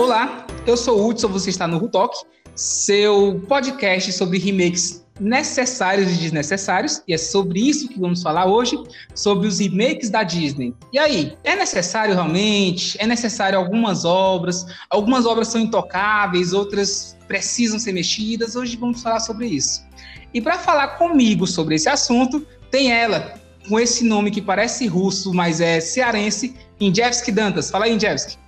[0.00, 2.16] Olá, eu sou o Hudson, você está no Rutalk,
[2.54, 8.82] seu podcast sobre remakes necessários e desnecessários, e é sobre isso que vamos falar hoje,
[9.14, 10.74] sobre os remakes da Disney.
[10.90, 12.96] E aí, é necessário realmente?
[12.98, 14.64] É necessário algumas obras?
[14.88, 18.56] Algumas obras são intocáveis, outras precisam ser mexidas.
[18.56, 19.86] Hoje vamos falar sobre isso.
[20.32, 22.40] E para falar comigo sobre esse assunto,
[22.70, 23.34] tem ela,
[23.68, 27.70] com esse nome que parece russo, mas é cearense, Injevski Dantas.
[27.70, 28.38] Fala aí, Injevski.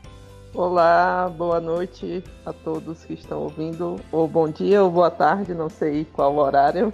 [0.55, 5.71] Olá, boa noite a todos que estão ouvindo, ou bom dia ou boa tarde, não
[5.71, 6.93] sei qual horário.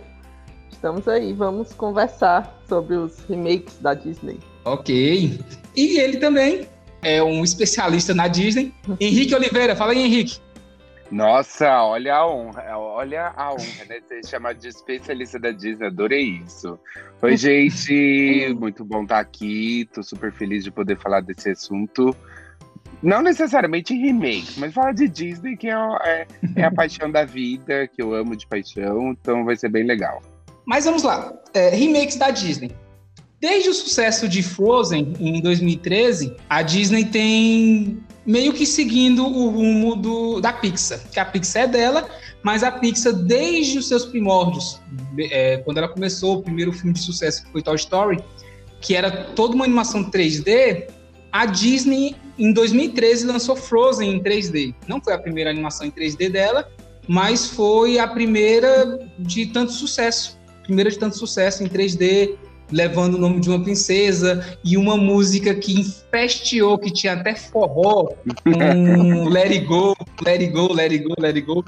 [0.71, 4.39] Estamos aí, vamos conversar sobre os remakes da Disney.
[4.65, 5.41] Ok.
[5.75, 6.69] E ele também
[7.02, 8.73] é um especialista na Disney.
[9.01, 10.38] Henrique Oliveira, fala aí, Henrique.
[11.11, 14.01] Nossa, olha a honra, olha a honra, né?
[14.07, 16.79] Ser chamado de especialista da Disney, adorei isso.
[17.21, 22.15] Oi, gente, muito bom estar aqui, tô super feliz de poder falar desse assunto.
[23.02, 27.87] Não necessariamente remake, mas falar de Disney, que é, é, é, a paixão da vida,
[27.87, 30.21] que eu amo de paixão, então vai ser bem legal.
[30.66, 32.71] Mas vamos lá, é, remakes da Disney.
[33.41, 39.95] Desde o sucesso de Frozen em 2013, a Disney tem meio que seguindo o rumo
[39.95, 42.09] do, da Pixar, que a Pixar é dela,
[42.43, 44.80] mas a Pixar, desde os seus primórdios,
[45.30, 48.19] é, quando ela começou o primeiro filme de sucesso que foi Toy Story,
[48.80, 50.88] que era toda uma animação 3D,
[51.32, 54.74] a Disney, em 2013, lançou Frozen em 3D.
[54.87, 56.68] Não foi a primeira animação em 3D dela,
[57.07, 60.38] mas foi a primeira de tanto sucesso.
[60.62, 62.37] Primeira de tanto sucesso em 3D,
[62.70, 68.09] levando o nome de uma princesa e uma música que infesteou, que tinha até forró,
[68.47, 71.65] um Let It Go, Let It Go, Let It Go, Let It Go.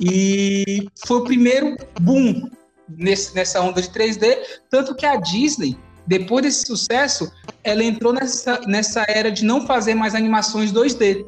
[0.00, 2.48] E foi o primeiro boom
[2.88, 4.36] nesse, nessa onda de 3D,
[4.70, 5.76] tanto que a Disney
[6.06, 7.30] depois desse sucesso,
[7.64, 11.24] ela entrou nessa, nessa era de não fazer mais animações 2D,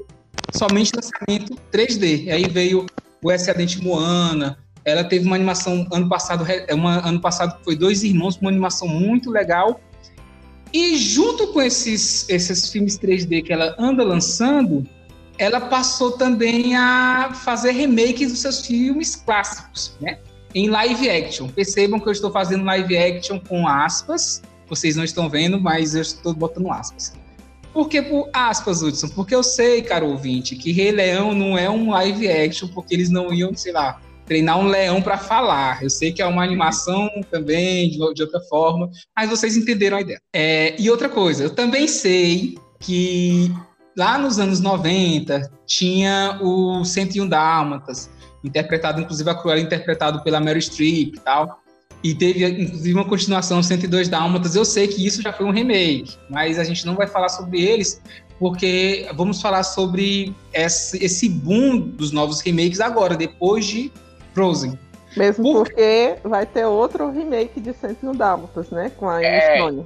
[0.53, 2.25] somente lançamento 3D.
[2.25, 2.87] E aí veio
[3.23, 8.37] o Excedente Moana, ela teve uma animação ano passado, uma, ano passado foi Dois Irmãos,
[8.39, 9.81] uma animação muito legal.
[10.73, 14.87] E junto com esses, esses filmes 3D que ela anda lançando,
[15.39, 20.19] ela passou também a fazer remakes dos seus filmes clássicos, né?
[20.55, 21.49] Em live action.
[21.49, 26.03] Percebam que eu estou fazendo live action com aspas, vocês não estão vendo, mas eu
[26.03, 27.13] estou botando aspas.
[27.73, 29.09] Por que por aspas, Hudson?
[29.09, 33.11] Porque eu sei, caro ouvinte, que Rei Leão não é um live action, porque eles
[33.11, 35.83] não iam, sei lá, treinar um leão para falar.
[35.83, 40.01] Eu sei que é uma animação também, de, de outra forma, mas vocês entenderam a
[40.01, 40.21] ideia.
[40.33, 43.53] É, e outra coisa, eu também sei que
[43.97, 48.11] lá nos anos 90 tinha o 101 Dálmatas,
[48.45, 51.61] interpretado, inclusive a Cruella interpretado pela Mary Streep e tal.
[52.03, 54.55] E teve, inclusive, uma continuação 102 Dálmatas.
[54.55, 57.61] Eu sei que isso já foi um remake, mas a gente não vai falar sobre
[57.61, 58.01] eles,
[58.39, 63.91] porque vamos falar sobre esse, esse boom dos novos remakes agora, depois de
[64.33, 64.79] Frozen.
[65.17, 65.65] Mesmo Por...
[65.65, 68.93] porque vai ter outro remake de 101 Dálmatas, né?
[68.97, 69.85] Com a Emma é, Stone.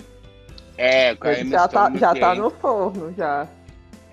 [0.76, 1.98] É, com a Emma já Stone.
[1.98, 3.48] Tá, já tá no forno, já.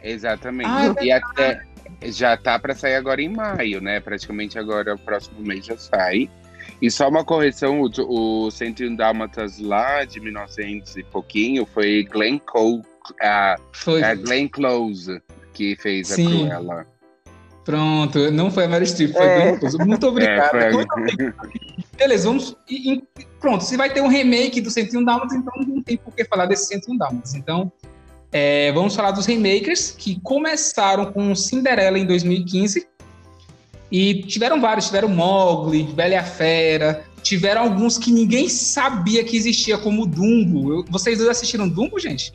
[0.01, 0.69] Exatamente.
[0.69, 1.61] Ah, é e até
[2.05, 3.99] já tá para sair agora em maio, né?
[3.99, 6.29] Praticamente agora, o próximo mês já sai.
[6.81, 12.39] E só uma correção, o, o 101 Dálmatas lá de 1900 e pouquinho foi Glenn,
[12.39, 12.81] Cole,
[13.21, 14.01] a, foi.
[14.01, 15.21] a Glenn Close
[15.53, 16.45] que fez Sim.
[16.45, 16.87] a Cruella.
[17.65, 19.41] Pronto, não foi a Mary Streep, foi é.
[19.41, 19.77] Glenn Close.
[19.77, 20.55] Muito obrigado.
[20.55, 20.71] É,
[21.97, 22.55] Beleza, vamos.
[22.69, 23.03] E, e,
[23.41, 26.45] pronto, se vai ter um remake do 101 Dálmatas, então não tem por que falar
[26.45, 27.35] desse 101 Dálmatas.
[27.35, 27.69] Então,
[28.31, 32.87] é, vamos falar dos remakers que começaram com Cinderela em 2015
[33.91, 39.35] e tiveram vários, tiveram Mogli, Bela e a Fera, tiveram alguns que ninguém sabia que
[39.35, 40.73] existia, como Dumbo.
[40.73, 42.33] Eu, vocês dois assistiram Dumbo, gente?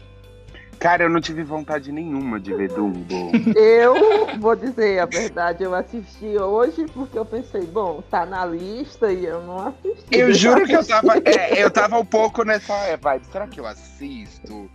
[0.78, 3.32] Cara, eu não tive vontade nenhuma de ver Dumbo.
[3.56, 9.10] Eu vou dizer a verdade, eu assisti hoje porque eu pensei, bom, tá na lista
[9.12, 10.06] e eu não assisti.
[10.10, 13.60] Eu juro que eu tava, é, eu tava um pouco nessa é, vibe, será que
[13.60, 14.68] eu assisto?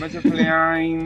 [0.00, 0.98] Mas eu falei, ai,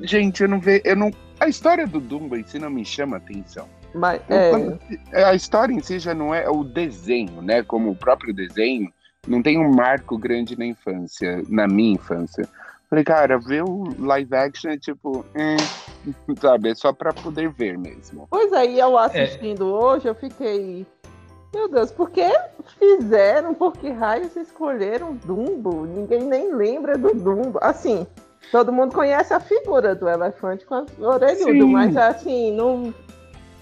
[0.00, 3.18] gente, eu não vejo, eu não, a história do Dumbo em si não me chama
[3.18, 3.68] atenção.
[3.94, 4.78] Mas, é...
[5.12, 5.24] é...
[5.24, 7.62] A história em si já não é o desenho, né?
[7.62, 8.92] Como o próprio desenho,
[9.26, 12.48] não tem um marco grande na infância, na minha infância.
[12.88, 15.56] Falei, cara, ver o live action é tipo, é,
[16.40, 18.26] sabe, é só pra poder ver mesmo.
[18.30, 19.72] Pois aí, é, eu assistindo é.
[19.72, 20.86] hoje, eu fiquei.
[21.54, 22.30] Meu Deus, por que
[22.78, 23.54] fizeram?
[23.54, 25.86] Por que raios escolheram Dumbo?
[25.86, 27.58] Ninguém nem lembra do Dumbo.
[27.60, 28.06] Assim,
[28.50, 32.92] todo mundo conhece a figura do elefante com as orelhudas, mas assim, não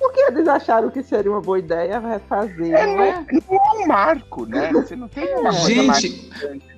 [0.00, 2.74] por que eles acharam que seria uma boa ideia refazer?
[2.74, 3.24] É, não, é?
[3.30, 4.72] não é um marco, né?
[4.72, 6.30] Você não tem uma Gente,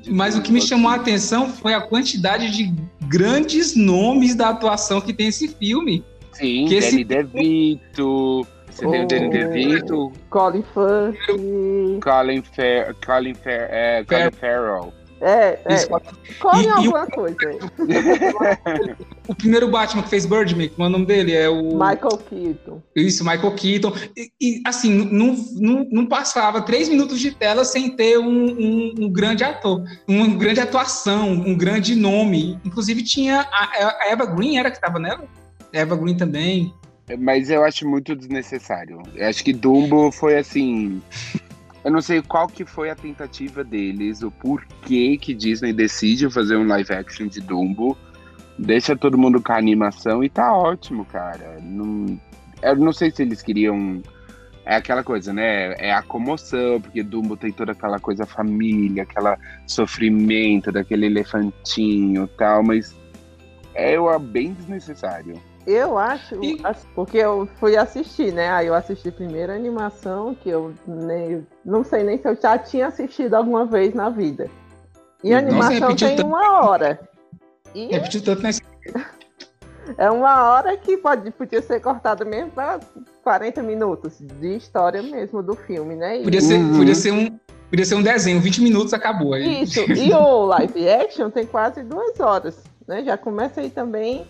[0.09, 2.75] mas o que me chamou a atenção foi a quantidade de
[3.07, 6.05] grandes nomes da atuação que tem esse filme.
[6.33, 8.47] Sim, Que esse- DeVito.
[8.71, 9.31] Você tem o Danny Oh.
[9.31, 12.01] DeVito, Colin Firth.
[12.03, 14.93] Colin, Fer, Colin, Fer, é, Colin Fer- Farrell.
[15.23, 15.87] É, é.
[16.41, 17.37] Colin E- e o- alguma coisa.
[19.29, 21.33] O primeiro Batman que fez Birdman, como é o nome dele?
[21.33, 21.63] É o.
[21.79, 22.83] Michael Keaton.
[22.97, 23.93] Isso, Michael Keaton.
[24.17, 28.95] E, e, assim, não, não, não passava três minutos de tela sem ter um, um-
[28.99, 32.59] um grande ator, uma grande atuação, um grande nome.
[32.65, 35.25] Inclusive tinha a, a Eva Green, era que estava nela?
[35.73, 36.75] Eva Green também.
[37.19, 39.01] Mas eu acho muito desnecessário.
[39.15, 41.01] Eu acho que Dumbo foi assim.
[41.85, 46.57] Eu não sei qual que foi a tentativa deles, o porquê que Disney decide fazer
[46.57, 47.99] um live action de Dumbo.
[48.59, 51.59] Deixa todo mundo com a animação e tá ótimo, cara.
[51.61, 52.21] Não,
[52.63, 54.01] eu não sei se eles queriam.
[54.65, 55.75] É aquela coisa, né?
[55.77, 59.37] É a comoção, porque Dumbo tem toda aquela coisa família, aquela
[59.67, 62.97] sofrimento daquele elefantinho tal, mas
[63.75, 65.35] é bem desnecessário.
[65.67, 68.51] Eu acho, E- assim, porque eu fui assistir, né?
[68.51, 72.59] Aí eu assisti primeiro a animação, que eu nem, não sei nem se eu já
[72.59, 74.51] tinha assistido alguma vez na vida.
[75.23, 76.27] E a Nossa, animação tem tanto.
[76.27, 76.99] uma hora.
[77.75, 78.61] E Repetiu tanto nessa.
[79.97, 82.81] é uma hora que pode, podia ser cortada mesmo para
[83.23, 86.19] 40 minutos de história mesmo do filme, né?
[86.21, 86.77] E- Podia ser, Uhum.
[86.77, 87.39] podia ser um.
[87.71, 89.33] Podia ser um desenho, 20 minutos acabou.
[89.33, 89.63] Aí.
[89.63, 93.03] Isso, e o live action tem quase duas horas, né?
[93.03, 94.27] Já começa aí também,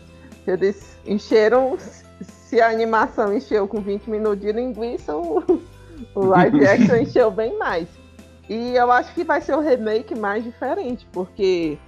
[0.50, 1.76] eles encheram,
[2.20, 5.42] se a animação encheu com 20 minutos de linguiça, o,
[6.14, 7.88] o live action encheu bem mais.
[8.48, 11.78] E eu acho que vai ser o remake mais diferente, porque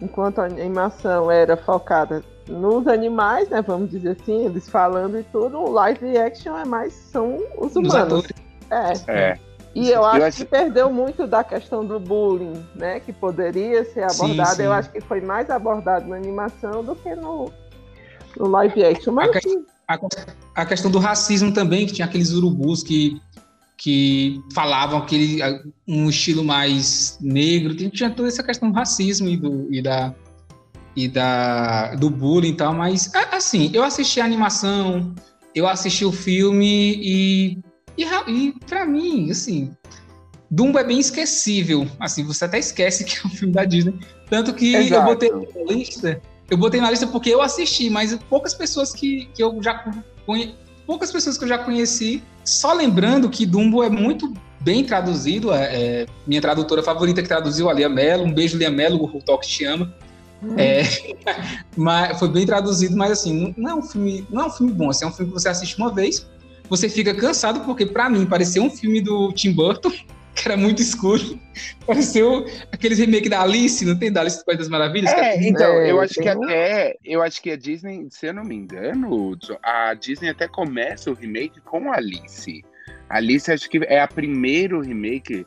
[0.00, 3.60] enquanto a animação era focada nos animais, né?
[3.60, 7.76] Vamos dizer assim, eles falando e tudo, o live action é mais são os Os
[7.76, 8.26] humanos.
[8.70, 8.92] É.
[9.12, 9.38] É.
[9.74, 12.98] E eu acho, acho- que perdeu muito da questão do bullying, né?
[13.00, 14.56] Que poderia ser Sim, abordado.
[14.56, 14.62] sim.
[14.62, 17.52] Eu acho que foi mais abordado na animação do que no,
[18.38, 19.12] no live action.
[19.12, 19.98] Mas A sim, A,
[20.62, 23.20] a questão do racismo também, que tinha aqueles urubus que,
[23.76, 25.40] que falavam aquele
[25.86, 30.14] um estilo mais negro, tinha- toda essa questão do racismo e, do, e, da,
[30.96, 35.14] e da, do bullying e tal, mas assim, eu assisti a animação,
[35.54, 37.58] eu assisti o filme e,
[37.96, 39.70] e, e para mim, assim,
[40.50, 43.98] Dumbo é bem esquecível, assim, você até esquece que é um filme da Disney,
[44.30, 45.04] tanto que eu Exato.
[45.04, 49.42] botei na lista eu botei na lista porque eu assisti, mas poucas pessoas que, que
[49.42, 49.92] eu já
[50.24, 50.54] conhe...
[50.86, 55.64] poucas pessoas que eu já conheci, só lembrando que Dumbo é muito bem traduzido, é,
[56.02, 59.46] é minha tradutora favorita que traduziu a Lia Mello, um beijo Lia Mello, o Talk
[59.46, 59.94] te ama.
[60.56, 60.82] É,
[61.76, 64.90] mas foi bem traduzido, mas assim, não é um filme, não é um filme bom,
[64.90, 66.26] assim, é um filme que você assiste uma vez,
[66.68, 69.92] você fica cansado porque para mim pareceu um filme do Tim Burton,
[70.36, 71.38] que era muito escuro.
[71.86, 75.12] Pareceu aqueles remake da Alice, não tem da Alice do País das Maravilhas?
[75.12, 76.94] que É, então, É, eu acho que até.
[77.04, 81.14] Eu acho que a Disney, se eu não me engano, a Disney até começa o
[81.14, 82.62] remake com a Alice.
[83.08, 85.46] A Alice acho que é a primeiro remake,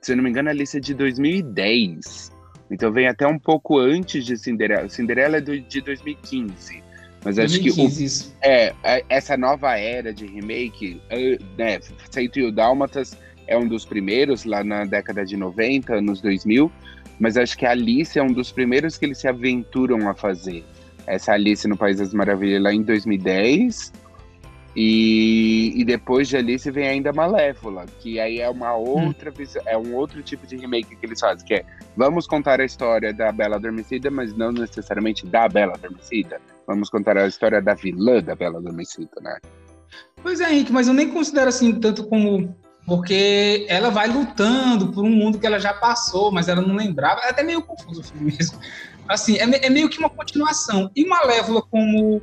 [0.00, 2.30] se eu não me engano, a Alice é de 2010.
[2.70, 4.88] Então vem até um pouco antes de Cinderela.
[4.88, 6.82] Cinderela é do- de 2015.
[7.24, 8.36] Mas acho que o 2015, isso.
[8.42, 11.00] é, é, essa nova era de remake,
[11.58, 11.80] né,
[12.10, 13.16] 101 Dálmatas
[13.48, 16.70] é um dos primeiros, lá na década de 90, anos 2000,
[17.18, 20.64] mas acho que a Alice é um dos primeiros que eles se aventuram a fazer.
[21.06, 23.92] Essa Alice no País das Maravilhas lá em 2010,
[24.76, 29.76] e, e depois de Alice vem ainda Malévola, que aí é uma outra visão, é
[29.76, 31.64] um outro tipo de remake que eles fazem, que é
[31.96, 36.40] vamos contar a história da Bela Adormecida, mas não necessariamente da Bela Adormecida.
[36.64, 39.38] Vamos contar a história da vilã da Bela Adormecida, né?
[40.22, 42.54] Pois é, Henrique, mas eu nem considero assim tanto como.
[42.88, 47.20] Porque ela vai lutando por um mundo que ela já passou, mas ela não lembrava.
[47.24, 48.58] É até meio confuso o filme mesmo.
[49.06, 50.90] Assim, é, é meio que uma continuação.
[50.96, 52.20] E Malévola, como.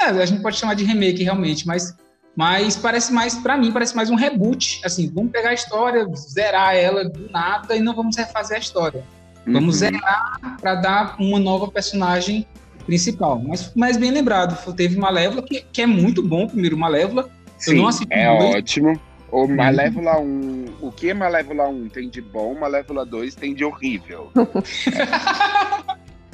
[0.00, 1.96] É, a gente pode chamar de remake realmente, mas,
[2.36, 4.80] mas parece mais, pra mim, parece mais um reboot.
[4.84, 9.04] Assim, vamos pegar a história, zerar ela do nada e não vamos refazer a história.
[9.46, 9.90] Vamos Uhum.
[9.90, 12.44] zerar para dar uma nova personagem
[12.84, 13.38] principal.
[13.38, 17.28] Mas, mas bem lembrado, teve Malévola, que, que é muito bom, primeiro Malévola.
[17.56, 18.54] Sim, é dois.
[18.56, 19.00] ótimo.
[19.30, 24.30] O Malévola 1, o que Malévola 1 tem de bom, Malévola 2 tem de horrível.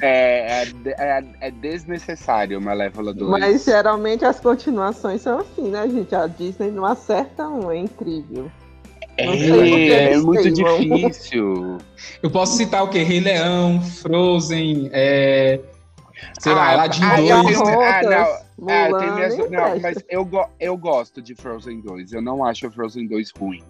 [0.01, 3.29] É, é, é, é desnecessário Malévola 2.
[3.31, 6.13] Mas geralmente as continuações são assim, né, gente?
[6.13, 8.51] A Disney não acerta um, é incrível.
[9.17, 11.77] não sei por que é, é muito difícil.
[12.21, 13.03] Eu posso citar o quê?
[13.03, 15.61] Rei Leão, Frozen, é,
[16.41, 17.61] sei lá, Ah, Aladdin ah, eu 2.
[17.61, 19.79] tenho- ah, não, Ah, eu Mulan, tenho minhas- não, presta.
[19.81, 22.13] mas eu, go- eu gosto de Frozen 2.
[22.13, 23.61] Eu não acho Frozen 2 ruim.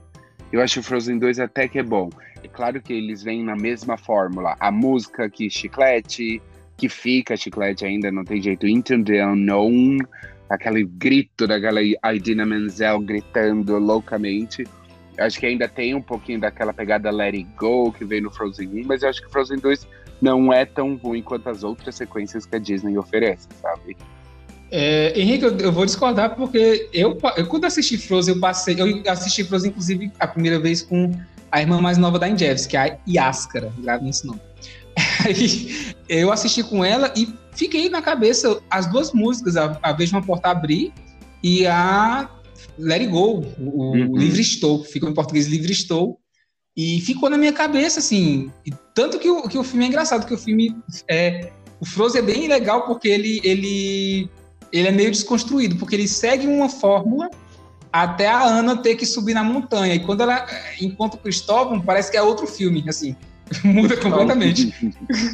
[0.51, 2.09] Eu acho Frozen 2 até que é bom.
[2.43, 4.55] É claro que eles vêm na mesma fórmula.
[4.59, 6.41] A música que chiclete,
[6.77, 8.67] que fica chiclete ainda, não tem jeito.
[8.67, 9.97] Into the Unknown,
[10.49, 14.65] aquele grito daquela Idina Menzel gritando loucamente.
[15.17, 18.67] Acho que ainda tem um pouquinho daquela pegada Let It Go que veio no Frozen
[18.81, 19.87] 1, mas eu acho que Frozen 2
[20.21, 23.97] não é tão ruim quanto as outras sequências que a Disney oferece, sabe?
[24.77, 28.75] É, Henrique, eu, eu, vou discordar porque eu, eu, quando assisti Frozen, eu passei.
[28.77, 31.17] Eu assisti Frozen, inclusive, a primeira vez com
[31.49, 34.41] a irmã mais nova da Injevs, que é a Yaskara, grave esse nome.
[35.25, 40.13] Aí, eu assisti com ela e fiquei na cabeça as duas músicas, a, a Vejo
[40.13, 40.91] uma Porta Abrir
[41.41, 42.29] e a
[42.77, 44.17] Let It Go, o, uhum.
[44.17, 46.19] Livre Estou, ficou em português Livre Estou,
[46.75, 48.51] e ficou na minha cabeça, assim,
[48.93, 50.75] tanto que o, que o filme é engraçado, que o filme
[51.09, 51.53] é...
[51.79, 54.29] O Frozen é bem legal porque ele, ele,
[54.79, 57.29] ele é meio desconstruído, porque ele segue uma fórmula
[57.91, 60.45] até a Ana ter que subir na montanha, e quando ela
[60.81, 63.15] encontra o Cristóvão, parece que é outro filme, assim,
[63.63, 64.73] muda completamente.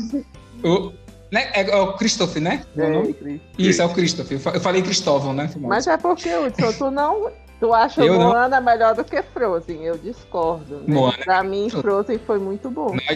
[0.64, 0.92] o,
[1.32, 1.50] né?
[1.54, 2.64] É, é o Christopher, né?
[2.78, 4.40] É, é Isso, é o Christopher.
[4.54, 5.50] Eu falei Cristóvão, né?
[5.58, 7.32] Mas é porque, Hudson, tu não.
[7.60, 8.66] Tu acha eu Moana não.
[8.66, 9.84] melhor do que Frozen?
[9.84, 10.78] Eu discordo.
[10.80, 10.96] Né?
[10.96, 11.18] Moana.
[11.24, 12.96] Pra mim, Frozen foi muito bom.
[12.96, 13.16] Não,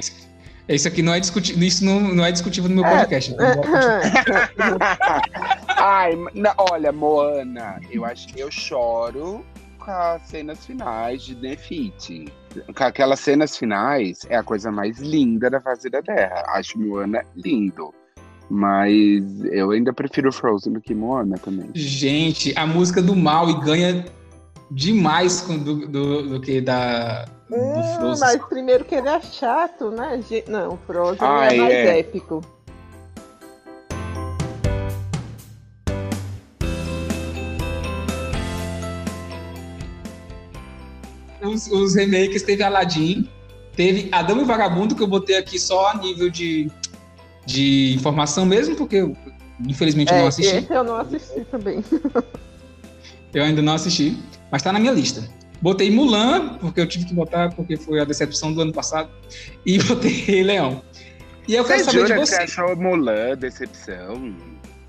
[0.68, 3.32] isso aqui não é discutível, isso não, não é discutível no meu podcast.
[3.32, 3.46] Então
[5.78, 9.46] Ai, não, olha, Moana, eu acho que eu choro
[9.78, 12.26] com as cenas finais de Nefit.
[12.76, 16.44] Aquelas cenas finais é a coisa mais linda da fase da Terra.
[16.48, 17.94] Acho Moana lindo.
[18.50, 21.70] Mas eu ainda prefiro Frozen do que Moana também.
[21.74, 24.06] Gente, a música do mal e ganha
[24.72, 27.26] demais do, do, do que da.
[27.52, 30.20] Hum, mas primeiro que ele é chato, né?
[30.48, 32.00] Não, Frozen Ai, é mais é.
[32.00, 32.42] épico.
[41.42, 43.30] Os, os remakes teve Aladdin,
[43.76, 46.72] teve Adão e Vagabundo, que eu botei aqui só a nível de
[47.46, 49.16] de informação mesmo, porque eu,
[49.68, 50.56] infelizmente é, não assisti.
[50.56, 51.84] Esse eu não assisti também.
[53.36, 54.18] eu ainda não assisti,
[54.52, 55.24] mas tá na minha lista.
[55.62, 59.10] Botei Mulan, porque eu tive que botar, porque foi a decepção do ano passado,
[59.66, 60.82] e botei Leão.
[61.48, 62.20] E eu quero saber de você.
[62.20, 64.36] Que você achou Mulan decepção?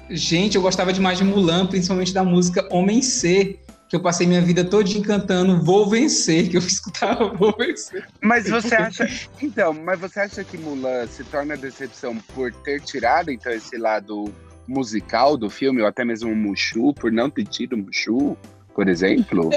[0.09, 4.41] Gente, eu gostava demais de Mulan, principalmente da música Homem C que eu passei minha
[4.41, 8.07] vida toda encantando Vou Vencer, que eu escutava Vou Vencer.
[8.21, 9.09] Mas você acha.
[9.41, 14.33] Então, mas você acha que Mulan se torna decepção por ter tirado, então, esse lado
[14.67, 18.37] musical do filme, ou até mesmo o Mushu, por não ter tido o Mushu,
[18.75, 19.51] por exemplo?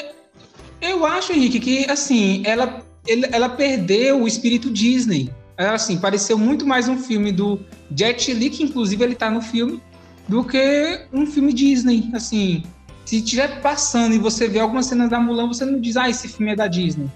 [0.82, 2.84] Eu acho, Henrique, que assim, ela,
[3.32, 5.30] ela perdeu o espírito Disney.
[5.58, 7.60] Ela, assim, pareceu muito mais um filme do
[7.96, 9.82] Jet Li, que inclusive ele tá no filme,
[10.28, 12.63] do que um filme Disney, assim
[13.10, 16.28] se estiver passando e você vê algumas cenas da Mulan, você não diz, ah, esse
[16.28, 17.10] filme é da Disney.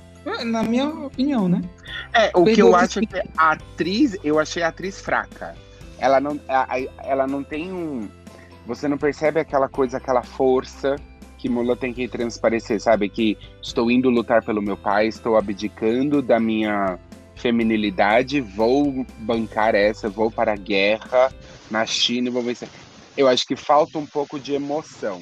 [0.43, 1.62] Na minha opinião, né?
[2.12, 5.55] É, o Perdeu que eu acho é que a atriz, eu achei a atriz fraca.
[6.03, 6.39] Ela não,
[7.03, 8.10] ela não tem um.
[8.65, 10.95] Você não percebe aquela coisa, aquela força
[11.38, 13.10] que Mulan tem que transparecer, sabe?
[13.10, 16.98] Que estou indo lutar pelo meu pai, estou abdicando da minha
[17.36, 21.33] feminilidade, vou bancar essa, vou para a guerra
[21.69, 22.69] na China vou vencer
[23.15, 25.22] eu acho que falta um pouco de emoção.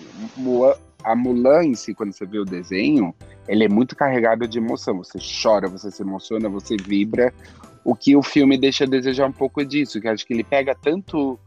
[1.04, 3.14] A Mulan em si, quando você vê o desenho,
[3.48, 4.98] ele é muito carregado de emoção.
[4.98, 7.34] Você chora, você se emociona, você vibra.
[7.84, 10.76] O que o filme deixa a desejar um pouco disso, que acho que ele pega
[10.76, 11.40] tanto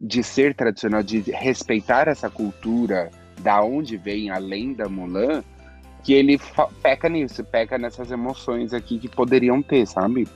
[0.00, 3.10] de ser tradicional, de respeitar essa cultura,
[3.40, 5.42] da onde vem além da Mulan,
[6.02, 6.40] que ele
[6.82, 10.26] peca nisso, peca nessas emoções aqui que poderiam ter, sabe?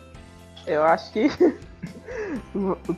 [0.67, 1.29] Eu acho que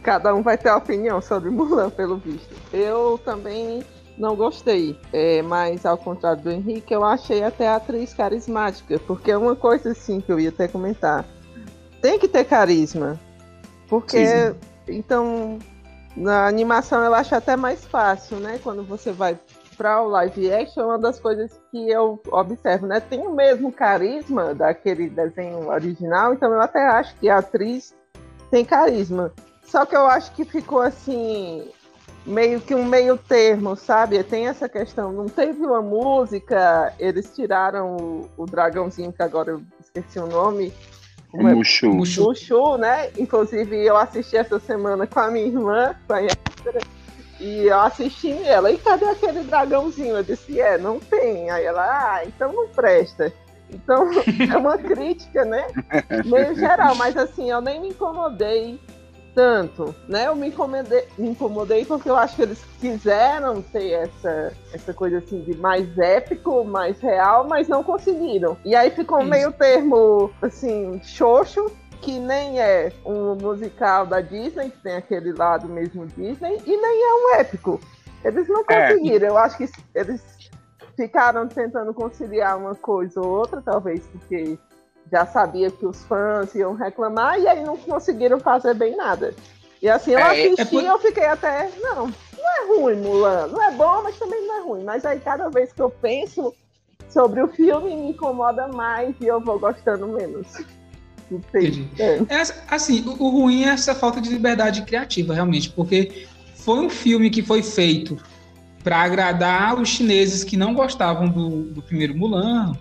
[0.03, 2.55] Cada um vai ter a opinião sobre Mulan, pelo visto.
[2.73, 3.83] Eu também
[4.17, 9.31] não gostei, é, mas ao contrário do Henrique, eu achei até a atriz carismática, porque
[9.31, 11.25] é uma coisa assim que eu ia até comentar.
[12.05, 13.19] Tem que ter carisma,
[13.89, 14.55] porque Sim.
[14.87, 15.59] então
[16.15, 18.61] na animação eu acho até mais fácil, né?
[18.63, 19.39] Quando você vai
[19.75, 23.01] para o live action, uma das coisas que eu observo, né?
[23.01, 27.95] Tem o mesmo carisma daquele desenho original, então eu até acho que a atriz
[28.51, 29.33] tem carisma.
[29.65, 31.67] Só que eu acho que ficou assim,
[32.27, 34.23] meio que um meio termo, sabe?
[34.25, 39.63] Tem essa questão, não teve uma música, eles tiraram o, o dragãozinho, que agora eu
[39.81, 40.71] esqueci o nome.
[41.35, 41.43] O
[41.95, 42.25] Mushu.
[42.25, 43.11] Mushu, né?
[43.19, 46.21] Inclusive, eu assisti essa semana com a minha irmã, com a
[47.41, 50.17] e eu assisti ela, e cadê aquele dragãozinho?
[50.17, 51.51] Eu disse, é, não tem.
[51.51, 53.33] Aí ela, ah, então não presta.
[53.71, 54.09] Então,
[54.51, 55.67] é uma crítica, né?
[56.25, 58.81] Meio geral, mas assim, eu nem me incomodei
[59.35, 60.29] tanto, né?
[60.29, 65.19] Eu me incomodei, me incomodei porque eu acho que eles quiseram ter essa, essa coisa
[65.19, 68.57] assim de mais épico, mais real, mas não conseguiram.
[68.65, 69.29] E aí ficou Isso.
[69.31, 71.67] meio termo, assim, xoxo,
[72.01, 77.03] que nem é um musical da Disney, que tem aquele lado mesmo Disney, e nem
[77.03, 77.81] é um épico.
[78.25, 78.89] Eles não É.
[78.89, 79.29] conseguiram.
[79.29, 80.23] Eu acho que eles
[80.97, 84.59] ficaram tentando conciliar uma coisa ou outra, talvez porque
[85.15, 89.33] já sabia que os fãs iam reclamar e aí não conseguiram fazer bem nada.
[89.81, 91.71] E assim, eu É, assisti é por- eu fiquei até.
[91.81, 93.47] Não, não é ruim, Mulan.
[93.47, 94.83] Não é bom, mas também não é ruim.
[94.83, 96.53] Mas aí cada vez que eu penso
[97.09, 100.49] sobre o filme, me incomoda mais e eu vou gostando menos.
[101.31, 101.69] Não sei.
[101.69, 101.89] Entendi.
[101.97, 102.17] É.
[102.29, 106.91] É, assim, o, o ruim é essa falta de liberdade criativa, realmente, porque foi um
[106.91, 108.17] filme que foi feito
[108.83, 112.77] para agradar os chineses que não gostavam do, do primeiro Mulan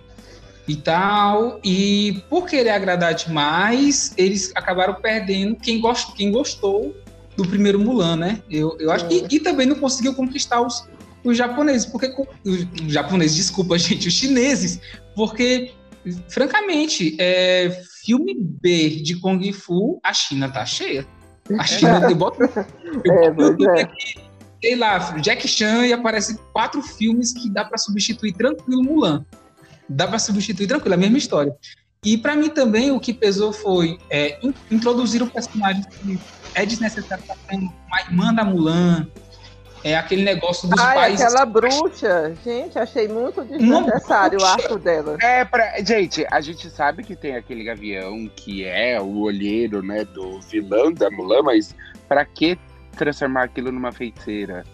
[0.66, 6.96] e tal, e por querer agradar demais, eles acabaram perdendo quem, gost, quem gostou
[7.36, 8.42] do primeiro Mulan, né?
[8.50, 10.88] Eu, eu acho que e também não conseguiu conquistar os,
[11.22, 14.80] os japoneses, porque os os japoneses, desculpa, gente, os chineses,
[15.14, 15.72] porque
[16.28, 21.06] francamente, é, filme B de Kung Fu, a China tá cheia.
[21.58, 23.82] A China, eu boto, eu É, boto é.
[23.82, 24.14] aqui,
[24.62, 29.24] sei lá, Jack Chan e aparece quatro filmes que dá pra substituir tranquilo Mulan.
[29.88, 31.54] Dá pra substituir tranquilo, é a mesma história.
[32.04, 36.20] E pra mim também o que pesou foi é, in- introduzir o personagem que
[36.54, 39.06] é desnecessário uma irmã da Mulan,
[39.82, 41.20] é aquele negócio dos Ai, pais.
[41.20, 42.34] aquela bruxa.
[42.44, 45.18] Gente, achei muito desnecessário o arco dela.
[45.20, 45.82] É, pra...
[45.82, 50.92] gente, a gente sabe que tem aquele gavião que é o olheiro, né, do vilão
[50.92, 51.74] da Mulan, mas
[52.08, 52.58] pra que
[52.96, 54.64] transformar aquilo numa feiticeira?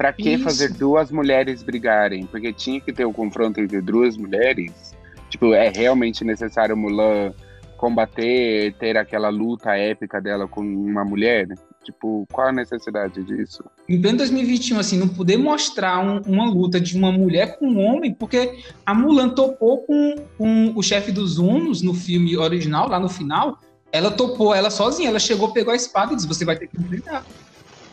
[0.00, 0.44] Pra que Isso.
[0.44, 2.24] fazer duas mulheres brigarem?
[2.24, 4.96] Porque tinha que ter o confronto entre duas mulheres.
[5.28, 7.34] Tipo, é realmente necessário Mulan
[7.76, 11.46] combater, ter aquela luta épica dela com uma mulher?
[11.84, 13.62] Tipo, qual a necessidade disso?
[13.86, 17.84] em pleno 2021, assim, não poder mostrar um- uma luta de uma mulher com um
[17.84, 22.98] homem, porque a Mulan topou com, com o chefe dos Hunos no filme original, lá
[22.98, 23.58] no final.
[23.92, 26.80] Ela topou ela sozinha, ela chegou, pegou a espada e disse: Você vai ter que
[26.80, 27.22] enfrentar.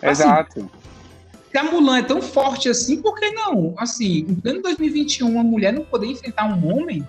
[0.01, 0.71] Assim, Exato.
[1.51, 3.73] Se a Mulan é tão forte assim, por que não?
[3.77, 7.07] Assim, em pleno 2021, uma mulher não poder enfrentar um homem,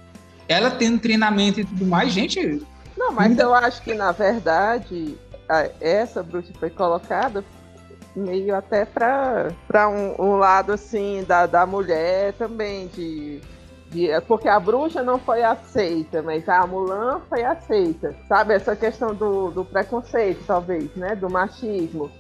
[0.49, 2.63] ela tendo treinamento e tudo mais, gente.
[2.97, 5.17] Não, mas Ainda- eu acho que, na verdade,
[5.81, 7.45] essa bruxa foi colocada
[8.17, 13.41] meio até para um, um lado assim da, da mulher também, de,
[13.91, 18.15] de- porque a bruxa não foi aceita, mas a Mulan foi aceita.
[18.29, 21.15] Sabe, essa questão do, do preconceito, talvez, né?
[21.15, 22.11] Do machismo.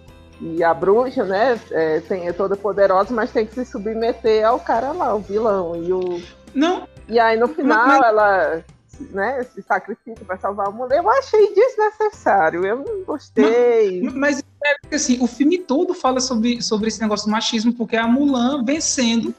[0.40, 4.60] E a bruxa, né, é, tem, é toda poderosa, mas tem que se submeter ao
[4.60, 5.82] cara lá, o vilão.
[5.82, 6.22] E o,
[6.54, 8.64] Não, e aí no final Mas- ela
[9.10, 10.98] né, se sacrifica para salvar a mulher.
[10.98, 12.64] Eu achei desnecessário.
[12.66, 14.02] Eu não gostei.
[14.12, 17.96] Mas é porque, assim, o filme todo fala sobre, sobre esse negócio do machismo, porque
[17.96, 19.32] é a Mulan vencendo,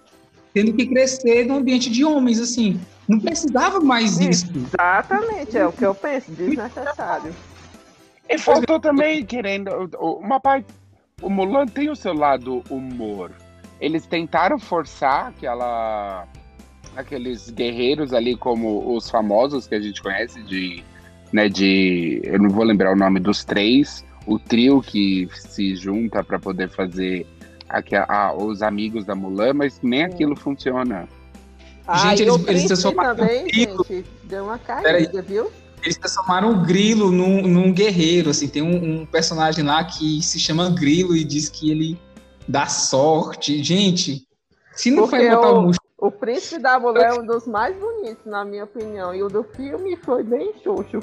[0.54, 2.80] tendo que crescer num ambiente de homens, assim.
[3.08, 4.46] Não precisava mais Isso.
[4.46, 4.68] isso.
[4.74, 7.36] Exatamente, é o que eu penso, desnecessário.
[8.30, 10.68] E faltou também, querendo, uma parte.
[11.22, 13.32] O Mulan tem o seu lado humor.
[13.80, 16.26] Eles tentaram forçar aquela.
[16.96, 20.84] aqueles guerreiros ali, como os famosos que a gente conhece, de.
[21.32, 22.22] Né, de.
[22.24, 24.04] Eu não vou lembrar o nome dos três.
[24.26, 27.26] O trio que se junta para poder fazer
[27.68, 31.08] aqui, a- os amigos da Mulan, mas nem aquilo funciona.
[31.88, 35.06] Ah, Gente, eles- o eles transformaram também, gente, deu uma Peraí.
[35.08, 35.52] caída, viu?
[35.84, 38.48] Eles transformaram o Grilo num, num guerreiro, assim.
[38.48, 41.98] Tem um, um personagem lá que se chama Grilo e diz que ele
[42.48, 43.64] dá sorte.
[43.64, 44.28] Gente,
[44.74, 45.90] se não Porque foi botar o o- músculo.
[46.02, 49.14] O príncipe da mulher é um dos mais bonitos, na minha opinião.
[49.14, 51.00] E o do filme foi bem xoxo.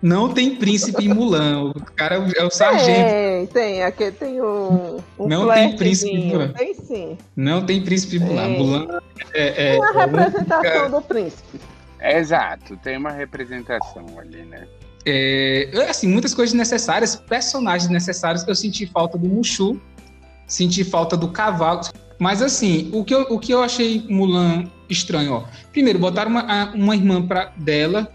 [0.00, 1.70] Não tem príncipe em Mulan.
[1.70, 3.10] O cara é o- é sargento.
[3.10, 3.82] Tem, tem.
[3.82, 6.38] Aqui tem um, um Não tem príncipe flertezinho.
[6.38, 6.52] Mulan.
[6.52, 7.18] Tem sim.
[7.34, 8.48] Não tem príncipe em Mulan.
[8.50, 9.00] Mulan
[9.34, 11.60] é, é, Uma é representação do príncipe.
[12.02, 14.66] Exato, tem uma representação ali, né?
[15.04, 18.46] É, assim, muitas coisas necessárias, personagens necessários.
[18.46, 19.80] Eu senti falta do Mushu,
[20.46, 21.80] senti falta do cavalo.
[22.18, 25.44] Mas assim, o que eu, o que eu achei Mulan estranho, ó.
[25.72, 28.12] Primeiro, botaram uma, uma irmã pra, dela,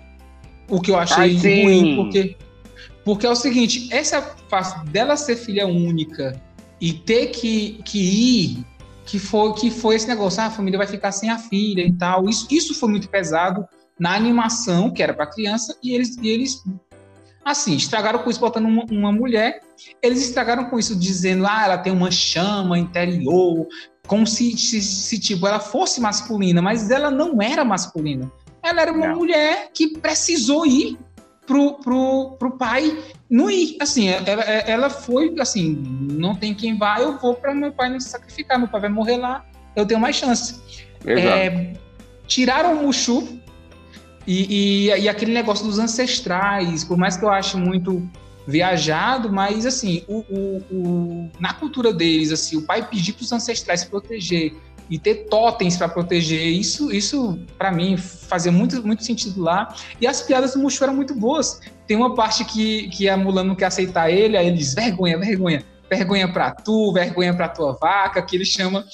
[0.70, 2.38] o que eu achei Ah, ruim, porque,
[3.04, 6.40] porque é o seguinte, essa face dela ser filha única
[6.80, 8.66] e ter que, que ir,
[9.06, 11.94] que foi, que foi esse negócio, ah, a família vai ficar sem a filha e
[11.94, 12.30] tal.
[12.30, 13.68] Isso, isso foi muito pesado
[14.00, 16.64] na animação, que era para criança, e eles, e eles
[17.44, 19.62] assim, estragaram com isso botando uma, uma mulher,
[20.02, 23.68] eles estragaram com isso dizendo, ah, ela tem uma chama interior,
[24.08, 28.32] como se, se, se, tipo, ela fosse masculina, mas ela não era masculina.
[28.64, 29.18] Ela era uma Não.
[29.18, 30.98] mulher que precisou ir
[31.46, 32.98] pro, pro, pro pai
[33.30, 33.78] não ir.
[33.80, 35.76] Assim, ela, ela foi assim,
[36.12, 38.90] não tem quem vá, eu vou para meu pai não se sacrificar, meu pai vai
[38.90, 40.60] morrer lá, eu tenho mais chance.
[41.06, 41.74] É,
[42.28, 43.40] tiraram o Mushu
[44.28, 48.08] e, e, e aquele negócio dos ancestrais, por mais que eu ache muito
[48.48, 53.32] viajado, mas assim, o, o, o, na cultura deles, assim, o pai pedir para os
[53.32, 54.54] ancestrais se proteger
[54.90, 59.74] e ter totens para proteger, isso, isso para mim fazia muito, muito sentido lá.
[60.00, 61.60] E as piadas do Mushu eram muito boas.
[61.88, 65.18] Tem uma parte que, que a Mulan não quer aceitar ele, aí ele diz: vergonha,
[65.18, 68.86] vergonha vergonha para tu, vergonha para tua vaca, que ele chama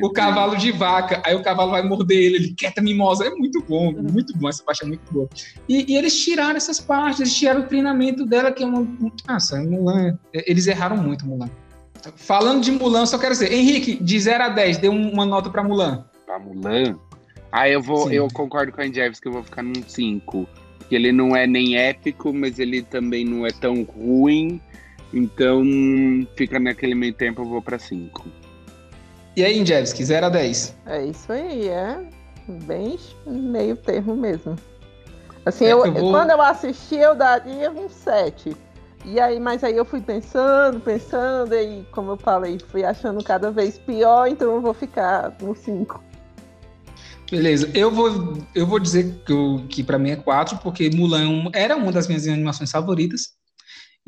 [0.00, 1.22] o, o, cavalo de vaca.
[1.24, 3.26] Aí o cavalo vai morder ele, ele quieta mimosa.
[3.26, 5.28] É muito bom, muito bom, essa parte é muito boa.
[5.68, 8.86] E, e eles tiraram essas partes, eles tiraram o treinamento dela, que é uma.
[9.26, 10.18] Nossa, Mulan.
[10.32, 11.50] Eles erraram muito, Mulan.
[12.16, 15.64] Falando de Mulan, só quero dizer, Henrique, de 0 a 10, dê uma nota para
[15.64, 16.04] Mulan.
[16.24, 16.96] Pra Mulan?
[17.50, 20.46] Ah, eu vou, eu concordo com a Jeves que eu vou ficar num 5.
[20.88, 24.60] Que ele não é nem épico, mas ele também não é tão ruim
[25.12, 25.62] então,
[26.36, 28.26] fica naquele meio tempo, eu vou para 5.
[29.36, 30.76] E aí, Injevski, 0 a 10?
[30.86, 32.04] É isso aí, é
[32.66, 34.56] bem meio termo mesmo.
[35.46, 36.10] Assim, é, eu, eu vou...
[36.10, 38.54] quando eu assisti, eu daria um 7.
[39.04, 43.50] E aí, mas aí eu fui pensando, pensando, e como eu falei, fui achando cada
[43.50, 46.02] vez pior, então eu vou ficar no 5.
[47.30, 51.50] Beleza, eu vou, eu vou dizer que, eu, que para mim é 4, porque Mulan
[51.54, 53.37] era uma das minhas animações favoritas.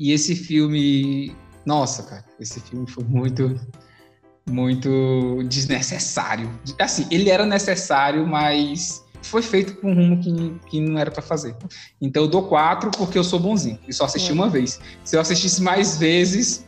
[0.01, 1.37] E esse filme,
[1.67, 3.61] nossa, cara, esse filme foi muito,
[4.49, 6.51] muito desnecessário.
[6.79, 11.21] Assim, ele era necessário, mas foi feito com um rumo que, que não era para
[11.21, 11.55] fazer.
[12.01, 14.33] Então eu dou quatro porque eu sou bonzinho e só assisti é.
[14.33, 14.81] uma vez.
[15.05, 16.67] Se eu assistisse mais vezes,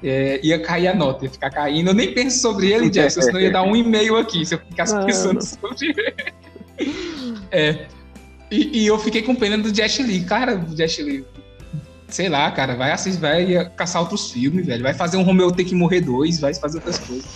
[0.00, 1.90] é, ia cair a nota, ia ficar caindo.
[1.90, 4.94] Eu nem penso sobre ele, Jess, senão ia dar um e-mail aqui se eu ficasse
[5.04, 6.32] pensando sobre ele.
[7.50, 7.88] É.
[8.52, 10.20] E, e, eu fiquei com pena do Jet Li.
[10.20, 11.26] Cara, o Jet Li,
[12.08, 14.82] sei lá, cara, vai assistir, vai caçar outros filmes, velho.
[14.82, 17.26] Vai fazer um Romeu ter que morrer dois, vai fazer outras coisas.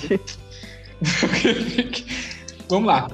[2.68, 3.08] Vamos lá.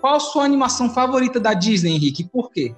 [0.00, 2.24] Qual sua animação favorita da Disney, Henrique?
[2.24, 2.74] Por quê?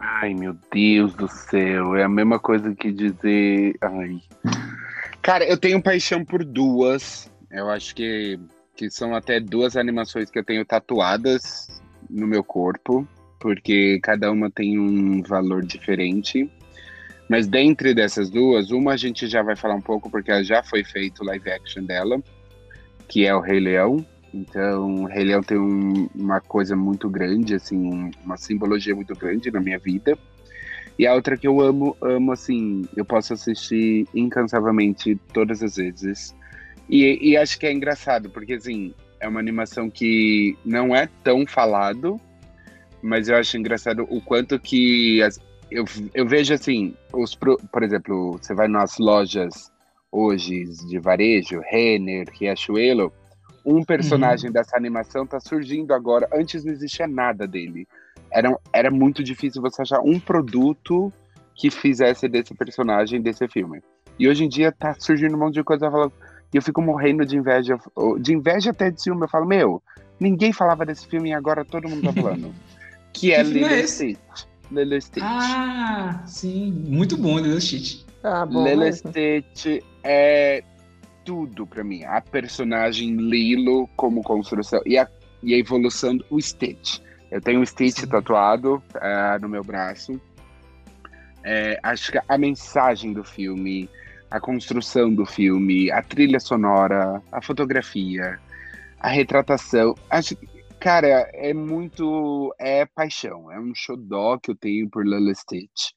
[0.00, 1.94] Ai, meu Deus do céu.
[1.94, 3.76] É a mesma coisa que dizer.
[3.82, 4.20] Ai.
[5.26, 7.28] Cara, eu tenho paixão por duas.
[7.50, 8.38] Eu acho que,
[8.76, 13.04] que são até duas animações que eu tenho tatuadas no meu corpo,
[13.40, 16.48] porque cada uma tem um valor diferente.
[17.28, 20.84] Mas dentre dessas duas, uma a gente já vai falar um pouco, porque já foi
[20.84, 22.22] feito live action dela,
[23.08, 24.06] que é o Rei Leão.
[24.32, 29.50] Então, o Rei Leão tem um, uma coisa muito grande, assim, uma simbologia muito grande
[29.50, 30.16] na minha vida.
[30.98, 36.34] E a outra que eu amo, amo assim, eu posso assistir incansavelmente todas as vezes.
[36.88, 41.46] E, e acho que é engraçado, porque assim, é uma animação que não é tão
[41.46, 42.20] falado,
[43.02, 45.38] mas eu acho engraçado o quanto que as,
[45.70, 49.70] eu, eu vejo assim, os por exemplo, você vai nas lojas
[50.10, 53.12] hoje de varejo, Renner, Riachuelo,
[53.64, 54.52] um personagem uhum.
[54.52, 56.28] dessa animação tá surgindo agora.
[56.32, 57.86] Antes não existia nada dele
[58.30, 61.12] era, era muito difícil você achar um produto
[61.54, 63.80] que fizesse desse personagem desse filme.
[64.18, 66.12] E hoje em dia tá surgindo um monte de coisa falando.
[66.52, 67.78] E eu fico morrendo de inveja,
[68.20, 69.22] de inveja até de ciúme.
[69.22, 69.82] Eu falo, meu,
[70.18, 72.54] ninguém falava desse filme e agora todo mundo tá falando.
[73.12, 74.44] que é Lilo é Stitch.
[74.70, 75.22] Lilo Stitch.
[75.24, 76.70] Ah, sim.
[76.86, 78.04] Muito bom, Lilo Stitch.
[78.22, 78.92] Ah, bom Lilo.
[78.92, 80.62] Stitch é
[81.24, 82.04] tudo para mim.
[82.04, 85.08] A personagem Lilo como construção e a,
[85.42, 87.00] e a evolução do Stitch.
[87.30, 88.06] Eu tenho um Stitch Sim.
[88.06, 90.20] tatuado uh, no meu braço.
[91.44, 93.88] É, acho que a mensagem do filme,
[94.30, 98.38] a construção do filme, a trilha sonora, a fotografia,
[98.98, 99.94] a retratação.
[100.10, 100.36] Acho
[100.80, 102.54] cara, é muito.
[102.58, 103.50] É paixão.
[103.50, 105.92] É um xodó que eu tenho por Lilo Stitch.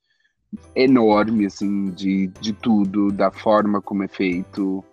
[0.75, 4.83] Enorme, assim, de, de tudo, da forma como é feito.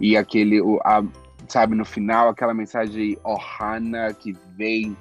[0.00, 0.60] E aquele.
[0.60, 1.04] O, a,
[1.48, 4.96] sabe, no final, aquela mensagem Ohana que vem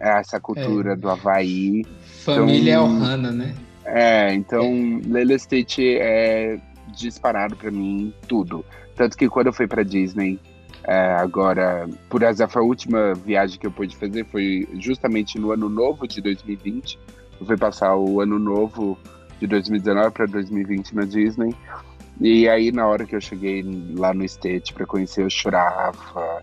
[0.00, 0.96] essa cultura é.
[0.96, 1.84] do Havaí.
[2.24, 3.54] Família então, Ohana, né?
[3.84, 5.22] É, então é.
[5.22, 6.58] Lilo Stitch é
[6.96, 8.64] disparado para mim tudo.
[8.94, 10.38] Tanto que quando eu fui para Disney,
[10.84, 15.68] é, agora, por exemplo, a última viagem que eu pude fazer foi justamente no ano
[15.68, 16.98] novo de 2020.
[17.40, 18.98] Eu fui passar o ano novo
[19.38, 21.54] de 2019 para 2020 na Disney.
[22.20, 23.64] E aí, na hora que eu cheguei
[23.96, 26.40] lá no Stitch para conhecer, eu chorava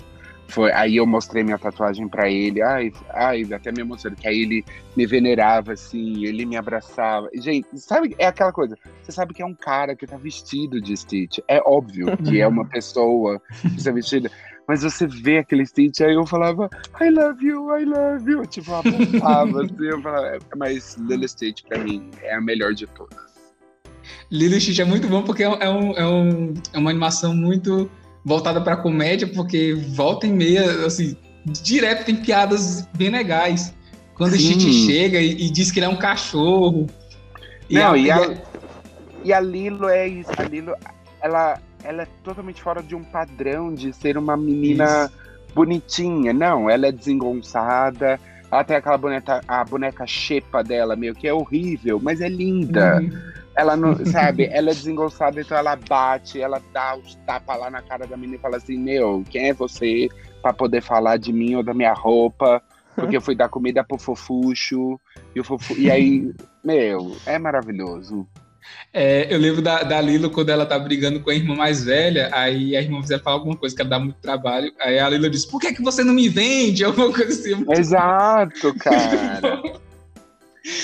[0.48, 4.42] foi, aí eu mostrei minha tatuagem para ele, ai, ai, até me emocionei, que aí
[4.42, 7.30] ele me venerava, assim, ele me abraçava.
[7.36, 10.96] Gente, sabe, é aquela coisa, você sabe que é um cara que tá vestido de
[10.96, 14.32] Stitch, é óbvio que é uma pessoa que está vestida,
[14.68, 16.70] mas você vê aquele Stitch, aí eu falava,
[17.02, 21.64] I love you, I love you, tipo, apontava, assim, eu falava, é, mas Lily Stitch
[21.68, 23.28] pra mim é a melhor de todas.
[24.32, 27.90] Lilo Stitch é muito bom porque é, é, um, é, um, é uma animação muito
[28.28, 33.74] voltada para comédia, porque volta e meia, assim, direto tem piadas bem legais.
[34.16, 34.38] Quando Sim.
[34.38, 36.88] o Stitch chega e, e, diz que ele é um cachorro.
[37.72, 38.38] Não, e, a, e, a,
[39.24, 40.30] e a Lilo é isso.
[40.38, 40.76] A Lilo,
[41.22, 45.54] ela, ela é totalmente fora de um padrão de ser uma menina isso.
[45.56, 46.34] bonitinha.
[46.34, 48.20] Não, ela é desengonçada.
[48.52, 53.00] Ela tem aquela boneca, a boneca xepa dela, meio que é horrível, mas é linda.
[53.00, 53.37] Uhum.
[53.58, 57.82] Ela não, sabe, ela é desengonçada, então ela bate, ela dá os tapas lá na
[57.82, 60.08] cara da menina e fala assim: Meu, quem é você
[60.42, 62.62] para poder falar de mim ou da minha roupa?
[62.96, 65.00] Porque eu fui dar comida pro fofucho.
[65.36, 65.76] E, o fofu...
[65.78, 66.32] e aí,
[66.64, 68.28] meu, é maravilhoso.
[68.94, 72.30] É, eu lembro da, da Lilo quando ela tá brigando com a irmã mais velha,
[72.34, 75.30] aí a irmã fizer falar alguma coisa que ela dá muito trabalho, aí a Lilo
[75.30, 76.84] diz, por que, que você não me vende?
[76.86, 77.64] Alguma coisa assim.
[77.70, 79.62] Exato, cara.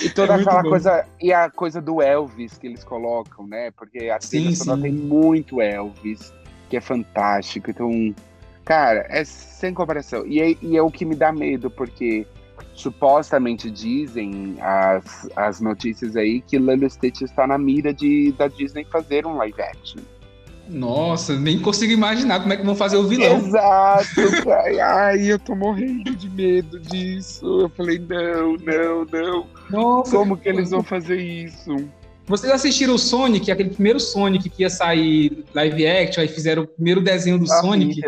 [0.03, 3.71] E toda é aquela coisa, e a coisa do Elvis que eles colocam, né?
[3.71, 6.33] Porque a sim, tem muito Elvis,
[6.69, 7.69] que é fantástico.
[7.69, 8.15] Então,
[8.63, 10.25] cara, é sem comparação.
[10.25, 12.25] E é, e é o que me dá medo, porque
[12.73, 18.85] supostamente dizem as, as notícias aí que Lilo Stitch está na mira de, da Disney
[18.85, 20.01] fazer um live action.
[20.67, 23.37] Nossa, nem consigo imaginar como é que vão fazer o vilão.
[23.37, 24.05] Exato,
[24.43, 25.05] cara.
[25.05, 27.61] Ai, eu tô morrendo de medo disso.
[27.61, 29.47] Eu falei, não, não, não.
[29.69, 31.75] Nossa, como que eles vão fazer isso?
[32.25, 36.67] Vocês assistiram o Sonic, aquele primeiro Sonic que ia sair live action, aí fizeram o
[36.67, 38.01] primeiro desenho do Sonic.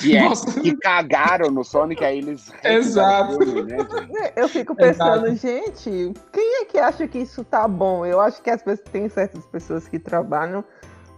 [0.00, 0.30] Que, é,
[0.62, 2.50] que cagaram no Sonic, aí eles.
[2.64, 3.38] Exato.
[3.38, 5.36] né, eu fico pensando, Exato.
[5.36, 8.06] gente, quem é que acha que isso tá bom?
[8.06, 10.64] Eu acho que as pessoas, tem certas pessoas que trabalham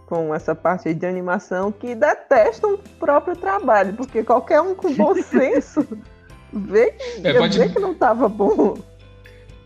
[0.05, 5.15] com essa parte de animação que detestam o próprio trabalho, porque qualquer um com bom
[5.23, 5.87] senso
[6.51, 7.57] vê que, é, pode...
[7.57, 8.77] vê que não tava bom.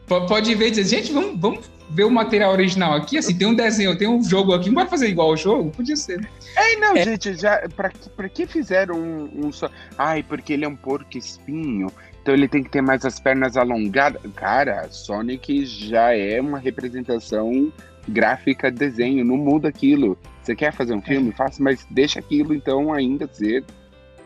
[0.08, 3.56] Pode ver e dizer, gente, vamos, vamos ver o material original aqui, assim, tem um
[3.56, 5.72] desenho, tem um jogo aqui, não vai fazer igual ao jogo?
[5.72, 6.22] Podia ser.
[6.22, 6.30] Né?
[6.56, 7.04] É, não, é.
[7.04, 9.70] gente, já, pra, pra que fizeram um, um só...
[9.98, 13.56] Ai, porque ele é um porco espinho, então ele tem que ter mais as pernas
[13.56, 14.22] alongadas.
[14.36, 17.72] Cara, Sonic já é uma representação
[18.08, 20.18] gráfica, desenho, não muda aquilo.
[20.42, 21.30] Você quer fazer um filme?
[21.30, 21.34] É.
[21.34, 23.64] Faça, mas deixa aquilo, então, ainda ser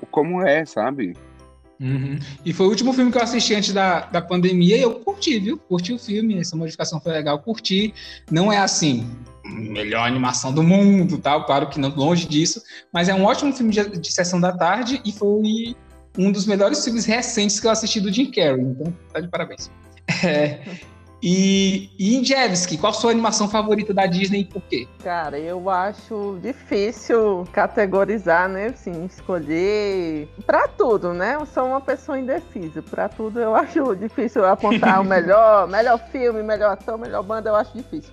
[0.09, 1.15] como é, sabe?
[1.79, 2.19] Uhum.
[2.45, 5.39] E foi o último filme que eu assisti antes da, da pandemia e eu curti,
[5.39, 5.57] viu?
[5.57, 7.93] Curti o filme, essa modificação foi legal, curti.
[8.29, 9.09] Não é assim,
[9.43, 12.61] melhor animação do mundo, tal, claro que não, longe disso,
[12.93, 15.75] mas é um ótimo filme de, de sessão da tarde e foi
[16.17, 19.69] um dos melhores filmes recentes que eu assisti do Jim Carrey, então tá de parabéns.
[20.25, 20.59] É,
[21.21, 24.87] e, e Injevski, qual a sua animação favorita da Disney e por quê?
[25.03, 28.67] Cara, eu acho difícil categorizar, né?
[28.67, 31.35] Assim, escolher para tudo, né?
[31.35, 32.81] Eu sou uma pessoa indecisa.
[32.81, 37.55] Para tudo eu acho difícil apontar o melhor, melhor filme, melhor ator, melhor banda, eu
[37.55, 38.11] acho difícil.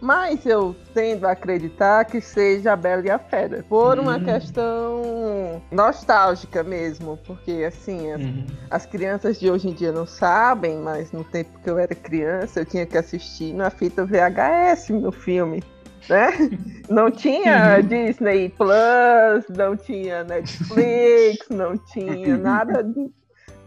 [0.00, 4.24] Mas eu tendo a acreditar que seja a Bela e a Fera, por uma uhum.
[4.24, 8.46] questão nostálgica mesmo, porque assim, as, uhum.
[8.70, 12.60] as, crianças de hoje em dia não sabem, mas no tempo que eu era criança,
[12.60, 15.62] eu tinha que assistir na fita VHS no filme.
[16.08, 16.28] Né?
[16.88, 17.88] Não tinha uhum.
[17.88, 23.10] Disney Plus, não tinha Netflix, não tinha nada de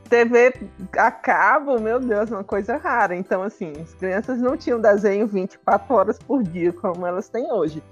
[0.09, 0.53] TV
[0.97, 3.15] a cabo, meu Deus, uma coisa rara.
[3.15, 7.83] Então, assim, as crianças não tinham desenho 24 horas por dia, como elas têm hoje.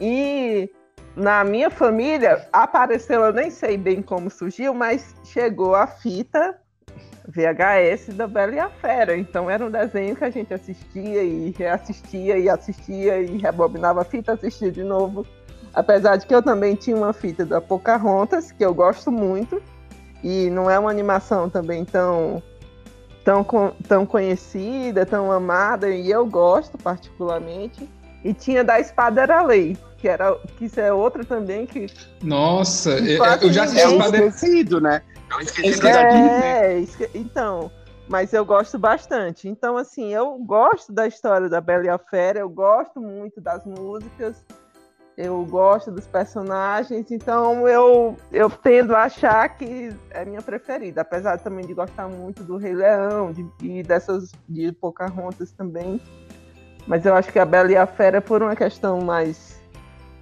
[0.00, 0.70] E
[1.16, 6.58] na minha família apareceu, eu nem sei bem como surgiu, mas chegou a fita
[7.28, 9.16] VHS da Bela e a Fera.
[9.16, 14.04] Então era um desenho que a gente assistia e reassistia e assistia e rebobinava a
[14.04, 15.26] fita, assistia de novo.
[15.74, 19.62] Apesar de que eu também tinha uma fita da Pocahontas, que eu gosto muito.
[20.22, 22.42] E não é uma animação também tão,
[23.24, 23.44] tão,
[23.88, 27.88] tão conhecida, tão amada, e eu gosto particularmente.
[28.24, 31.86] E tinha da Espada Era Lei, que, era, que isso é outra também que.
[32.22, 35.02] Nossa, eu, eu já assisti é Espada esquecido, né?
[35.30, 37.10] É um esquecido é, da Disney.
[37.14, 37.70] então.
[38.08, 39.48] Mas eu gosto bastante.
[39.48, 43.64] Então, assim, eu gosto da história da Bela e a Fera, eu gosto muito das
[43.64, 44.44] músicas
[45.16, 51.38] eu gosto dos personagens, então eu, eu tendo a achar que é minha preferida, apesar
[51.38, 56.00] também de gostar muito do Rei Leão de, e dessas de Pocahontas também.
[56.86, 59.60] Mas eu acho que a Bela e a Fera por uma questão mais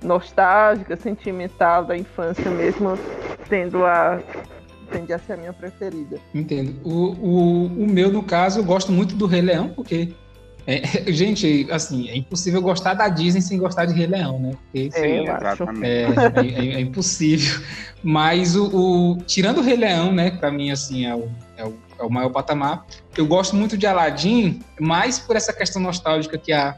[0.02, 2.98] nostálgica, sentimental da infância mesmo,
[3.48, 4.20] tendo a
[4.90, 6.18] tende a ser a minha preferida.
[6.34, 6.80] Entendo.
[6.84, 10.12] O, o, o meu, no caso, eu gosto muito do Rei Leão, porque
[10.66, 14.52] é, gente, assim, é impossível gostar da Disney sem gostar de Rei Leão, né?
[14.64, 15.86] Porque, Sim, exatamente.
[15.86, 17.62] É, é, é, impossível.
[18.02, 20.30] Mas o, o, tirando o Rei Leão, né?
[20.30, 22.86] Para mim, assim, é o, é o, é, o, maior patamar.
[23.16, 26.76] Eu gosto muito de Aladdin, mais por essa questão nostálgica que a,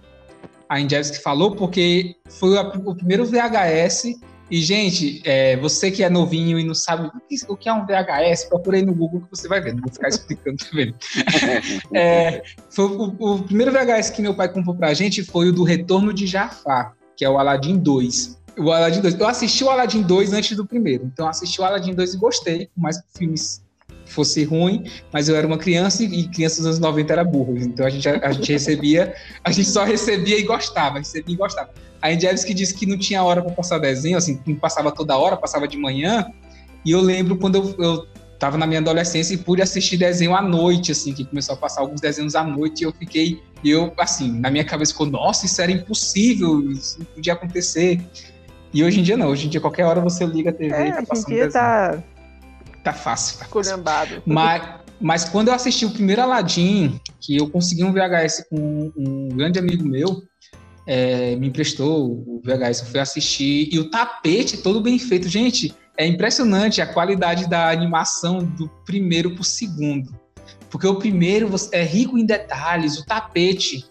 [0.69, 4.15] a que falou, porque foi a, o primeiro VHS.
[4.53, 7.07] E, gente, é, você que é novinho e não sabe
[7.49, 9.73] o que, o é um VHS, procure no Google que você vai ver.
[9.73, 10.95] Não vou ficar explicando, vendo?
[11.95, 15.63] é, foi o, o, primeiro VHS que meu pai comprou pra gente foi o do
[15.63, 18.43] Retorno de Jafar, que é o Aladdin 2.
[18.59, 19.19] O Aladdin 2.
[19.19, 21.11] Eu assisti o Aladdin 2 antes do primeiro.
[21.11, 23.65] Então, assisti o Aladdin 2 e gostei, por mais que filmes
[24.05, 27.57] fosse ruim, mas eu era uma criança e crianças dos anos 90 era burro.
[27.57, 31.39] Então a gente, a, a gente recebia, a gente só recebia e gostava, recebia e
[31.39, 31.71] gostava.
[32.03, 32.11] A
[32.45, 35.69] que disse que não tinha hora para passar desenho, assim, não passava toda hora, passava
[35.69, 36.27] de manhã.
[36.85, 38.07] E eu lembro quando eu, eu
[38.41, 41.81] tava na minha adolescência e pude assistir desenho à noite, assim, que começou a passar
[41.81, 45.63] alguns desenhos à noite e eu fiquei, eu, assim, na minha cabeça ficou, nossa, isso
[45.63, 48.01] era impossível, isso não podia acontecer.
[48.75, 50.89] E hoje em dia não, hoje em dia qualquer hora você liga a TV é,
[50.89, 52.03] e tá passando hoje em dia tá
[52.83, 53.39] tá fácil.
[53.39, 54.23] Tá fácil.
[54.27, 54.63] Mas,
[55.01, 59.61] mas quando eu assisti o primeiro Aladdin, que eu consegui um VHS com um grande
[59.61, 60.25] amigo meu,
[60.87, 65.29] é, me emprestou o VHS, eu fui assistir, e o tapete todo bem feito.
[65.29, 70.15] Gente, é impressionante a qualidade da animação do primeiro pro segundo.
[70.71, 73.85] Porque o primeiro é rico em detalhes, o tapete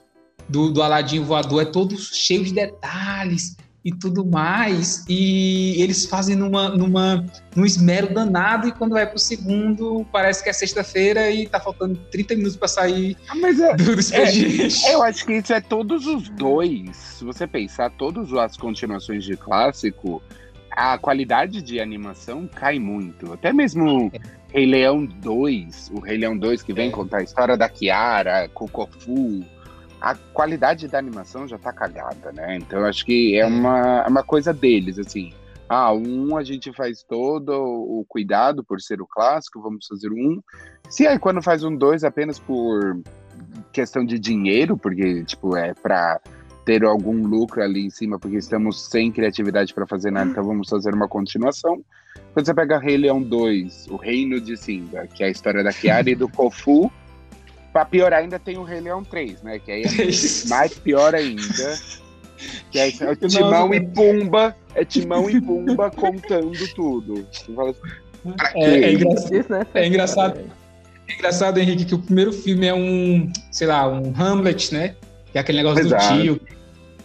[0.50, 5.04] do, do Aladim voador é todo cheio de detalhes e tudo mais.
[5.10, 10.50] E eles fazem numa, numa, num esmero danado, e quando vai pro segundo, parece que
[10.50, 14.86] é sexta-feira e tá faltando 30 minutos para sair ah, mas é, do, do expediente.
[14.86, 16.96] É, eu acho que isso é todos os dois.
[16.96, 20.22] Se você pensar, todas as continuações de clássico,
[20.72, 23.34] a qualidade de animação cai muito.
[23.34, 24.12] Até mesmo
[24.50, 26.92] Rei Leão 2, o Rei Leão 2 que vem é.
[26.92, 29.44] contar a história da Kiara, Cocofu
[30.02, 32.58] a qualidade da animação já tá cagada, né?
[32.58, 35.32] Então acho que é uma, é uma coisa deles, assim.
[35.70, 40.42] Ah, um a gente faz todo o cuidado por ser o clássico, vamos fazer um.
[40.90, 43.00] Se aí quando faz um dois apenas por
[43.72, 46.20] questão de dinheiro, porque tipo é para
[46.66, 50.68] ter algum lucro ali em cima, porque estamos sem criatividade para fazer nada, então vamos
[50.68, 51.84] fazer uma continuação.
[52.34, 55.72] Quando você pega Rei Leão 2, O Reino de Simba, que é a história da
[55.72, 56.92] Kiara e do Kofu,
[57.72, 59.60] Pra piorar, ainda tem o Rei Leão 3, né?
[59.60, 59.88] Que aí é
[60.50, 61.80] mais pior ainda.
[62.70, 67.26] Que é, é Timão e Pumba, é Timão e Pumba contando tudo.
[67.32, 67.56] Assim,
[68.56, 70.40] é, é, engraçado, é engraçado.
[71.08, 74.96] É engraçado, Henrique, que o primeiro filme é um, sei lá, um Hamlet, né?
[75.32, 76.16] Que é aquele negócio Exato.
[76.16, 76.42] do tio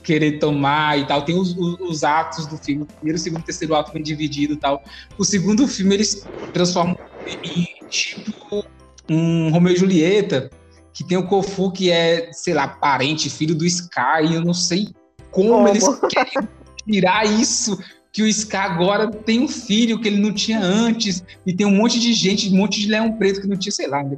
[0.02, 1.22] querer tomar e tal.
[1.22, 2.82] Tem os, os, os, atos do filme.
[2.82, 4.82] O primeiro, o segundo, o terceiro ato vem dividido e tal.
[5.18, 6.96] O segundo filme eles transformam
[7.42, 8.64] em tipo
[9.08, 10.50] um Romeu e Julieta,
[10.92, 14.88] que tem o Kofu, que é, sei lá, parente, filho do Sky, eu não sei
[15.30, 15.68] como, como?
[15.68, 16.48] eles querem
[16.86, 17.78] tirar isso,
[18.10, 21.76] que o Sky agora tem um filho que ele não tinha antes, e tem um
[21.76, 24.02] monte de gente, um monte de leão preto que não tinha, sei lá.
[24.02, 24.16] Né?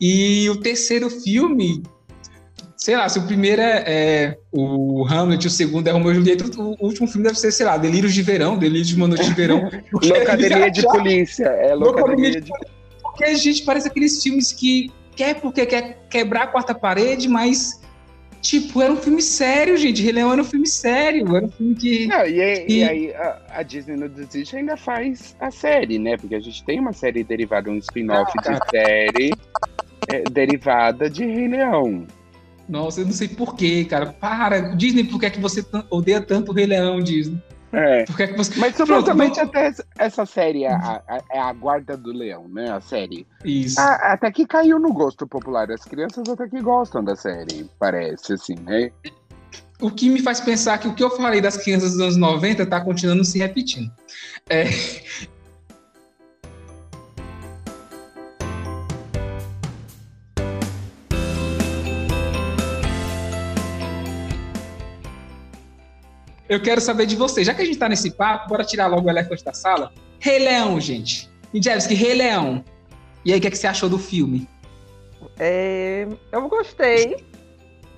[0.00, 1.82] E o terceiro filme,
[2.76, 6.44] sei lá, se o primeiro é, é, o Hamlet, o segundo é Romeu e Julieta,
[6.56, 9.34] o, último filme deve ser, sei lá, Delírios de Verão, Delírios de uma Noite de
[9.34, 9.68] Verão.
[9.92, 11.46] Locademia de polícia.
[11.46, 12.52] É locademia de...
[13.16, 17.80] Porque a gente parece aqueles filmes que quer porque quer quebrar a quarta parede, mas
[18.42, 20.02] tipo, era um filme sério, gente.
[20.02, 22.06] Rei Leão era um filme sério, era um filme que.
[22.06, 22.84] Não, e, aí, e...
[22.84, 26.18] aí a, a, Disney no desiste ainda faz a série, né?
[26.18, 29.32] Porque a gente tem uma série derivada, um spin-off ah, de série
[30.08, 32.06] é, derivada de Rei Leão.
[32.68, 34.06] Nossa, eu não sei porquê, cara.
[34.12, 37.40] Para, Disney, por que, é que você odeia tanto o Rei Leão, Disney?
[37.72, 38.04] É.
[38.04, 38.58] Porque você...
[38.58, 42.70] Mas supostamente até essa série é a, a, é a Guarda do Leão, né?
[42.70, 43.26] A série.
[43.44, 43.80] Isso.
[43.80, 45.70] A, até que caiu no gosto popular.
[45.70, 48.90] As crianças até que gostam da série, parece, assim, né?
[49.80, 52.64] O que me faz pensar que o que eu falei das crianças dos anos 90
[52.66, 53.90] tá continuando se repetindo.
[54.48, 54.64] É,
[66.48, 67.42] Eu quero saber de você.
[67.42, 69.92] Já que a gente tá nesse papo, bora tirar logo o elefante da sala.
[70.20, 71.28] Rei Leão, gente.
[71.52, 72.64] Indjevski, Rei Leão.
[73.24, 74.48] E aí, o que, é que você achou do filme?
[75.38, 77.24] É, eu gostei.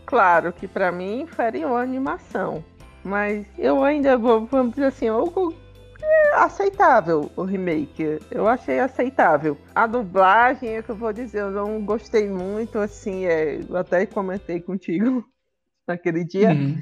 [0.06, 2.64] Claro que para mim inferior a animação.
[3.04, 5.54] Mas eu ainda vou, vamos dizer assim, eu,
[6.02, 8.18] é aceitável o remake.
[8.30, 9.58] Eu achei aceitável.
[9.74, 14.06] A dublagem é que eu vou dizer, eu não gostei muito, assim, é, eu até
[14.06, 15.22] comentei contigo
[15.86, 16.50] naquele dia.
[16.50, 16.78] Uhum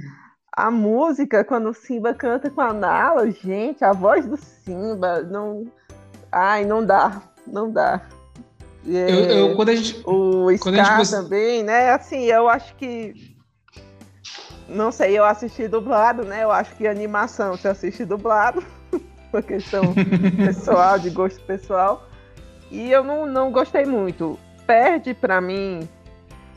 [0.57, 5.67] a música, quando o Simba canta com a Nala, gente, a voz do Simba, não.
[6.33, 8.01] Ai, não dá, não dá.
[8.89, 11.11] É, eu, eu, quando a gente, o Scar gente...
[11.11, 11.91] também, né?
[11.91, 13.37] Assim, eu acho que.
[14.67, 16.43] Não sei, eu assisti dublado, né?
[16.43, 18.65] Eu acho que animação você assiste dublado,
[19.31, 19.83] por questão
[20.39, 22.09] pessoal, de gosto pessoal.
[22.71, 24.39] E eu não, não gostei muito.
[24.67, 25.87] Perde para mim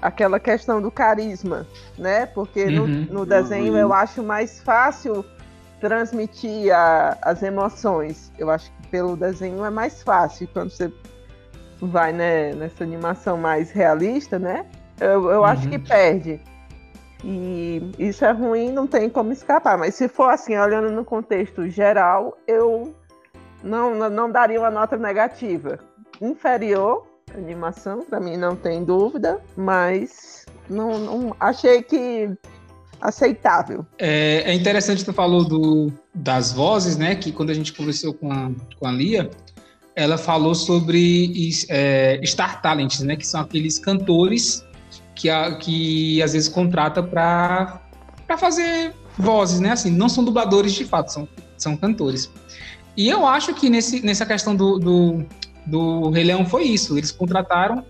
[0.01, 1.65] aquela questão do carisma,
[1.97, 2.25] né?
[2.25, 3.07] Porque no, Uhum.
[3.09, 5.25] no desenho eu acho mais fácil
[5.79, 8.31] transmitir a- as emoções.
[8.37, 10.91] Eu acho que pelo desenho é mais fácil quando você
[11.81, 14.65] vai né, nessa animação mais realista, né?
[14.99, 15.69] Eu, eu acho Uhum.
[15.69, 16.39] que perde.
[17.23, 19.77] E isso é ruim, não tem como escapar.
[19.77, 22.93] Mas se for assim, olhando no contexto geral, eu
[23.63, 25.79] não, não, daria uma nota negativa.
[26.21, 32.29] Inferior animação, para mim não tem dúvida, mas não, não achei que
[33.01, 33.85] aceitável.
[33.97, 37.15] É, é interessante tu falou do, das vozes, né?
[37.15, 39.29] Que quando a gente conversou com a, com a Lia,
[39.95, 43.15] ela falou sobre é, Star Talents, né?
[43.15, 44.65] Que são aqueles cantores
[45.15, 47.81] que, a, que às vezes contrata para
[48.37, 49.71] fazer vozes, né?
[49.71, 51.27] Assim, não são dubladores de fato, são,
[51.57, 52.31] são cantores.
[52.95, 55.25] E eu acho que nesse, nessa questão do, do,
[55.65, 56.97] do Rei Leão foi isso.
[56.97, 57.83] Eles contrataram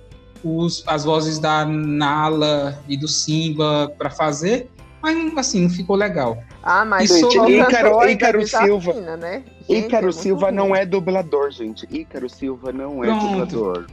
[0.43, 4.69] os, as vozes da Nala e do Simba para fazer,
[5.01, 6.37] mas assim, não ficou legal.
[6.61, 8.91] Ah, mas Isso, o Ícaro- cantor Ícaro ainda Silva.
[8.93, 9.43] desafina, né?
[9.69, 11.87] Gente, Ícaro é Silva não é dublador, gente.
[11.89, 13.27] Ícaro Silva não é Pronto.
[13.27, 13.87] dublador.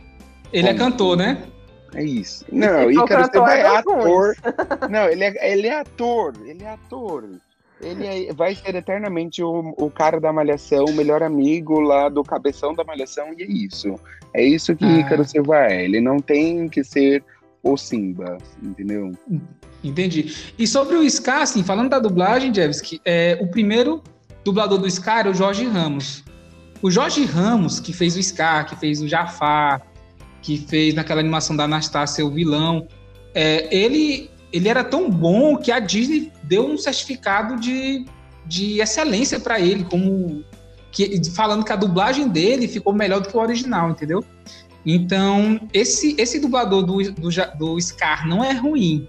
[0.53, 1.43] Ele é Bom, cantor, né?
[1.95, 2.45] É isso.
[2.51, 4.37] Não, E Ícaro cantor, Silva é é ator.
[4.91, 6.35] Não, ele é, ele é ator.
[6.45, 7.25] Ele é ator.
[7.81, 12.23] Ele é- vai ser eternamente o, o cara da Malhação, o melhor amigo lá do
[12.23, 13.95] cabeção da Malhação, e é isso.
[14.33, 14.99] É isso que Ah.
[15.01, 15.85] Ícaro Silva é.
[15.85, 17.23] Ele não tem que ser
[17.63, 19.13] o Simba, entendeu?
[19.83, 20.35] Entendi.
[20.59, 24.03] E sobre o Scar, assim, falando da dublagem, Jevski, é, o primeiro
[24.45, 26.25] dublador do Scar era o Jorge Ramos.
[26.83, 29.83] O Jorge Ramos, que fez o Scar, que fez o Jafar,
[30.43, 32.87] que fez naquela animação da Anastácia o vilão,
[33.35, 38.05] é, ele, ele era tão bom que a Disney deu um certificado de,
[38.47, 40.45] de excelência para ele, como
[40.91, 44.25] que, falando que a dublagem dele ficou melhor do que o original, entendeu?
[44.85, 47.29] Então, esse, esse dublador do, do,
[47.59, 49.09] do Scar não é ruim,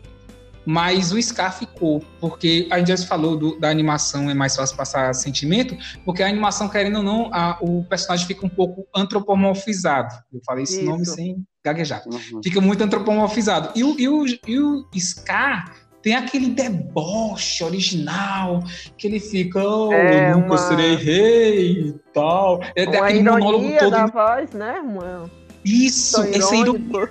[0.66, 4.76] mas o Scar ficou, porque a gente já falou do- da animação é mais fácil
[4.76, 10.14] passar sentimento, porque a animação, querendo ou não, a- o personagem fica um pouco antropomorfizado.
[10.34, 10.86] Eu falei esse Isso.
[10.90, 12.04] nome sem gaguejar.
[12.08, 12.42] Uhum.
[12.44, 13.72] Fica muito antropomorfizado.
[13.76, 18.64] E o, e o, e o Scar tem aquele deboche original,
[18.98, 22.62] que ele fica, oh, É, eu nunca uma- serei rei e tal.
[22.76, 23.92] É Uma aquele monólogo todo.
[23.92, 24.80] da voz, né?
[24.80, 25.30] Uma...
[25.66, 27.10] Isso, ironia irônico.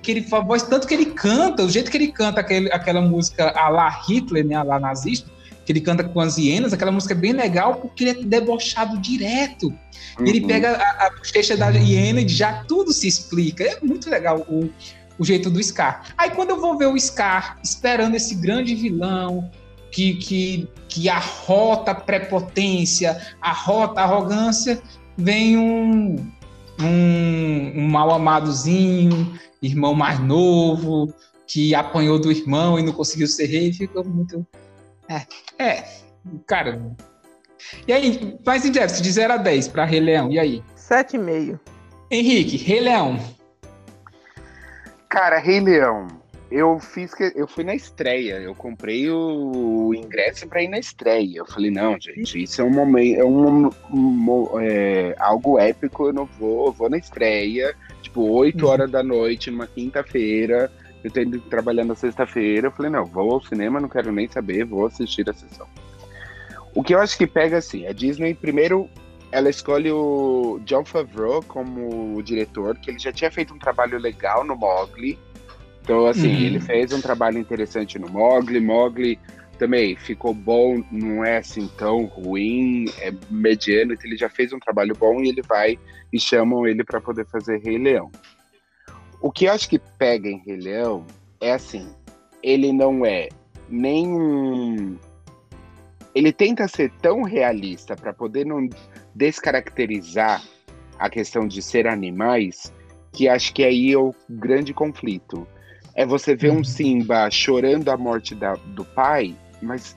[0.00, 3.00] que ele faz voz, tanto que ele canta, o jeito que ele canta aquele, aquela
[3.00, 5.28] música a la Hitler, né, a la nazista,
[5.64, 8.98] que ele canta com as hienas, aquela música é bem legal porque ele é debochado
[8.98, 9.72] direto.
[10.18, 10.46] Ele Uhum.
[10.46, 13.64] pega a, a bochecha da hiena e já tudo se explica.
[13.64, 14.68] É muito legal o,
[15.18, 16.12] o jeito do Scar.
[16.18, 19.50] Aí quando eu vou ver o Scar esperando esse grande vilão
[19.90, 24.82] que, que, que arrota a prepotência, arrota a arrogância,
[25.16, 26.16] vem um,
[26.80, 31.12] um, um mal amadozinho, irmão mais novo,
[31.46, 34.46] que apanhou do irmão e não conseguiu ser rei, fica muito.
[35.58, 35.84] É, é
[36.46, 36.80] cara.
[37.86, 40.62] E aí, mas em Jefferson, de 0 a 10 para Rei Leão, e aí?
[40.76, 41.58] 7,5.
[42.10, 43.18] Henrique, Rei Leão.
[45.08, 46.06] Cara, Rei Leão,
[46.50, 51.38] eu fiz que eu fui na estreia, eu comprei o ingresso para ir na estreia.
[51.38, 56.12] Eu falei, não, gente, isso é um momento, é um, um- é, algo épico, eu
[56.12, 58.70] não vou, eu vou na estreia, tipo, 8 Uhum.
[58.70, 60.70] horas da noite, numa quinta-feira.
[61.02, 62.68] Eu tô indo trabalhar na sexta-feira.
[62.68, 65.66] Eu falei, não, vou ao cinema, não quero nem saber, vou assistir a sessão.
[66.74, 68.88] O que eu acho que pega assim, a Disney, primeiro,
[69.30, 74.44] ela escolhe o John Favreau como diretor, que ele já tinha feito um trabalho legal
[74.44, 75.18] no Mogli.
[75.82, 76.40] Então, assim, Uhum.
[76.40, 78.60] ele fez um trabalho interessante no Mogli.
[78.60, 79.18] Mogli
[79.58, 84.58] também ficou bom, não é assim tão ruim, é mediano, então ele já fez um
[84.58, 85.78] trabalho bom e ele vai
[86.12, 88.10] e chamam ele para poder fazer Rei Leão.
[89.22, 91.06] O que eu acho que pega em Rei Leão
[91.40, 91.88] é assim,
[92.42, 93.28] ele não é
[93.68, 94.98] nem um
[96.14, 98.68] ele tenta ser tão realista para poder não
[99.14, 100.42] descaracterizar
[100.98, 102.70] a questão de ser animais,
[103.12, 105.46] que acho que aí é o grande conflito.
[105.94, 106.64] É você ver um Uhum.
[106.64, 109.96] Simba chorando a morte da- do pai, mas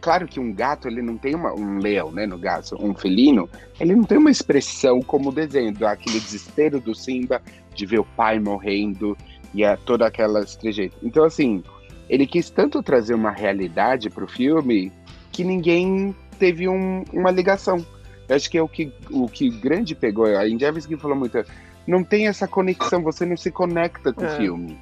[0.00, 3.50] claro que um gato ele não tem uma, um leão, né, no gato, um felino,
[3.78, 7.42] ele não tem uma expressão como o desenho, aquele desespero do Simba
[7.76, 9.16] de ver o pai morrendo
[9.54, 10.96] e a, toda aquela trejeito.
[11.02, 11.62] Então assim,
[12.08, 14.92] ele quis tanto trazer uma realidade para o filme
[15.30, 17.84] que ninguém teve um- uma ligação.
[18.28, 20.26] Eu acho que é o que o que grande pegou.
[20.26, 21.38] A Indiavski falou muito.
[21.86, 24.36] Não tem essa conexão, você não se conecta com o É.
[24.36, 24.76] filme.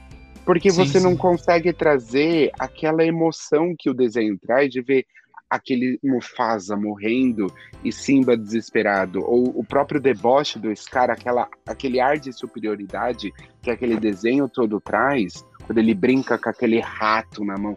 [0.46, 1.16] Porque Sim, você não sim.
[1.16, 5.06] consegue trazer aquela emoção que o desenho traz de ver
[5.54, 7.46] aquele Mufasa morrendo
[7.84, 13.32] e Simba desesperado, ou o próprio deboche do Scar, aquela, aquele ar de superioridade
[13.62, 17.76] que aquele desenho todo traz, quando ele brinca com aquele rato na mão.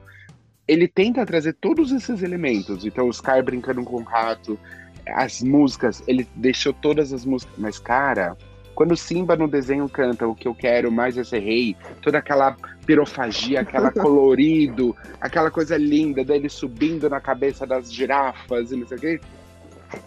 [0.67, 2.83] Ele tenta trazer todos esses elementos.
[2.83, 4.59] Então, o Scar brincando com o rato,
[5.07, 7.55] as músicas, ele deixou todas as músicas.
[7.57, 8.35] Mas, cara,
[8.77, 12.55] quando Simba no desenho canta o que eu quero mais é ser rei, toda aquela
[12.85, 18.97] pirofagia, aquela colorido, aquela coisa linda dele subindo na cabeça das girafas e não sei
[18.97, 19.19] o quê.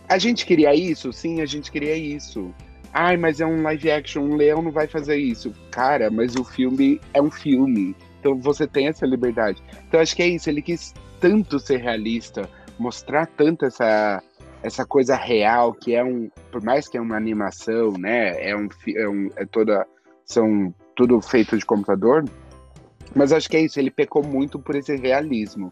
[0.08, 1.12] A gente queria isso?
[1.12, 2.54] Sim, a gente queria isso.
[2.92, 5.52] Ai, mas é um live action, um leão não vai fazer isso.
[5.72, 7.96] Cara, mas o filme é um filme.
[8.20, 9.60] Então você tem essa liberdade.
[9.88, 12.48] Então acho que é isso, ele quis tanto ser realista,
[12.78, 14.22] mostrar tanto essa
[14.62, 18.68] essa coisa real que é um, por mais que é uma animação, né, é um,
[18.94, 19.86] é, um, é toda,
[20.24, 22.24] são tudo feito de computador,
[23.14, 25.70] mas acho que é isso, ele pecou muito por esse realismo.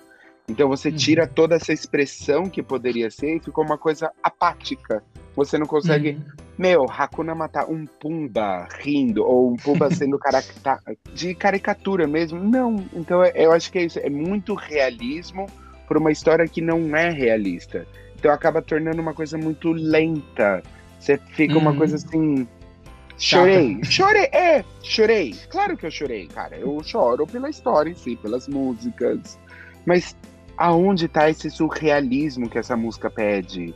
[0.48, 0.96] Então você uhum.
[0.96, 5.02] tira toda essa expressão que poderia ser e ficou uma coisa apática.
[5.36, 6.44] Você não consegue, uhum.
[6.56, 10.80] meu, Hakuna matar um Pumba rindo ou um Pumba sendo caracta
[11.12, 12.42] de caricatura mesmo.
[12.42, 15.46] Não, então eu acho que é isso, é muito realismo
[15.86, 17.86] por uma história que não é realista.
[18.18, 20.62] Então acaba tornando uma coisa muito lenta.
[20.98, 21.60] Você fica uhum.
[21.60, 22.46] uma coisa assim.
[23.16, 25.34] Chorei, chorei, é, chorei.
[25.50, 26.56] Claro que eu chorei, cara.
[26.56, 29.38] Eu choro pela história em si, pelas músicas.
[29.86, 30.16] Mas
[30.56, 33.74] aonde tá esse surrealismo que essa música pede?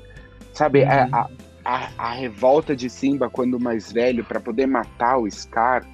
[0.53, 0.89] Sabe, uhum.
[0.89, 1.29] a,
[1.65, 5.85] a, a, revolta de Simba quando mais velho para poder matar o Scar.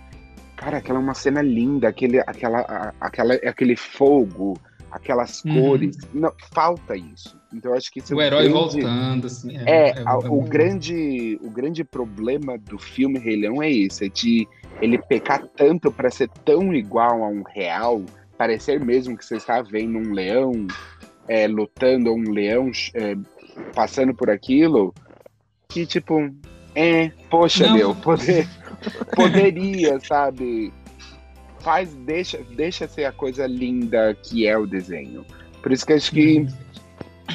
[0.57, 4.59] Cara, aquela é uma cena linda, aquele, aquela, aquela, aquele fogo,
[4.91, 5.61] aquelas uhum.
[5.61, 5.97] cores.
[6.12, 7.39] Não, falta isso.
[7.53, 8.80] Então acho que é o herói grande...
[8.80, 9.57] voltando, assim.
[9.57, 14.09] É, é, é o, grande, o grande problema do filme Rei Leão é esse, é
[14.09, 14.47] de
[14.80, 18.03] ele pecar tanto para ser tão igual a um real,
[18.36, 20.66] parecer mesmo que você está vendo um leão
[21.26, 23.16] é, lutando, ou um leão é,
[23.74, 24.95] passando por aquilo,
[25.68, 26.30] que tipo,
[26.74, 27.74] é, poxa, Não.
[27.74, 28.49] meu, poder,
[29.16, 30.72] poderia, sabe?
[31.61, 35.25] Faz, deixa, deixa ser a coisa linda que é o desenho.
[35.63, 36.49] Por isso que acho que uhum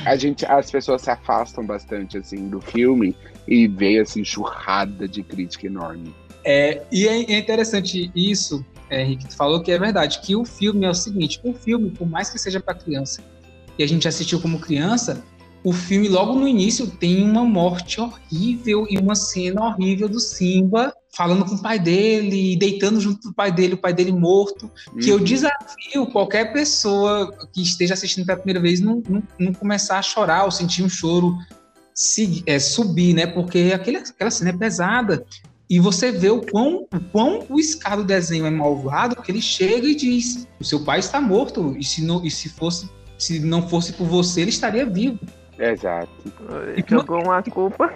[0.06, 3.16] a gente, as pessoas se afastam bastante assim do filme
[3.48, 6.14] e veio assim churrada de crítica enorme.
[6.44, 10.44] É, e é, é interessante isso, é, Henrique, tu falou que é verdade, que o
[10.44, 13.24] filme é o seguinte, o filme, por mais que seja para criança,
[13.78, 15.24] e a gente assistiu como criança,
[15.64, 20.94] o filme logo no início tem uma morte horrível e uma cena horrível do Simba
[21.16, 24.70] falando com o pai dele, deitando junto com o pai dele, o pai dele morto,
[24.92, 25.00] uhum.
[25.00, 25.24] que eu uhum.
[25.24, 30.44] desafio qualquer pessoa que esteja assistindo pela primeira vez não, não, não começar a chorar
[30.44, 31.38] ou sentir um choro
[31.94, 33.28] se, é, subir, né?
[33.28, 35.24] Porque aquele, aquela cena é pesada.
[35.70, 39.42] E você vê o quão, o quão o Scar do desenho é malvado, que ele
[39.42, 43.40] chega e diz: o seu pai está morto, e se não, e se fosse, se
[43.40, 45.20] não fosse por você, ele estaria vivo.
[45.58, 46.10] Exato.
[46.76, 47.92] E jogou uma culpa.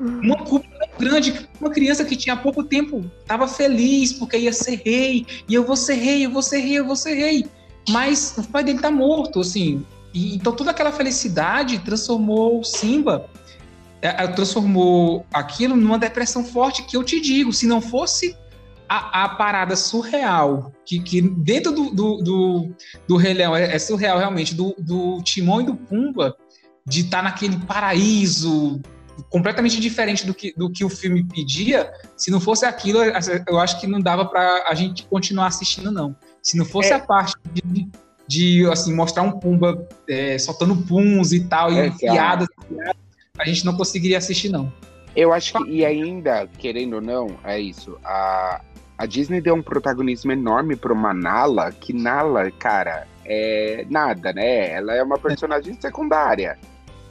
[0.00, 0.68] Uma culpa
[0.98, 1.48] grande.
[1.60, 5.26] Uma criança que tinha pouco tempo estava feliz porque ia ser rei.
[5.48, 7.46] E eu vou ser rei, eu vou ser rei, eu vou ser rei.
[7.88, 9.84] Mas o pai dele tá morto, assim.
[10.12, 13.28] E, então toda aquela felicidade transformou o Simba,
[14.00, 18.36] é, é, transformou aquilo numa depressão forte que eu te digo, se não fosse
[18.88, 22.70] a, a parada surreal, que, que dentro do, do, do,
[23.06, 26.36] do Rei Leão é, é surreal realmente, do, do Timão e do Pumba,
[26.88, 28.80] de estar tá naquele paraíso
[29.30, 31.92] completamente diferente do que, do que o filme pedia.
[32.16, 33.00] Se não fosse aquilo,
[33.46, 36.16] eu acho que não dava para a gente continuar assistindo, não.
[36.42, 36.94] Se não fosse é.
[36.94, 37.88] a parte de,
[38.26, 42.48] de, assim, mostrar um Pumba é, soltando puns e tal, é, e piadas,
[43.38, 44.72] a gente não conseguiria assistir, não.
[45.14, 47.98] Eu acho que, e ainda, querendo ou não, é isso.
[48.04, 48.60] A,
[48.96, 54.70] a Disney deu um protagonismo enorme para uma Nala, que Nala, cara, é nada, né?
[54.70, 56.58] Ela é uma personagem secundária.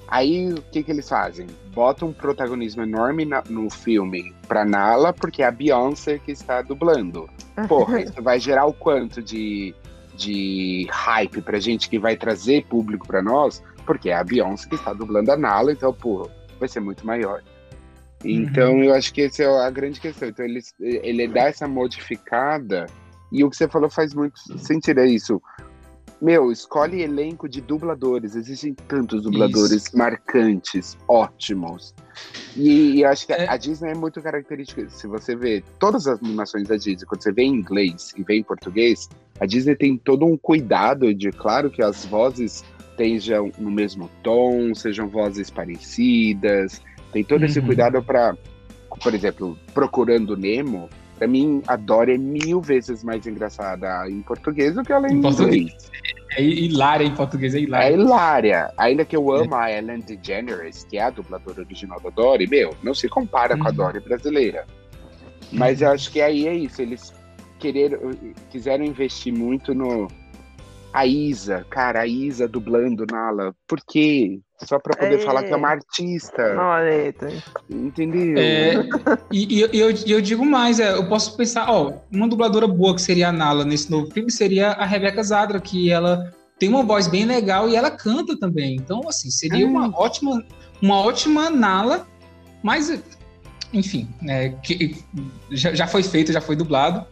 [0.08, 1.48] Aí o que, que eles fazem?
[1.74, 6.62] Botam um protagonismo enorme na, no filme pra Nala, porque é a Beyoncé que está
[6.62, 7.30] dublando.
[7.68, 9.76] Porra, isso vai gerar o quanto de,
[10.16, 14.76] de hype pra gente que vai trazer público pra nós, porque é a Beyoncé que
[14.76, 16.30] está dublando a Nala, então, pô,
[16.60, 17.44] vai ser muito maior.
[18.24, 18.84] Então, uhum.
[18.84, 20.30] eu acho que essa é a grande questão.
[20.30, 22.88] Então, ele, ele dá essa modificada,
[23.32, 25.42] e o que você falou faz muito sentido, é isso.
[26.20, 28.36] Meu, escolhe elenco de dubladores.
[28.36, 29.98] Existem tantos dubladores Isso.
[29.98, 31.94] marcantes, ótimos.
[32.56, 33.48] E, e acho que é.
[33.48, 34.90] a Disney é muito característica.
[34.90, 38.38] Se você vê todas as animações da Disney, quando você vê em inglês e vê
[38.38, 39.08] em português,
[39.40, 44.74] a Disney tem todo um cuidado de, claro, que as vozes estejam no mesmo tom,
[44.74, 46.82] sejam vozes parecidas.
[47.14, 47.46] Tem todo uhum.
[47.46, 48.36] esse cuidado para,
[49.04, 54.76] por exemplo, Procurando Nemo Pra mim, a Dory é mil vezes mais engraçada em português
[54.76, 55.92] do que ela em, em português.
[56.38, 57.88] É hilária em português, é hilária.
[57.88, 58.74] É hilária.
[58.78, 62.76] Ainda que eu amo a Ellen DeGeneres, que é a dubladora original da Dory, meu,
[62.84, 63.76] não se compara com a Uhum.
[63.76, 64.66] Dory brasileira.
[65.52, 66.82] Mas eu acho que aí é isso.
[66.82, 67.14] Eles
[67.58, 68.12] quereram,
[68.52, 70.08] quiseram investir muito no.
[70.94, 73.56] A Isa, cara, a Isa dublando Nala.
[73.68, 74.40] Por quê?
[74.64, 75.20] Só pra poder É.
[75.20, 76.56] falar que é uma artista.
[76.60, 77.30] Oleta.
[77.70, 78.38] Entendeu?
[78.38, 78.74] É,
[79.32, 82.96] e, e eu, e eu digo mais, é, eu posso pensar, ó, uma dubladora boa
[82.96, 86.82] que seria a Nala nesse novo filme seria a Rebeca Zadra, que ela tem uma
[86.84, 88.76] voz bem legal e ela canta também.
[88.76, 90.44] Então, assim, seria uma ótima,
[90.82, 92.08] uma ótima Nala,
[92.64, 93.00] mas,
[93.72, 94.98] enfim, né, que,
[95.52, 97.06] já, já foi feito, já foi dublado.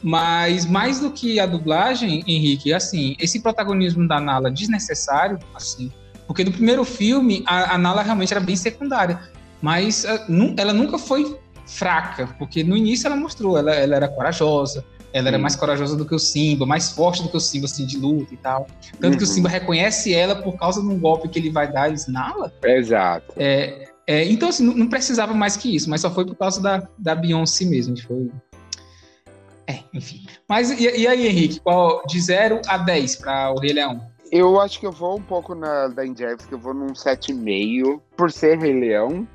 [0.00, 5.90] Mas mais do que a dublagem, Henrique, assim, esse protagonismo da Nala desnecessário, assim,
[6.26, 9.20] porque no primeiro filme a, a Nala realmente era bem secundária,
[9.60, 14.08] mas ah, nu- ela nunca foi fraca, porque no início ela mostrou, ela, ela era
[14.08, 17.66] corajosa, ela era mais corajosa do que o Simba, mais forte do que o Simba,
[17.66, 18.66] assim, de luta e tal.
[19.00, 19.32] Tanto que o Uhum.
[19.32, 22.52] Simba reconhece ela por causa de um golpe que ele vai dar, ele diz, Nala?
[22.64, 23.32] Exato.
[23.36, 26.60] É, é, então, assim, não, não precisava mais que isso, mas só foi por causa
[26.60, 27.96] da, da Beyoncé mesmo.
[28.02, 28.28] Foi...
[29.66, 30.26] É, enfim.
[30.48, 34.00] Mas e, e aí, Henrique, qual, de 0 a 10 para o Rei Leão?
[34.34, 38.00] Eu acho que eu vou um pouco na da Injevs, que eu vou num 7,5
[38.16, 39.28] por ser Rei Leão,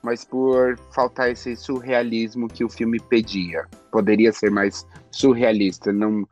[0.00, 3.64] mas por faltar esse surrealismo que o filme pedia.
[3.90, 5.92] Poderia ser mais surrealista.
[5.92, 6.24] Não,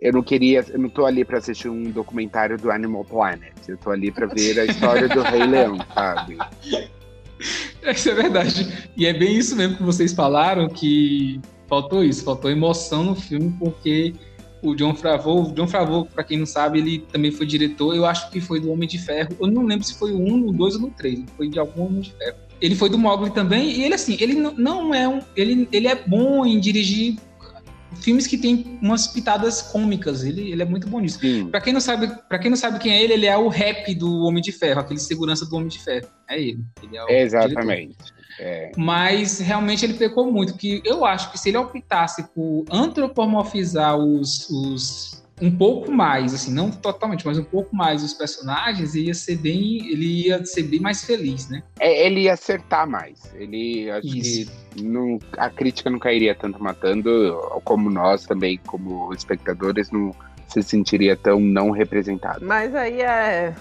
[0.00, 3.52] eu não queria, eu não tô ali para assistir um documentário do Animal Planet.
[3.66, 6.38] Eu tô ali para ver a história do Rei Leão, sabe?
[7.82, 8.90] Isso é verdade.
[8.96, 13.52] E é bem isso mesmo que vocês falaram, que faltou isso, faltou emoção no filme,
[13.58, 14.14] porque
[14.62, 18.04] o John Favreau, o John Favreau, para quem não sabe, ele também foi diretor, eu
[18.04, 20.52] acho que foi do Homem de Ferro, eu não lembro se foi o 1, no
[20.52, 22.36] 2 ou no 3, foi de algum Homem de Ferro.
[22.60, 25.94] Ele foi do Mogli também, e ele assim, ele não- é um, ele, ele é
[25.94, 27.16] bom em dirigir
[28.02, 31.18] filmes que tem umas pitadas cômicas, ele, ele é muito bom nisso.
[31.50, 33.94] Pra quem não sabe, para quem não sabe quem é ele, ele é o rap
[33.94, 36.06] do Homem de Ferro, aquele segurança do Homem de Ferro.
[36.28, 36.60] É ele.
[36.82, 37.08] ele é o
[37.48, 37.64] diretor.
[38.40, 38.72] É.
[38.76, 44.48] Mas realmente ele pecou muito, que eu acho que se ele optasse por antropomorfizar os,
[44.48, 49.36] os um pouco mais, assim, não totalmente, mas um pouco mais os personagens, ia ser
[49.36, 51.62] bem, ele ia ser bem mais feliz, né?
[51.78, 53.30] É, ele ia acertar mais.
[53.34, 54.50] Ele acho Isso.
[54.70, 57.10] que não, a crítica não cairia tanto matando,
[57.64, 60.14] como nós também, como espectadores, não
[60.46, 62.44] se sentiria tão não representado.
[62.44, 63.54] Mas aí é.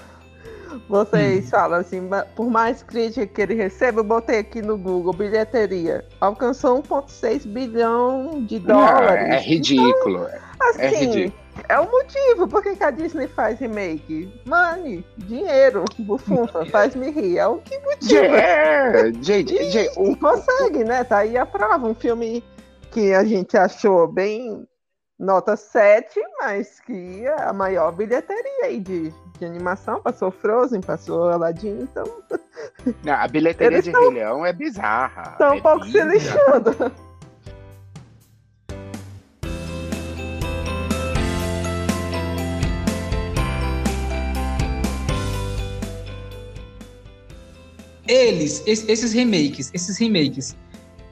[0.88, 1.50] Vocês Hum.
[1.50, 6.06] falam assim, "Ma- por mais crítica que ele receba, eu botei aqui no Google, bilheteria.
[6.22, 9.28] Alcançou 1,6 bilhão de dólares.
[9.28, 10.28] Não, é ridículo.
[10.60, 11.40] Assim, é ridículo.
[11.68, 14.32] é o motivo por que a Disney faz remake.
[14.46, 17.38] Money, dinheiro, bufunfa, faz-me rir.
[17.38, 18.36] É o que motivo.
[18.36, 21.04] É, gente, E gente, o- consegue, né?
[21.04, 21.88] Tá aí a prova.
[21.88, 22.44] Um filme
[22.92, 24.68] que a gente achou bem
[25.18, 30.02] nota 7, mas que é a maior bilheteria aí de, de animação.
[30.02, 32.04] Passou Frozen, passou Aladdin, então
[33.04, 35.32] não, a bilheteria Eles de Rei Leão é bizarra.
[35.32, 36.10] estão é um pouco se bizarra.
[36.60, 36.92] lixando.
[48.08, 50.56] Eles, es- esses remakes, esses remakes,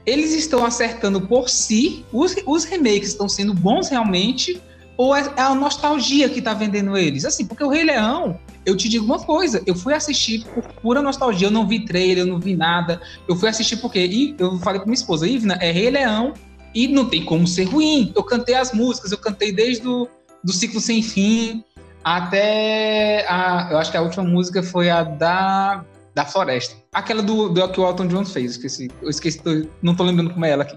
[0.04, 4.60] eles estão acertando por si, os, os remakes estão sendo bons realmente,
[4.98, 7.24] ou é, é a nostalgia que tá vendendo eles?
[7.24, 11.00] Assim, porque o Rei Leão, eu te digo uma coisa, eu fui assistir por pura
[11.00, 14.58] nostalgia, eu não vi trailer, eu não vi nada, eu fui assistir porque, e eu
[14.58, 16.34] falei com minha esposa, Ivna, é Rei Leão,
[16.74, 20.08] e não tem como ser ruim, eu cantei as músicas, eu cantei desde o
[20.42, 21.64] do Ciclo Sem Fim,
[22.02, 25.84] até a, eu acho que a última música foi a da
[26.18, 26.74] da floresta.
[26.92, 28.90] Aquela do, do que o Elton John fez, esqueci.
[29.00, 29.40] Eu esqueci,
[29.80, 30.76] não tô lembrando como é ela aqui.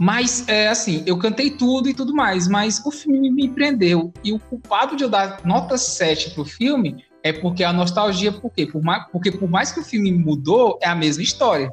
[0.00, 4.10] Mas, é, assim, eu cantei tudo e tudo mais, mas o filme me prendeu.
[4.24, 8.50] E o culpado de eu dar nota 7 pro filme é porque a nostalgia, por
[8.50, 8.64] quê?
[8.66, 11.70] Por mais, porque por mais que o filme mudou, é a mesma história.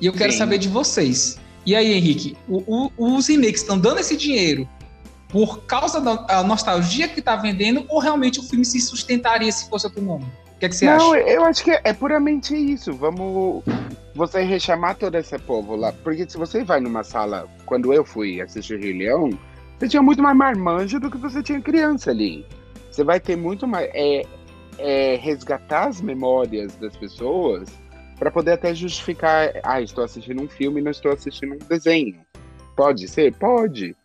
[0.00, 0.38] E eu quero Sim.
[0.38, 1.38] saber de vocês.
[1.64, 4.68] E aí, Henrique, o- o- os remakes estão dando esse dinheiro
[5.28, 9.86] por causa da nostalgia que tá vendendo ou realmente o filme se sustentaria se fosse
[9.86, 10.26] outro nome?
[10.62, 11.22] Que, é que você Não, acha?
[11.28, 12.92] eu acho que é puramente isso.
[12.92, 13.64] Vamos
[14.14, 15.92] você rechamar todo esse povo lá.
[16.04, 19.30] Porque se você vai numa sala, quando eu fui assistir Rei Leão,
[19.76, 22.46] você tinha muito mais marmanjo do que você tinha criança ali.
[22.88, 23.90] Você vai ter muito mais.
[23.92, 24.22] É,
[24.78, 27.68] é resgatar as memórias das pessoas
[28.16, 29.50] para poder até justificar.
[29.64, 32.20] Ah, estou assistindo um filme, não estou assistindo um desenho.
[32.76, 33.34] Pode ser?
[33.34, 33.96] Pode.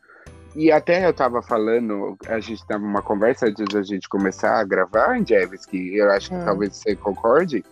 [0.58, 4.64] E até eu tava falando, a gente tava numa conversa antes da gente começar a
[4.64, 6.46] gravar, Jeves, que eu acho que Hum.
[6.46, 7.64] talvez você concorde.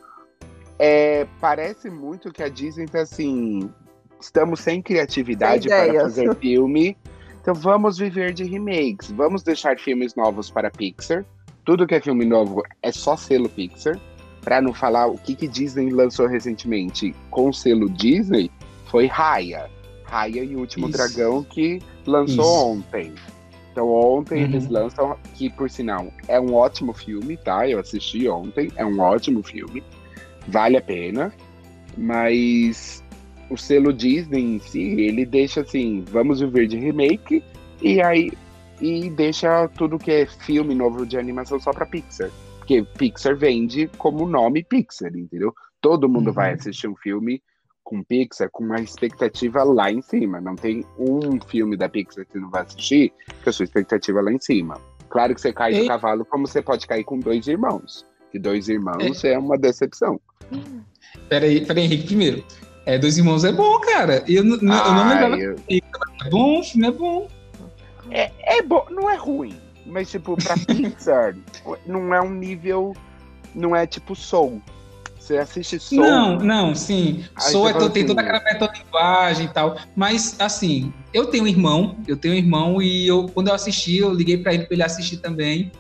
[0.78, 3.72] É, parece muito que a Disney tá assim.
[4.22, 6.96] Estamos sem criatividade Sem para fazer filme.
[7.42, 9.10] Então vamos viver de remakes.
[9.12, 11.26] Vamos deixar filmes novos para Pixar.
[11.64, 14.00] tudo que é filme novo é só selo Pixar.
[14.42, 18.52] Pra não falar o que, que Disney lançou recentemente com selo Disney,
[18.92, 19.68] foi Raya.
[20.04, 20.96] Raya e o Último Isso.
[20.98, 22.66] Dragão, que lançou Isso.
[22.72, 23.14] ontem.
[23.72, 24.44] Então ontem Uhum.
[24.44, 27.68] eles lançam, que por sinal é um ótimo filme, tá?
[27.70, 29.84] Eu assisti ontem, é um ótimo filme.
[30.48, 31.34] Vale a pena.
[31.98, 33.04] Mas
[33.50, 37.44] o selo Disney em si, ele deixa assim, vamos viver de remake
[37.82, 38.32] e aí
[38.82, 42.30] e deixa tudo que é filme novo de animação só pra Pixar.
[42.60, 45.54] Porque Pixar vende como nome Pixar, entendeu?
[45.80, 46.34] Todo mundo Uhum.
[46.34, 47.42] vai assistir um filme
[47.86, 50.42] com Pixar com uma expectativa lá em cima.
[50.42, 53.14] Não tem um filme da Pixar que você não vai assistir
[53.44, 54.82] com a sua expectativa lá em cima.
[55.08, 58.06] Claro que você cai do E- cavalo como você pode cair com dois irmãos.
[58.32, 60.20] Que dois irmãos é, uma decepção.
[61.30, 62.44] Peraí, peraí, Henrique, primeiro.
[62.86, 64.24] É, Dois Irmãos é bom, cara.
[64.28, 65.42] Eu, eu não Ai, lembrava.
[65.42, 67.28] eu- É bom, o filme é bom.
[68.12, 69.56] É, é bom, não é ruim.
[69.88, 71.36] Mas, tipo, pra Pixar,
[71.88, 72.94] não é um nível.
[73.56, 74.62] Não é tipo Soul.
[75.26, 76.02] Você assiste Soul.
[76.02, 77.26] Não, não, sim.
[77.36, 79.76] Aí Sou você é, fala tem assim, toda aquela metalinguagem e tal.
[79.96, 83.98] Mas, assim, eu tenho um irmão, eu tenho um irmão, e eu, quando eu assisti,
[83.98, 85.72] eu liguei pra ele pra ele assistir também.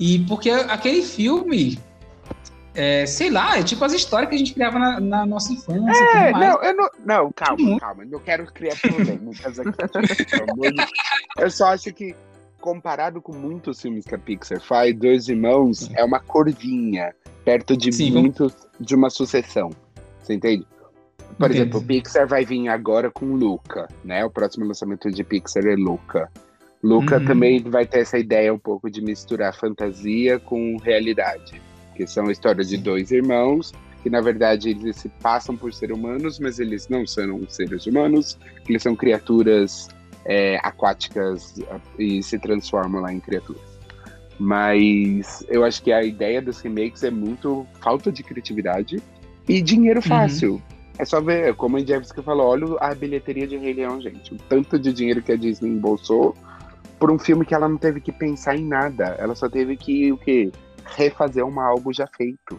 [0.00, 1.78] E porque aquele filme,
[2.74, 6.04] é, sei lá, é tipo as histórias que a gente criava na, na nossa infância.
[6.16, 6.88] É, não, eu não.
[7.04, 7.80] Não, calma, Muito.
[7.80, 8.04] calma.
[8.04, 10.26] Não quero criar polêmicas aqui.
[11.38, 12.16] Eu só acho que,
[12.60, 17.14] comparado com muitos filmes que a Pixar faz, Dois Irmãos é uma curvinha
[17.44, 19.70] perto de Sim, muitos de uma sucessão.
[20.20, 20.66] Você entende?
[21.38, 21.52] Por Entendo.
[21.54, 24.24] exemplo, Pixar vai vir agora com Luca, né?
[24.24, 26.30] O próximo lançamento de Pixar é Luca.
[26.82, 27.24] Luca Uhum.
[27.24, 31.60] também vai ter essa ideia um pouco de misturar fantasia com realidade.
[31.94, 32.82] Que são histórias de Sim.
[32.82, 33.72] dois irmãos,
[34.02, 38.38] que na verdade eles se passam por ser humanos, mas eles não são seres humanos,
[38.68, 39.88] eles são criaturas
[40.24, 43.71] é, aquáticas ah, e se transformam lá em criaturas.
[44.38, 49.02] Mas eu acho que a ideia dos remakes é muito falta de criatividade
[49.48, 50.60] e dinheiro fácil.
[50.98, 54.34] É só ver, como a Jeffs que falou, olha a bilheteria de Rei Leão, gente.
[54.34, 56.34] O tanto de dinheiro que a Disney embolsou
[56.98, 59.16] por um filme que ela não teve que pensar em nada.
[59.18, 60.52] Ela só teve que, o quê?
[60.84, 62.58] Refazer uma algo já feito.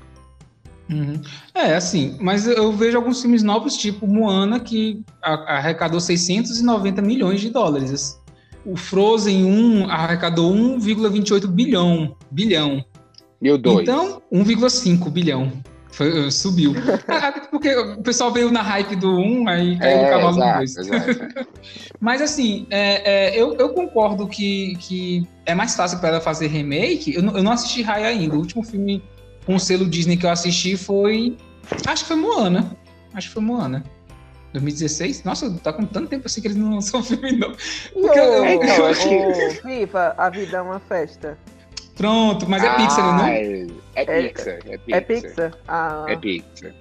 [0.89, 1.21] Uhum.
[1.53, 7.49] É, assim, mas eu vejo alguns filmes novos, tipo Moana, que arrecadou 690 milhões de
[7.49, 8.21] dólares.
[8.65, 12.15] O Frozen 1 arrecadou 1,28 bilhão.
[12.31, 12.83] bilhão.
[13.41, 13.81] E o dois?
[13.81, 15.51] Então, 1,5 bilhão.
[15.91, 16.73] Foi, subiu.
[17.07, 20.43] Ah, Porque o pessoal veio na hype do 1, aí caiu o é, cavalo no
[20.43, 20.77] exato, 2.
[20.77, 21.47] exato.
[21.99, 26.47] Mas assim, é, é, eu, eu concordo que, que é mais fácil para ela fazer
[26.47, 27.13] remake.
[27.13, 28.35] Eu, não- eu não assisti Raya ainda.
[28.35, 29.03] O último filme
[29.45, 31.37] com o selo Disney que eu assisti foi.
[31.85, 32.75] Acho que foi Moana.
[33.13, 33.83] Acho que foi Moana.
[34.53, 35.23] 2016?
[35.23, 37.51] Nossa, tá com tanto tempo assim que eles não lançam filme, não.
[37.93, 41.37] Porque eu- então, eu acho que- ô, Viva, a vida é uma festa.
[41.95, 43.25] Pronto, mas é Pixar, não?
[43.27, 44.87] é, é É- Pixar, é Pixar.
[44.89, 45.51] É Pixar?
[45.67, 46.71] Ah, É Pixar.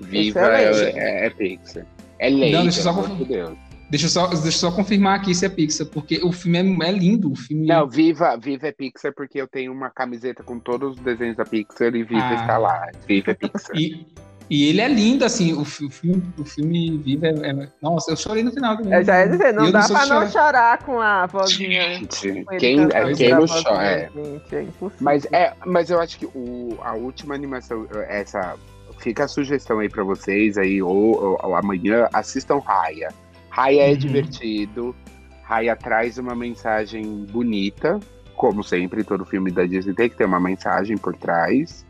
[0.00, 1.86] Viva é, é, é Pixar.
[2.18, 3.56] É lei, Não, deixa eu só amor conf- de Deus.
[3.90, 6.88] Deixa eu, só, deixa eu só confirmar aqui se é Pixar, porque o filme é,
[6.88, 7.30] é lindo.
[7.32, 11.02] O filme Não, Viva, Viva é Pixar porque eu tenho uma camiseta com todos os
[11.04, 12.34] desenhos da Pixar e Viva Ah.
[12.34, 12.86] está lá.
[13.06, 13.76] Viva é Pixar.
[13.76, 14.06] E,
[14.50, 18.10] e ele é lindo, assim, o, fi- o filme, o filme Viva é, é- Nossa,
[18.12, 18.92] eu chorei no final também.
[18.94, 20.30] eu já ia dizer, não eu dá sou pra não chorar.
[20.30, 21.82] chorar com a vozinha.
[21.98, 23.84] Gente, ele quem, é, quem não chora.
[23.84, 24.10] É.
[24.14, 24.66] Gente, é.
[25.00, 28.56] Mas, é, mas eu acho que o, a última animação, essa.
[29.00, 30.92] Fica a sugestão aí pra vocês aí, ou,
[31.22, 33.10] ou- ou amanhã, assistam Raya.
[33.48, 33.96] Raya é Uhum.
[33.96, 34.96] divertido.
[35.44, 38.00] Raya traz uma mensagem bonita.
[38.34, 41.86] Como sempre, todo filme da Disney tem que ter uma mensagem por trás.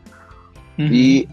[0.77, 0.85] Uhum.
[0.91, 1.27] E.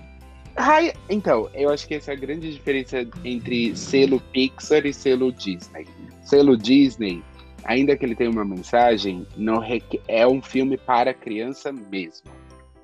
[1.08, 5.86] Então, eu acho que essa é a grande diferença entre selo Pixar e selo Disney.
[6.22, 7.22] Selo Disney,
[7.64, 12.30] ainda que ele tenha uma mensagem, não requer, é um filme para criança mesmo.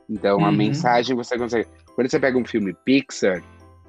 [0.08, 0.56] Então a Uhum.
[0.56, 1.66] mensagem você consegue.
[1.94, 3.42] Quando você pega um filme Pixar,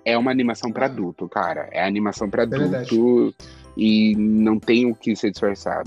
[0.05, 1.67] é uma animação para adulto, cara.
[1.71, 2.75] É animação para verdade.
[2.75, 3.35] adulto
[3.77, 5.83] e não tem o que se disfarçar.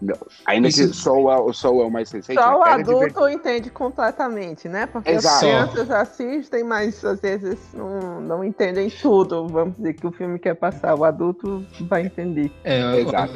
[0.00, 0.16] Não.
[0.46, 4.86] Ainda Isso- que é, o é o mais recente, Só o adulto entende completamente, né?
[4.86, 5.34] Porque Exato.
[5.34, 9.48] as crianças assistem, mas às vezes não, não entendem tudo.
[9.48, 10.94] Vamos dizer que o filme quer passar.
[10.94, 12.50] O adulto vai entender.
[12.62, 13.34] É, Exato.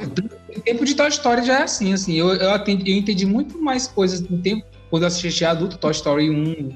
[0.57, 2.15] O tempo de Toy Story já é assim, assim.
[2.15, 5.91] Eu, eu, atendi- eu entendi muito mais coisas no tempo quando eu assisti adulto, Toy
[5.91, 6.69] Story 1,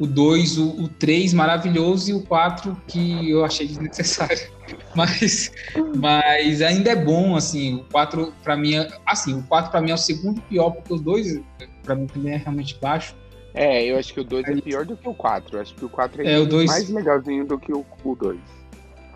[0.00, 4.50] o 2, o, o 3 maravilhoso e o 4 que eu achei desnecessário.
[4.94, 5.50] Mas,
[5.96, 7.76] mas ainda é bom, assim.
[7.76, 8.88] O 4 pra mim é.
[9.06, 11.40] Assim, o 4 pra mim é o segundo pior, porque os dois,
[11.82, 13.14] pra mim, também é realmente baixo.
[13.54, 15.56] É, eu acho que o 2 é pior do que o 4.
[15.56, 18.38] Eu acho que o 4 é, É, o dois- mais legalzinho do que o 2.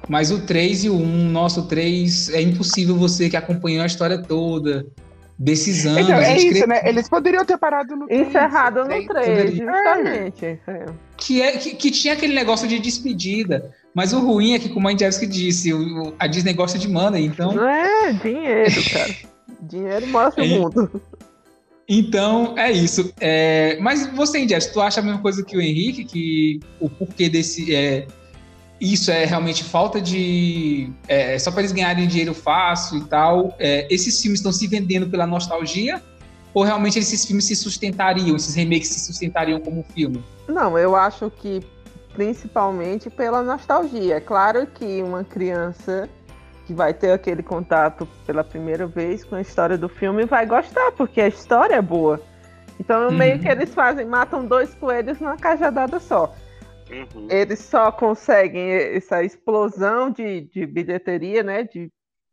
[0.08, 3.86] Mas o 3 e o 1, nossa, o 3 é impossível você que acompanhou a
[3.86, 4.86] história toda
[5.38, 6.02] desses anos.
[6.02, 6.80] Então, é isso, cre- né?
[6.84, 10.44] Eles poderiam ter parado no três, Encerrado no três, 3, poderia- justamente.
[10.66, 10.86] É.
[11.16, 13.70] que, é, que, que tinha aquele negócio de despedida.
[13.96, 17.24] Mas o ruim é que, como a Angelica disse, o- a Disney gosta de money,
[17.24, 17.54] então.
[17.54, 19.16] Não é dinheiro, cara.
[19.62, 20.58] dinheiro mostra o É.
[20.58, 21.00] mundo.
[21.88, 23.10] Então, é isso.
[23.18, 27.30] É, mas você, Angelica, tu acha a mesma coisa que o Henrique, que o porquê
[27.30, 27.74] desse.
[27.74, 28.06] É,
[28.78, 30.90] isso é realmente falta de.
[31.08, 33.56] É, só para eles ganharem dinheiro fácil e tal.
[33.58, 36.02] É, esses filmes estão se vendendo pela nostalgia?
[36.52, 40.22] Ou realmente esses filmes se sustentariam, esses remakes se sustentariam como filme?
[40.46, 41.62] Não, eu acho que
[42.16, 44.16] principalmente pela nostalgia.
[44.16, 46.08] É claro que uma criança
[46.66, 50.90] que vai ter aquele contato pela primeira vez com a história do filme vai gostar,
[50.92, 52.20] porque a história é boa.
[52.80, 53.16] Então, Uhum.
[53.16, 56.34] meio que eles fazem, matam dois coelhos numa cajadada só.
[56.90, 57.28] Uhum.
[57.30, 61.64] Eles só conseguem essa explosão de, de bilheteria, né?
[61.64, 61.90] De,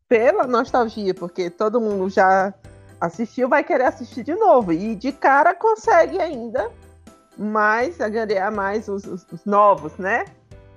[0.08, 2.54] pela nostalgia, porque todo mundo já
[3.00, 4.72] assistiu, vai querer assistir de novo.
[4.72, 6.72] E de cara consegue ainda
[7.38, 10.26] mais agregar mais os, os- os novos, né?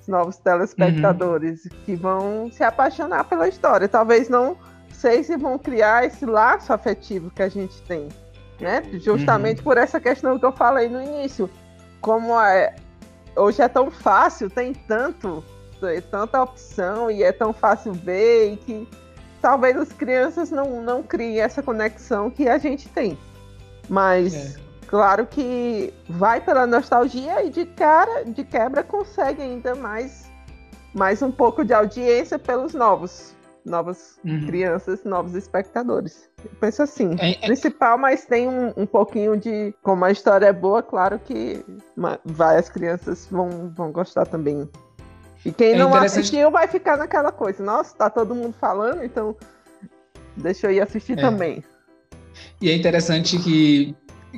[0.00, 3.88] Os novos telespectadores que vão se apaixonar pela história.
[3.88, 4.56] Talvez não
[4.92, 8.08] sei se vão criar esse laço afetivo que a gente tem,
[8.60, 8.82] né?
[8.94, 11.50] Justamente por essa questão que eu falei no início.
[12.00, 12.74] Como é,
[13.36, 15.42] hoje é tão fácil, tem tanto,
[15.80, 18.88] tem tanta opção e é tão fácil ver e que
[19.42, 23.18] talvez as crianças não, não criem essa conexão que a gente tem.
[23.88, 24.65] Mas É.
[24.88, 30.30] claro que vai pela nostalgia e de cara, de quebra, consegue ainda mais,
[30.94, 33.34] mais um pouco de audiência pelos novos.
[33.64, 34.46] Novas Uhum.
[34.46, 36.30] crianças, novos espectadores.
[36.44, 39.74] Eu penso assim É- é- principal, mas tem um, um pouquinho de.
[39.82, 41.64] Como a história é boa, claro que
[41.96, 44.68] ma- várias crianças vão, vão gostar também.
[45.44, 47.60] E quem É não interessante- assistiu vai ficar naquela coisa.
[47.60, 49.34] Nossa, tá todo mundo falando, então
[50.36, 51.20] deixa eu ir assistir É.
[51.20, 51.64] também.
[52.62, 53.96] E é interessante que,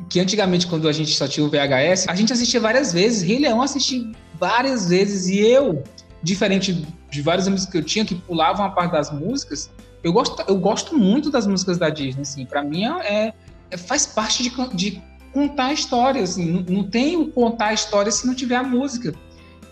[0.09, 3.23] que antigamente, quando a gente só tinha o VHS, a gente assistia várias vezes.
[3.23, 5.29] Rei Leão assisti várias vezes.
[5.29, 5.83] E eu,
[6.23, 9.71] diferente de vários amigos que eu tinha que pulavam a parte das músicas,
[10.03, 12.23] eu gosto, eu gosto muito das músicas da Disney.
[12.23, 13.33] Assim, para mim é,
[13.71, 16.23] é- faz parte de, de contar a história.
[16.23, 19.15] Assim, não, não tem o contar história se não tiver a música.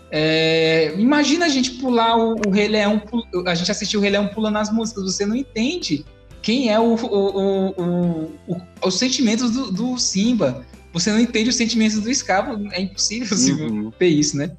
[0.09, 3.01] É, imagina a gente pular o, o Rei Leão,
[3.45, 6.05] a gente assistir o Rei Leão pulando as músicas, você não entende
[6.41, 10.65] quem é o, o, o, o- o- os sentimentos do, do Simba.
[10.93, 13.91] Você não entende os sentimentos do Scar, é impossível assim, Uhum.
[13.91, 14.49] ter isso, né?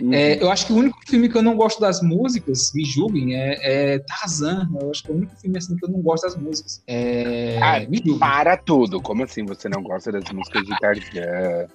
[0.00, 0.12] Uhum.
[0.12, 3.36] É, eu acho que o único filme que eu não gosto das músicas, me julguem,
[3.36, 4.68] é, é Tarzan.
[4.80, 6.82] Eu acho que é o único filme assim que eu não gosto das músicas.
[6.88, 8.18] É, Ah, me julguem.
[8.18, 9.00] Para tudo.
[9.00, 11.66] Como assim você não gosta das músicas de Tarzan?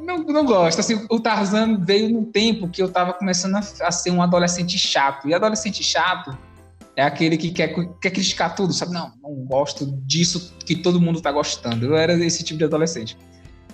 [0.00, 0.78] Não, não gosto.
[0.80, 4.78] Assim, o Tarzan veio num tempo que eu tava começando a, a ser um adolescente
[4.78, 5.28] chato.
[5.28, 6.36] E adolescente chato
[6.96, 8.92] é aquele que quer, quer criticar tudo, sabe?
[8.92, 11.86] Não, não gosto disso que todo mundo tá gostando.
[11.86, 13.16] Eu era esse tipo de adolescente.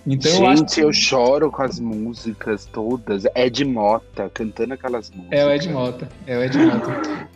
[0.07, 3.25] Então eu acho Gente, eu choro com as músicas todas.
[3.35, 5.39] Ed Mota cantando aquelas músicas.
[5.39, 6.09] É o Ed Mota.
[6.27, 6.91] É o Ed Mota.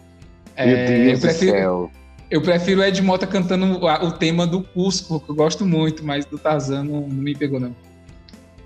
[0.65, 1.91] Meu É, Deus eu, do prefiro, céu.
[2.31, 6.05] eu prefiro o Ed Mota cantando o, o tema do Cusco, que eu gosto muito,
[6.05, 7.77] mas do Tarzan não, não me pegou, não.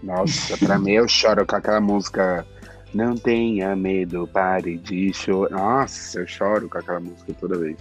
[0.03, 2.47] Nossa, pra mim eu choro com aquela música.
[2.95, 5.51] Não tenha medo, pare de chorar.
[5.81, 7.77] Nossa, eu choro com aquela música toda vez.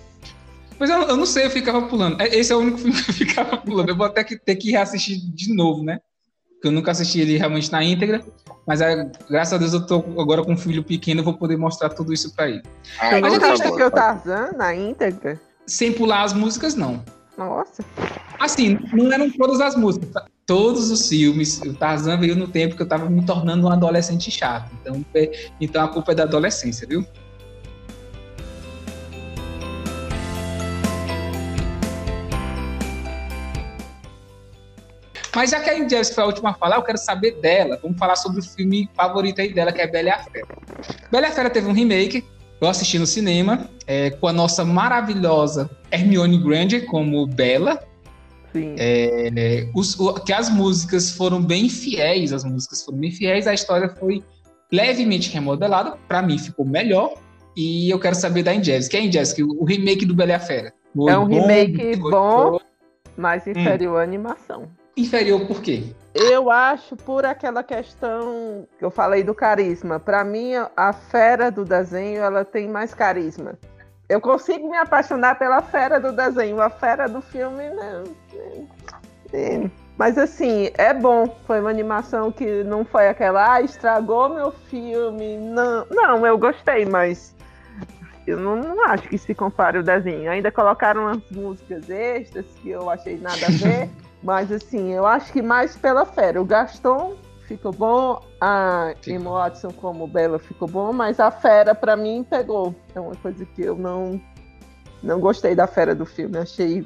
[0.79, 2.21] Mas eu, eu não sei, eu ficava pulando.
[2.21, 3.89] É, Esse é o único filme que eu ficava pulando.
[3.89, 5.99] Eu vou até que, ter que reassistir de novo, né?
[6.53, 8.23] Porque eu nunca assisti ele realmente na íntegra.
[8.65, 11.55] Mas é, graças a Deus eu tô agora com um filho pequeno, eu vou poder
[11.57, 12.61] mostrar tudo isso pra ele.
[12.99, 15.39] Ai, Você mas eu acha que pode- Tarzan, na íntegra?
[15.65, 17.03] Sem pular as músicas, não.
[17.37, 17.85] Nossa.
[18.39, 20.23] Assim, não eram todas as músicas.
[20.45, 21.61] Todos os filmes.
[21.61, 24.71] O Tarzan veio no tempo que eu tava me tornando um adolescente chato.
[24.81, 27.05] Então, é- então a culpa é da adolescência, viu?
[35.35, 37.77] Mas já que a Indiana foi a última a falar, eu quero saber dela.
[37.83, 40.47] Vamos falar sobre o filme favorito aí dela, que é Bela e a Fera.
[41.11, 42.25] Bela e a Fera teve um remake,
[42.59, 47.79] eu assisti no cinema, é, com a nossa maravilhosa Hermione Granger como Bella,
[48.51, 48.75] Sim.
[48.77, 53.53] é, os- o- que as músicas foram bem fiéis, as músicas foram bem fiéis, a
[53.53, 54.23] história foi
[54.71, 57.13] levemente remodelada, pra mim ficou melhor,
[57.55, 58.53] e eu quero saber da
[58.87, 60.73] que é a Injez, que o, remake do Bela e a Fera.
[60.95, 62.49] Foi É um remake foi- bom.
[62.51, 62.59] foi
[63.15, 64.67] Mais inferior à animação.
[64.97, 65.83] Inferior por quê?
[66.15, 69.99] Eu acho por aquela questão que eu falei do carisma.
[69.99, 73.53] Pra mim, a fera do desenho ela tem mais carisma.
[74.09, 76.59] Eu consigo me apaixonar pela fera do desenho.
[76.59, 78.03] A fera do filme, né?
[79.31, 79.69] é.
[79.95, 81.37] Mas assim, é bom.
[81.45, 85.37] Foi uma animação que não foi aquela, ah, estragou meu filme.
[85.37, 87.35] Não, não, eu gostei, mas
[88.25, 90.31] eu não, não acho que se compare o desenho.
[90.31, 93.89] Ainda colocaram umas músicas extras que eu achei nada a ver.
[94.23, 96.41] mas assim, eu acho que mais pela fera.
[96.41, 97.15] O Gaston
[97.47, 102.75] ficou bom, a Emma Watson como Bela ficou bom, mas a fera para mim pegou.
[102.93, 104.21] É uma coisa que eu não
[105.01, 106.37] não gostei da fera do filme.
[106.37, 106.85] Achei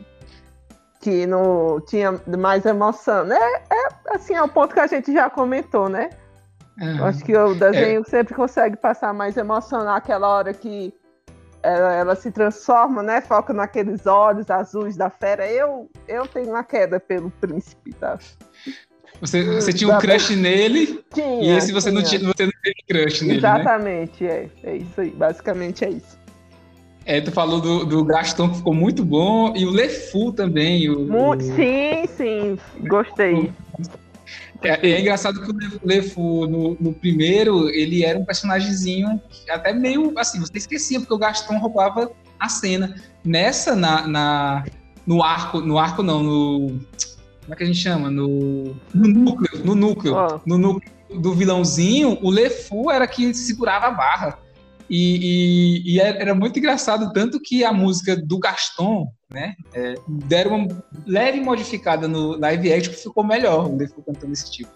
[0.99, 3.25] que não tinha mais emoção.
[3.25, 3.37] né
[3.69, 6.09] é assim, é o ponto que a gente já comentou, né?
[6.79, 7.05] Uhum.
[7.05, 8.03] Acho que o desenho é.
[8.03, 10.93] sempre consegue passar mais emoção naquela hora que
[11.63, 13.21] ela, ela, se transforma, né?
[13.21, 15.45] Foca naqueles olhos azuis da fera.
[15.47, 18.17] Eu, eu tenho uma queda pelo príncipe, tá?
[19.19, 22.01] Você, você tinha um crush nele tinha, e esse você tinha.
[22.01, 23.49] não, tinha, você não teve crush nele, né?
[23.49, 24.49] Exatamente, né?
[24.63, 24.71] é.
[24.71, 26.19] É isso aí, basicamente é isso.
[27.05, 30.89] É, tu falou do, do Gaston que ficou muito bom e o Lefu também.
[30.89, 31.55] O, muito, o...
[31.55, 33.51] Sim, sim, gostei.
[34.63, 40.13] É, é, engraçado que o Lefu, no, no, primeiro, ele era um personagemzinho até meio
[40.19, 42.95] assim, você esquecia, porque o Gaston roubava a cena.
[43.23, 44.63] Nessa, na, na,
[45.05, 46.67] no arco, no arco não, no.
[47.41, 48.11] Como é que a gente chama?
[48.11, 50.39] No, no núcleo, no núcleo, oh.
[50.45, 54.39] no núcleo do vilãozinho, o Lefu era que segurava a barra.
[54.93, 60.57] E, e, e, era muito engraçado, tanto que a música do Gaston, né, é, deram
[60.57, 64.69] uma leve modificada no live action que ficou melhor, onde ele ficou cantando esse tipo.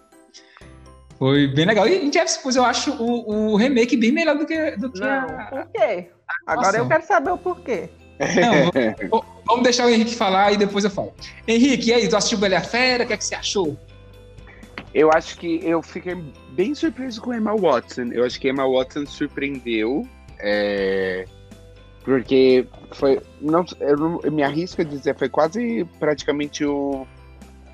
[1.20, 1.86] Foi bem legal.
[1.86, 5.28] E em Jeff eu acho o, o, remake bem melhor do que, do que Não,
[5.28, 5.46] a...
[5.48, 6.10] por quê?
[6.48, 7.90] Agora eu quero saber o porquê.
[8.18, 11.14] Não, vamos deixar o Henrique falar e depois eu falo.
[11.46, 13.04] Henrique, e aí, tu assistiu Bela Fera?
[13.04, 13.78] O que, é que você achou?
[14.96, 16.16] Eu acho que eu fiquei
[16.54, 18.14] bem surpreso com Emma Watson.
[18.14, 20.08] Eu acho que Emma Watson surpreendeu.
[20.40, 21.26] É,
[22.06, 23.22] porque foi.
[23.42, 27.06] Não, eu, eu me arrisco a dizer, foi quase praticamente o,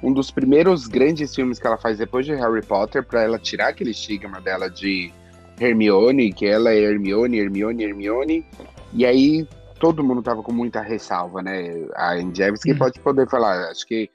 [0.02, 3.68] um dos primeiros grandes filmes que ela faz depois de Harry Potter, para ela tirar
[3.68, 5.14] aquele estigma dela de
[5.60, 8.46] Hermione, que ela é Hermione, Hermione, Hermione.
[8.94, 9.48] E aí
[9.80, 11.88] todo mundo tava com muita ressalva, né?
[11.94, 12.80] A Anjevski uhum.
[12.80, 14.10] pode poder falar, acho que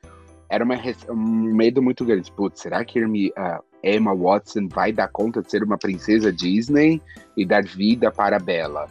[0.49, 0.76] era uma,
[1.11, 2.30] um medo muito grande.
[2.32, 7.01] Putz, será que Hermi, uh, Emma Watson vai dar conta de ser uma princesa Disney
[7.36, 8.88] e dar vida para a Bella?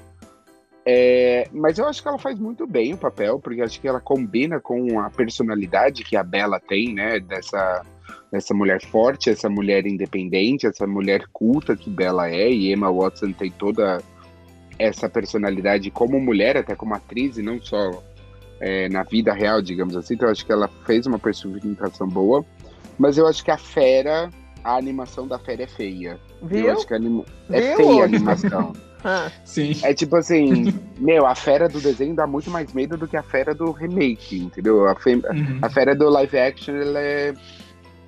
[0.87, 3.99] É, mas eu acho que ela faz muito bem o papel, porque acho que ela
[3.99, 7.19] combina com a personalidade que a Bella tem, né?
[7.19, 7.81] Dessa,
[8.31, 13.31] dessa mulher forte, essa mulher independente, essa mulher culta que Bella é, e Emma Watson
[13.31, 13.97] tem toda
[14.77, 18.03] essa personalidade como mulher, até como atriz, e não só
[18.59, 20.13] é, na vida real, digamos assim.
[20.15, 22.45] Então eu acho que ela fez uma personificação boa.
[22.97, 24.29] Mas eu acho que a fera,
[24.63, 26.19] a animação da fera é feia.
[26.41, 26.65] Viu?
[26.65, 27.25] Eu acho que a anima...
[27.49, 28.73] é feia a animação.
[29.03, 29.31] ah.
[29.43, 29.73] Sim.
[29.83, 33.23] É tipo assim, meu, a fera do desenho dá muito mais medo do que a
[33.23, 34.87] fera do remake, entendeu?
[34.87, 35.15] A, fe...
[35.15, 35.59] uhum.
[35.61, 37.33] a fera do live action, ela é...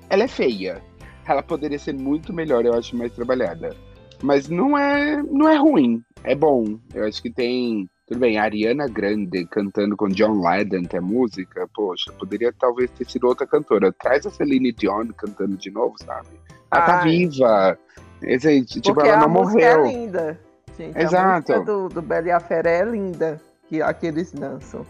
[0.08, 0.82] ela é feia.
[1.26, 3.76] Ela poderia ser muito melhor, eu acho, mais trabalhada.
[4.22, 6.78] Mas não é, não é ruim, é bom.
[6.94, 11.00] Eu acho que tem tudo bem, a Ariana Grande cantando com John Lydon, que é
[11.00, 13.92] música, poxa, poderia talvez ter sido outra cantora.
[13.92, 16.28] Traz a Celine Dion cantando de novo, sabe?
[16.72, 17.78] Ela tá viva.
[18.22, 19.84] Esse, tipo, Porque ela não a morreu.
[19.84, 20.40] é linda.
[20.78, 21.52] Gente, Exato.
[21.52, 23.38] A do, do Bela e a Fera é linda,
[23.68, 24.86] que aqueles dançam.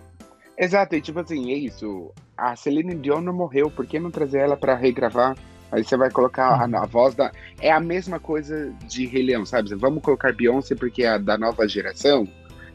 [0.56, 2.12] Exato, e tipo assim, é isso.
[2.36, 5.36] A Celine Dion não morreu, por que não trazer ela para regravar?
[5.72, 7.32] Aí você vai colocar a, a, voz da.
[7.60, 9.74] É a mesma coisa de Rei Leão, sabe?
[9.74, 12.26] Vamos colocar Beyoncé porque é da nova geração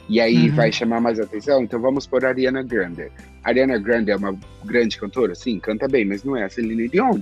[0.10, 0.56] e aí uhum.
[0.56, 3.12] vai chamar mais atenção, então vamos por Ariana Grande.
[3.44, 7.20] Ariana Grande é uma grande cantora, sim, canta bem, mas não é a Celine Dion.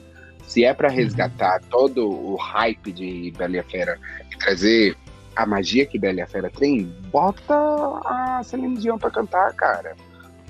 [0.48, 0.96] Se é para uhum.
[0.96, 1.68] resgatar uhum.
[1.70, 4.00] todo o hype de Bela e a Fera
[4.32, 4.98] e trazer
[5.36, 7.56] a magia que Bela e a Fera tem, bota
[8.06, 9.96] a Celine Dion para cantar, cara.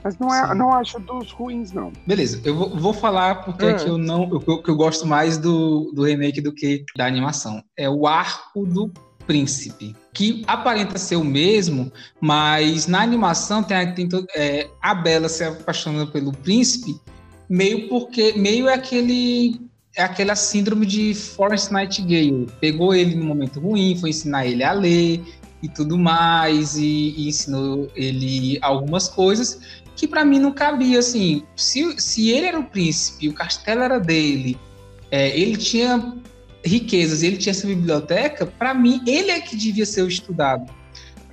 [0.03, 1.91] Mas não, é, não acho dos ruins, não.
[2.07, 4.27] Beleza, eu vou, vou falar porque é que eu não.
[4.31, 7.63] Eu, que eu gosto mais do, do remake do que da animação.
[7.77, 8.91] É o arco do
[9.31, 15.41] príncipe, que aparenta ser o mesmo, mas na animação tem, tem é, a Bela se
[15.41, 16.99] apaixonando pelo príncipe,
[17.49, 19.61] meio porque meio é aquele
[19.95, 22.47] é aquela síndrome de Florence Nightingale.
[22.59, 25.23] Pegou ele no momento ruim, foi ensinar ele a ler
[25.63, 29.61] e tudo mais, e, e ensinou ele algumas coisas
[29.95, 31.43] que para mim não cabia assim.
[31.55, 34.57] Se, se ele era o príncipe, o castelo era dele,
[35.09, 36.17] é, ele tinha
[36.63, 40.71] riquezas, ele tinha essa biblioteca, para mim, ele é que devia ser o estudado.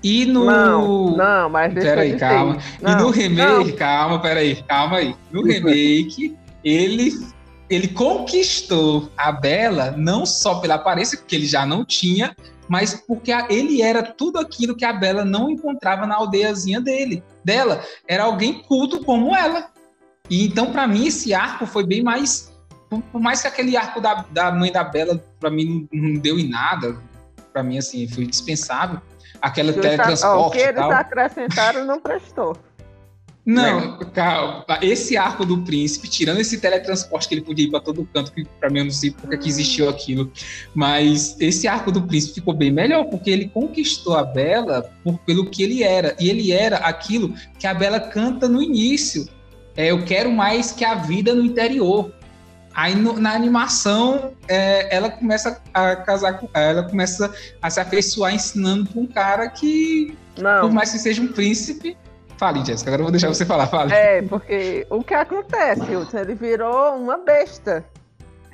[0.02, 0.44] E no.
[0.44, 2.58] Não, não mas Peraí, calma.
[2.80, 3.76] Não, e no remake, não.
[3.76, 5.14] calma, peraí, calma aí.
[5.30, 7.12] No remake, ele,
[7.68, 12.34] ele conquistou a Bela não só pela aparência, porque ele já não tinha,
[12.68, 17.82] mas porque ele era tudo aquilo que a Bela não encontrava na aldeiazinha dele, dela.
[18.06, 19.70] Era alguém culto como ela.
[20.30, 22.52] E então, para mim, esse arco foi bem mais
[22.88, 26.38] por, mais que aquele arco da, da mãe da Bela, para mim, não, não, deu
[26.38, 26.96] em nada,
[27.52, 29.00] para mim, assim, foi dispensável.
[29.40, 30.48] Aquela teletransporte.
[30.48, 32.56] O que eles acrescentaram não prestou.
[33.48, 34.66] Não, calma.
[34.82, 38.44] Esse arco do príncipe, tirando esse teletransporte que ele podia ir para todo canto, que
[38.44, 40.30] para mim eu não sei porque que existiu aquilo,
[40.74, 45.48] mas esse arco do príncipe ficou bem melhor, porque ele conquistou a Bela por, pelo
[45.48, 46.14] que ele era.
[46.20, 49.26] E ele era aquilo que a Bela canta no início.
[49.74, 52.12] É, eu quero mais que a vida no interior.
[52.78, 58.32] Aí no, na animação é, ela começa a casar com ela começa a se afeiçoar
[58.32, 60.60] ensinando para um cara que, não.
[60.60, 61.96] por mais que seja um príncipe,
[62.36, 63.92] Fale, Jéssica, agora eu vou deixar você falar, fale.
[63.92, 67.84] É, porque o que acontece, Hudson, ele virou uma besta.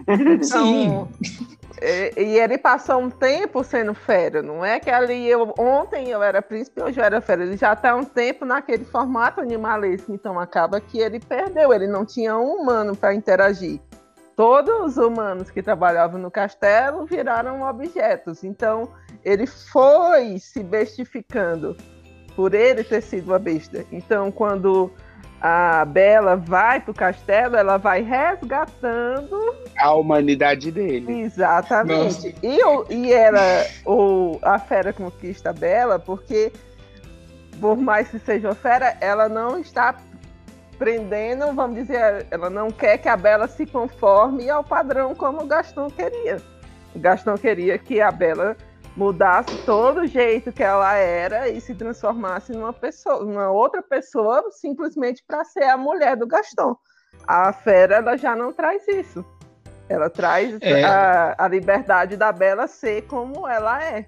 [0.08, 1.46] Então, Sim.
[1.80, 6.22] E, e, ele passou um tempo sendo fera, não é que ali eu ontem eu
[6.22, 7.42] era príncipe, hoje eu era fera.
[7.42, 12.04] Ele já está um tempo naquele formato animalesco, então acaba que ele perdeu, ele não
[12.04, 13.80] tinha um humano para interagir.
[14.36, 18.88] Todos os humanos que trabalhavam no castelo viraram objetos, então
[19.24, 21.76] ele foi se bestificando
[22.34, 23.84] por ele ter sido uma besta.
[23.92, 24.90] Então, quando
[25.40, 29.38] a Bela vai para o castelo, ela vai resgatando
[29.78, 31.20] a humanidade dele.
[31.20, 32.34] Exatamente.
[32.42, 32.58] E,
[32.92, 36.50] e era o, a fera conquista a Bela, porque
[37.60, 39.94] por mais que seja fera, ela não está
[40.78, 45.46] prendendo, vamos dizer, ela não quer que a Bela se conforme ao padrão como o
[45.46, 46.40] Gastão queria.
[46.94, 48.56] O Gastão queria que a Bela
[48.96, 54.44] mudasse todo o jeito que ela era e se transformasse numa pessoa, numa outra pessoa,
[54.52, 56.76] simplesmente para ser a mulher do Gaston.
[57.26, 59.24] A Fera ela já não traz isso.
[59.88, 60.84] Ela traz é.
[60.84, 64.06] a, a, liberdade da Bela ser como ela é.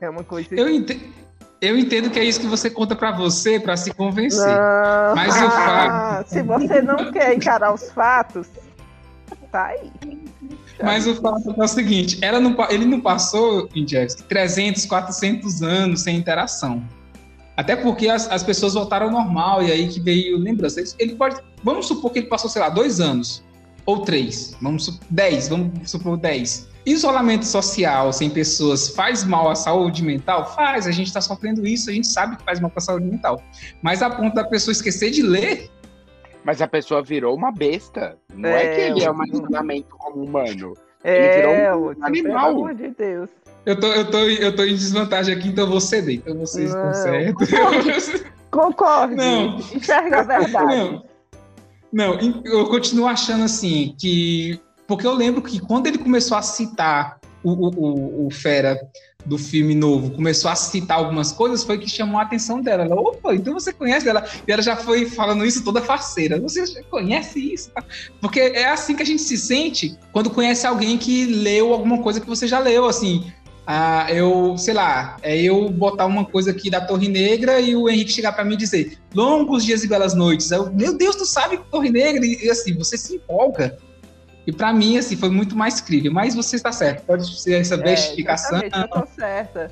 [0.00, 0.54] É uma coisa.
[0.54, 1.02] Eu entendo,
[1.60, 4.46] eu entendo que é isso que você conta para você para se convencer.
[4.46, 5.14] Não.
[5.14, 6.28] Mas ah, o fato.
[6.28, 8.48] Se você não quer encarar os fatos,
[9.52, 9.90] tá aí.
[10.82, 16.00] Mas o fato é o seguinte, ela não, ele não passou, Injevski, 300, 400 anos
[16.00, 16.82] sem interação.
[17.56, 20.82] Até porque as, as pessoas voltaram ao normal e aí que veio lembrança.
[20.98, 23.44] Ele pode, vamos supor que ele passou, sei lá, dois anos
[23.86, 26.68] ou três, vamos dez, vamos supor dez.
[26.86, 30.54] Isolamento social sem pessoas faz mal à saúde mental?
[30.54, 33.06] Faz, a gente está sofrendo isso, a gente sabe que faz mal para a saúde
[33.06, 33.42] mental.
[33.82, 35.70] Mas a ponto da pessoa esquecer de ler,
[36.42, 38.16] mas a pessoa virou uma besta.
[38.34, 40.74] Não é, é que ele é um isolamento como humano.
[41.04, 42.46] É, ele virou um animal.
[42.46, 43.28] Pelo amor de Deus.
[43.66, 46.16] Eu tô, eu, tô, eu tô em desvantagem aqui, então eu vou ceder.
[46.16, 48.24] Então vocês não, estão certos.
[48.50, 49.14] Concorde.
[49.16, 49.58] Não.
[49.58, 50.76] Enxerga a verdade.
[50.76, 51.09] Não.
[51.92, 54.60] Não, eu continuo achando assim que.
[54.86, 58.78] Porque eu lembro que quando ele começou a citar o, o, o Fera
[59.24, 62.84] do filme novo começou a citar algumas coisas, foi que chamou a atenção dela.
[62.84, 64.24] Ela, opa, então você conhece ela?
[64.46, 66.40] E ela já foi falando isso toda faceira.
[66.40, 67.70] Você já conhece isso?
[68.20, 72.20] Porque é assim que a gente se sente quando conhece alguém que leu alguma coisa
[72.20, 73.32] que você já leu, assim.
[73.72, 77.88] Ah, eu, sei lá, é eu botar uma coisa aqui da Torre Negra e o
[77.88, 80.50] Henrique chegar para mim e dizer longos dias e belas noites.
[80.50, 82.26] Eu, Meu Deus, tu sabe Torre Negra?
[82.26, 83.78] E assim, você se empolga.
[84.44, 86.12] E para mim, assim, foi muito mais crível.
[86.12, 88.58] Mas você está certo, pode ser essa bestificação.
[88.58, 89.70] É, eu tô certa.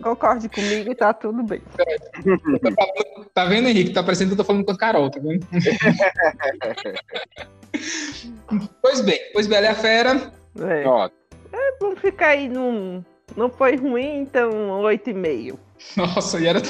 [0.00, 1.60] Concorde comigo e tá tudo bem.
[3.34, 3.92] Tá vendo, Henrique?
[3.92, 5.44] Tá parecendo que eu tô falando com a Carol, tá vendo?
[8.80, 10.32] pois bem, pois Bela é a Fera.
[10.60, 10.86] É.
[10.86, 11.10] Ó.
[11.54, 13.04] É, vamos ficar aí num.
[13.36, 14.50] Não foi ruim, então
[14.82, 15.56] 8,5.
[15.96, 16.60] Nossa, e era.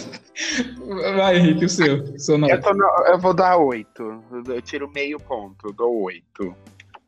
[1.17, 2.19] Vai, Henrique, o seu.
[2.19, 2.53] seu nome.
[2.53, 2.85] Eu, no...
[3.07, 4.23] eu, vou dar oito.
[4.47, 6.55] Eu tiro meio ponto, dou oito.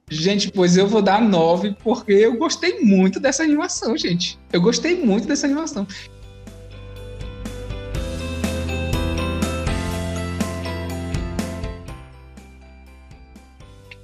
[0.09, 4.39] Gente, pois eu vou dar nove, porque eu gostei muito dessa animação, gente.
[4.53, 5.87] Eu gostei muito dessa animação.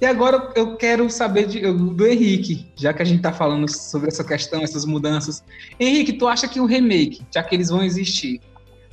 [0.03, 4.09] E agora eu quero saber de, do Henrique, já que a gente está falando sobre
[4.09, 5.41] essa questão, essas mudanças.
[5.79, 8.41] Henrique, tu acha que o remake, já que eles vão existir,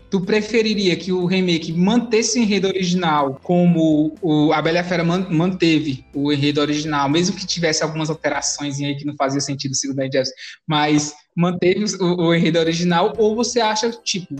[0.09, 5.27] tu preferiria que o remake mantesse o enredo original como o, a Bela Fera man,
[5.29, 9.99] manteve o enredo original, mesmo que tivesse algumas alterações aí que não fazia sentido segundo
[9.99, 10.31] a Jeffs,
[10.65, 14.37] mas manteve o, o enredo original, ou você acha, tipo,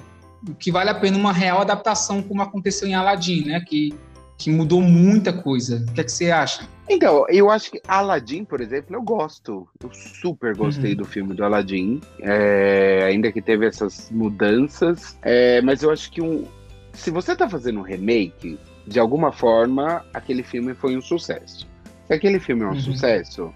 [0.57, 3.61] que vale a pena uma real adaptação como aconteceu em Aladdin, né?
[3.61, 3.93] Que
[4.41, 5.85] que mudou muita coisa.
[5.87, 6.67] O que, é que você acha?
[6.89, 9.69] Então, eu acho que Aladdin, por exemplo, eu gosto.
[9.85, 10.97] Eu super gostei uhum.
[10.97, 12.01] do filme do Aladdin.
[12.21, 15.19] É, ainda que teve essas mudanças.
[15.21, 16.47] É, mas eu acho que um,
[16.95, 21.69] se você tá fazendo um remake, de alguma forma, aquele filme foi um sucesso.
[22.07, 22.81] Se aquele filme é um uhum.
[22.81, 23.53] sucesso,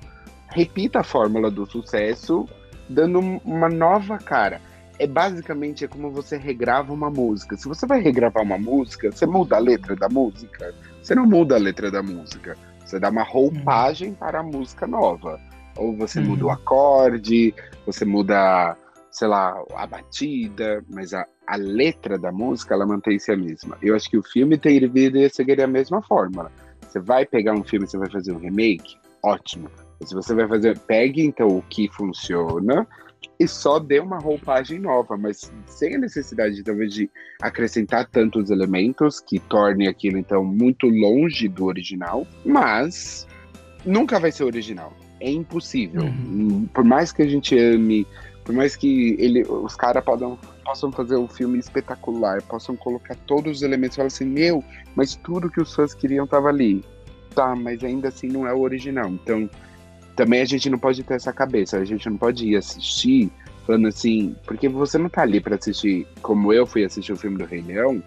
[0.51, 2.47] repita a fórmula do sucesso,
[2.91, 4.61] dando uma nova cara
[4.99, 7.57] é basicamente é como você regrava uma música.
[7.57, 10.75] Se você vai regravar uma música, você muda a letra da música?
[11.03, 12.57] Você não muda a letra da música.
[12.85, 14.15] Você dá uma roupagem uhum.
[14.15, 15.41] para a música nova.
[15.77, 16.27] Ou você Uhum.
[16.27, 17.53] muda o acorde,
[17.85, 18.77] você muda,
[19.11, 23.77] sei lá, a batida, mas a, a letra da música, ela mantém-se a mesma.
[23.83, 26.53] Eu acho que o filme deveria seguir a mesma fórmula.
[26.83, 29.69] Você vai pegar um filme, você vai fazer um remake, ótimo.
[30.05, 32.87] Se você vai fazer, pegue então o que funciona
[33.45, 37.11] e só dê uma roupagem nova, mas sem a necessidade talvez de
[37.43, 43.29] acrescentar tantos elementos que torne aquilo então muito longe do original, mas
[43.85, 44.93] nunca vai ser original.
[45.21, 46.03] É impossível.
[46.03, 46.67] Uhum.
[46.73, 48.07] Por mais que a gente ame,
[48.45, 53.59] por mais que ele, os caras possam, possam fazer um filme espetacular, possam colocar todos
[53.59, 54.65] os elementos e falar assim, meu,
[54.95, 56.83] mas tudo que os fãs queriam tava ali.
[57.35, 59.09] Tá, mas ainda assim não é o original.
[59.09, 59.51] Então,
[60.17, 63.31] também a gente não pode ter essa cabeça, a gente não pode ir assistir
[63.67, 67.39] falando assim, porque você não tá ali pra assistir, como eu fui assistir o filme
[67.39, 68.03] do Rei Leão,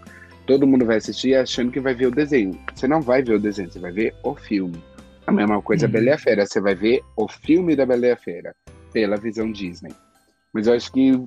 [0.45, 2.57] todo mundo vai assistir achando que vai ver o desenho.
[2.73, 4.81] Você não vai ver o desenho, você vai ver o filme.
[5.25, 5.91] A mesma coisa Uhum.
[5.91, 8.55] Bela e a Fera, você vai ver o filme da Bela e a Fera,
[8.93, 9.91] pela visão Disney.
[10.53, 11.21] Mas eu acho que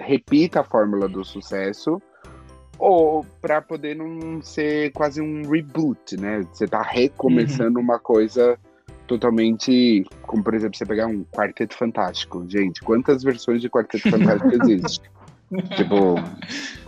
[0.00, 2.00] repita a fórmula do sucesso,
[2.78, 6.42] ou para poder não ser quase um reboot, né?
[6.52, 8.58] Você tá recomeçando uma coisa
[9.06, 10.04] totalmente.
[10.22, 12.44] Como, por exemplo, você pegar um Quarteto Fantástico.
[12.48, 15.10] Gente, quantas versões de Quarteto Fantástico existem?
[15.76, 16.14] tipo,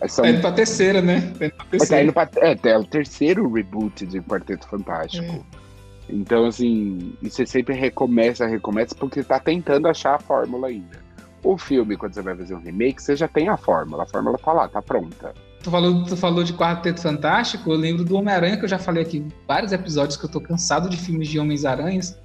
[0.08, 1.20] são Tá indo pra terceira, né?
[1.38, 2.02] Tá indo pra mas tá terceira.
[2.02, 5.24] indo pra, é, é o terceiro reboot de Quarteto Fantástico.
[5.24, 5.66] É.
[6.08, 11.04] Então, assim, você sempre recomeça, recomeça, porque tá tentando achar a fórmula ainda.
[11.42, 14.04] O filme, quando você vai fazer um remake, você já tem a fórmula.
[14.04, 15.34] A fórmula tá lá, tá pronta.
[15.66, 19.02] Tu falou, tu falou de Quarteto Fantástico, eu lembro do Homem-Aranha, que eu já falei
[19.02, 22.16] aqui vários episódios que eu tô cansado de filmes de Homens-Aranhas.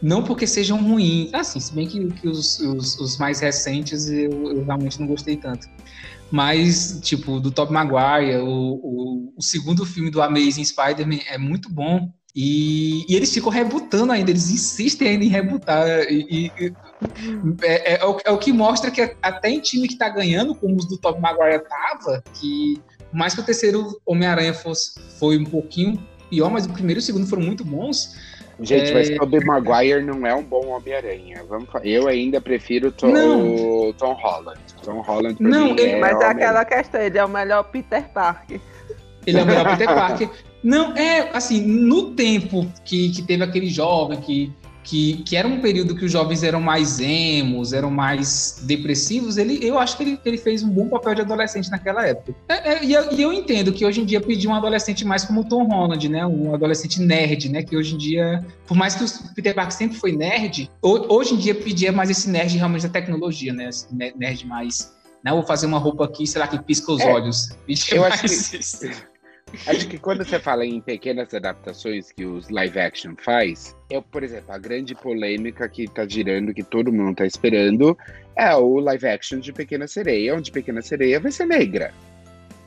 [0.00, 1.34] Não porque sejam ruins.
[1.34, 5.36] Assim, se bem que, que os, os, os mais recentes eu, eu realmente não gostei
[5.36, 5.68] tanto.
[6.30, 11.70] Mas, tipo, do Tobey Maguire, o, o, o segundo filme do Amazing Spider-Man é muito
[11.70, 12.10] bom.
[12.34, 15.86] E, e eles ficam rebutando ainda, eles insistem ainda em rebutar.
[16.10, 16.72] E, e-
[17.62, 20.76] é, é o, é o que mostra que até em time que tá ganhando, como
[20.76, 22.80] os do Tobey Maguire tava, que
[23.12, 25.98] mais que o terceiro Homem-Aranha fosse foi um pouquinho
[26.30, 28.14] pior, mas o primeiro e o segundo foram muito bons.
[28.58, 28.94] Gente, É.
[28.94, 31.42] mas Tobey Maguire não é um bom Homem-Aranha.
[31.84, 33.88] Eu ainda prefiro to- Não.
[33.88, 34.58] o Tom Holland.
[34.82, 37.28] Tom Holland pra Não, mim ele- é Mas é Homem- aquela questão, ele é o
[37.28, 38.58] melhor Peter Parker.
[39.26, 40.30] Ele é o melhor Peter Parker.
[40.64, 44.52] Não, é assim, no tempo que, que teve aquele jovem que,
[44.86, 49.58] que, que era um período que os jovens eram mais emos, eram mais depressivos, ele,
[49.60, 52.32] eu acho que ele, ele fez um bom papel de adolescente naquela época.
[52.48, 55.24] É, é, e, eu, e eu entendo que hoje em dia pedir um adolescente mais
[55.24, 56.24] como o Tom Holland, né?
[56.24, 57.64] Um adolescente nerd, né?
[57.64, 61.34] Que hoje em dia, por mais que o Peter Parker sempre foi nerd, ho- hoje
[61.34, 63.68] em dia pedia mais esse nerd realmente da tecnologia, né?
[63.68, 64.94] Esse ne- nerd mais.
[65.24, 65.32] Né?
[65.32, 67.48] Vou fazer uma roupa aqui, sei lá, que pisca os É, olhos.
[67.66, 68.88] Pedia eu acho mais que- isso.
[69.66, 74.24] Acho que quando você fala em pequenas adaptações que os live action faz, é, por
[74.24, 77.96] exemplo, a grande polêmica que tá girando, que todo mundo tá esperando,
[78.36, 81.94] é o live action de Pequena Sereia, onde Pequena Sereia vai ser negra.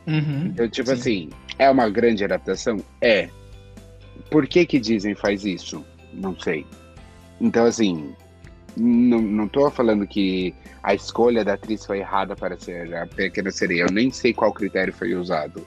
[0.07, 0.47] Uhum.
[0.47, 0.93] Então, tipo Sim.
[0.93, 1.30] assim,
[1.60, 2.77] é uma grande adaptação?
[3.01, 3.30] É.
[4.31, 5.85] Por que que Disney faz isso?
[6.14, 6.65] Não sei.
[7.41, 8.15] Então, assim,
[8.76, 13.51] não, não tô falando que a escolha da atriz foi errada para ser a Pequena
[13.51, 13.84] Sereia.
[13.84, 15.65] Eu nem sei qual critério foi usado.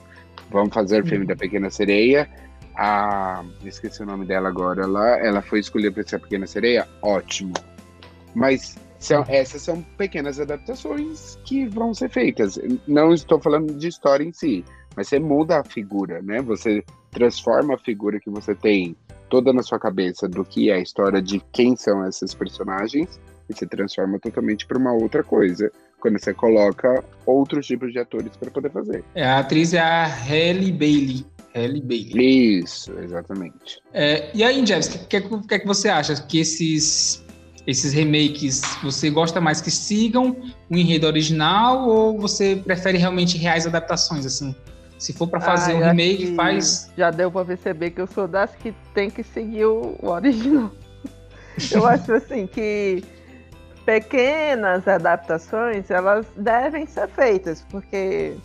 [0.49, 2.29] Vamos fazer o filme da Pequena Sereia.
[2.75, 3.43] A...
[3.63, 4.85] Esqueci o nome dela agora.
[4.85, 6.87] Lá, ela foi escolhida para ser a Pequena Sereia?
[7.01, 7.53] Ótimo.
[8.35, 12.57] Mas são, essas são pequenas adaptações que vão ser feitas.
[12.87, 14.63] Não estou falando de história em si,
[14.95, 16.41] mas você muda a figura, né?
[16.41, 18.95] Você transforma a figura que você tem
[19.29, 23.57] toda na sua cabeça do que é a história de quem são esses personagens e
[23.57, 25.71] se transforma totalmente para uma outra coisa.
[26.03, 29.05] Quando você coloca outros tipos de atores para poder fazer.
[29.15, 31.25] É, a atriz é a Halle Bailey.
[31.55, 32.59] Halle Bailey.
[32.59, 33.79] Isso, exatamente.
[33.93, 36.13] É, e aí, Jeff, o que, que, que, que você acha?
[36.23, 37.23] Que esses,
[37.65, 40.35] esses remakes, você gosta mais que sigam
[40.69, 44.53] o enredo original ou você prefere realmente reais adaptações, assim?
[44.99, 46.91] Se for para fazer Ah, um remake, faz...
[46.97, 50.69] Já deu pra perceber que eu sou das que tem que seguir o, o original.
[51.71, 53.03] Eu acho assim que
[53.85, 58.35] pequenas adaptações elas devem ser feitas, porque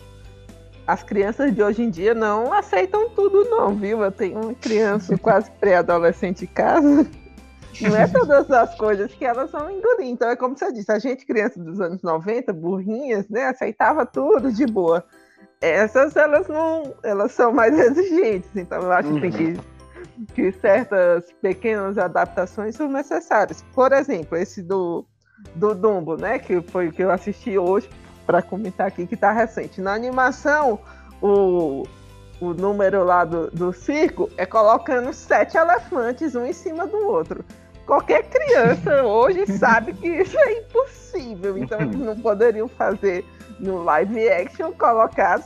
[0.85, 4.01] as crianças de hoje em dia não aceitam tudo não, viu?
[4.03, 7.07] Eu tenho uma criança quase pré-adolescente em casa.
[7.81, 10.07] Não é todas as coisas que elas vão engolir.
[10.07, 13.45] Então é como você disse, a gente, criança dos anos 90, burrinhas, né?
[13.45, 15.05] Aceitava tudo de boa.
[15.61, 16.93] Essas elas não.
[17.03, 18.49] Elas são mais exigentes.
[18.55, 19.59] Então eu acho que tem que
[20.33, 23.63] que certas pequenas adaptações são necessárias.
[23.73, 25.05] Por exemplo, esse do,
[25.55, 26.39] do Dumbo, né?
[26.39, 27.89] Que foi o que eu assisti hoje
[28.25, 29.81] para comentar aqui, que está recente.
[29.81, 30.79] Na animação,
[31.21, 31.83] o,
[32.39, 37.43] o número lá do, do circo é colocando sete elefantes um em cima do outro.
[37.85, 41.57] qualquer criança hoje sabe que isso é impossível.
[41.57, 43.25] Então eles não poderiam fazer
[43.59, 45.41] no live action, colocar,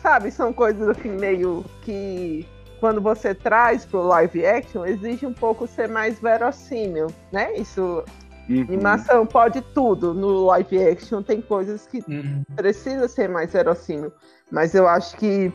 [0.00, 2.46] sabe, são coisas assim meio que
[2.80, 7.54] quando você traz pro live action, exige um pouco ser mais verossímil, né?
[7.54, 8.04] Isso
[8.48, 8.62] Uhum.
[8.62, 10.12] Animação pode tudo.
[10.12, 12.44] No live action tem coisas que uhum.
[12.54, 14.12] precisa ser mais verossímil.
[14.50, 15.52] Mas eu acho que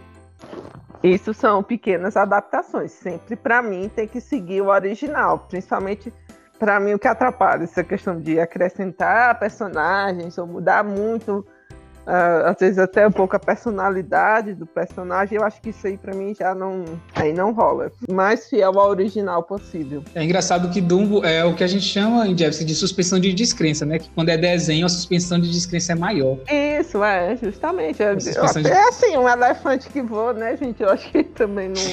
[1.03, 2.91] isso são pequenas adaptações.
[2.91, 5.40] Sempre, para mim, tem que seguir o original.
[5.49, 6.14] Principalmente,
[6.57, 11.45] para mim, o que atrapalha essa questão de acrescentar personagens ou mudar muito
[12.45, 16.15] às vezes até um pouco a personalidade do personagem, eu acho que isso aí para
[16.15, 17.91] mim já não, aí não rola.
[18.10, 20.03] Mais fiel ao original possível.
[20.15, 23.34] É engraçado que Dumbo é o que a gente chama em Jefferson de suspensão de
[23.34, 23.99] descrença, né?
[23.99, 26.38] Que quando é desenho a suspensão de descrença é maior.
[26.49, 28.02] Isso, é, justamente.
[28.02, 28.72] É, até de...
[28.72, 30.81] assim, um elefante que voa, né, gente?
[30.81, 31.76] Eu acho que também não.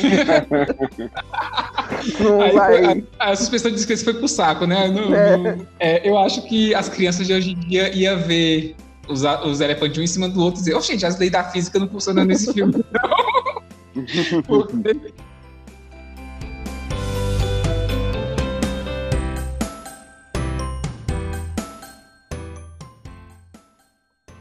[2.20, 3.05] não aí, vai.
[3.18, 4.88] A, a, suspensão de descrença foi pro saco, né?
[4.88, 5.36] No, é.
[5.36, 8.74] No, é, eu acho que as crianças de hoje em dia iam ver
[9.08, 11.44] os, os elefantes um em cima do outro e dizer, oh, gente, as leis da
[11.44, 14.42] física não funcionam nesse filme, não.
[14.42, 15.12] Porque...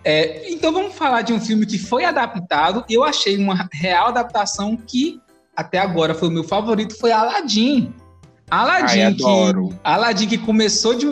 [0.08, 2.86] É, então vamos falar de um filme que foi adaptado.
[2.88, 5.20] Eu achei uma real adaptação que
[5.56, 7.92] até agora foi o meu favorito, foi Aladdin.
[8.50, 9.24] Aladdin, Ai, que,
[9.84, 11.08] Aladdin que começou de.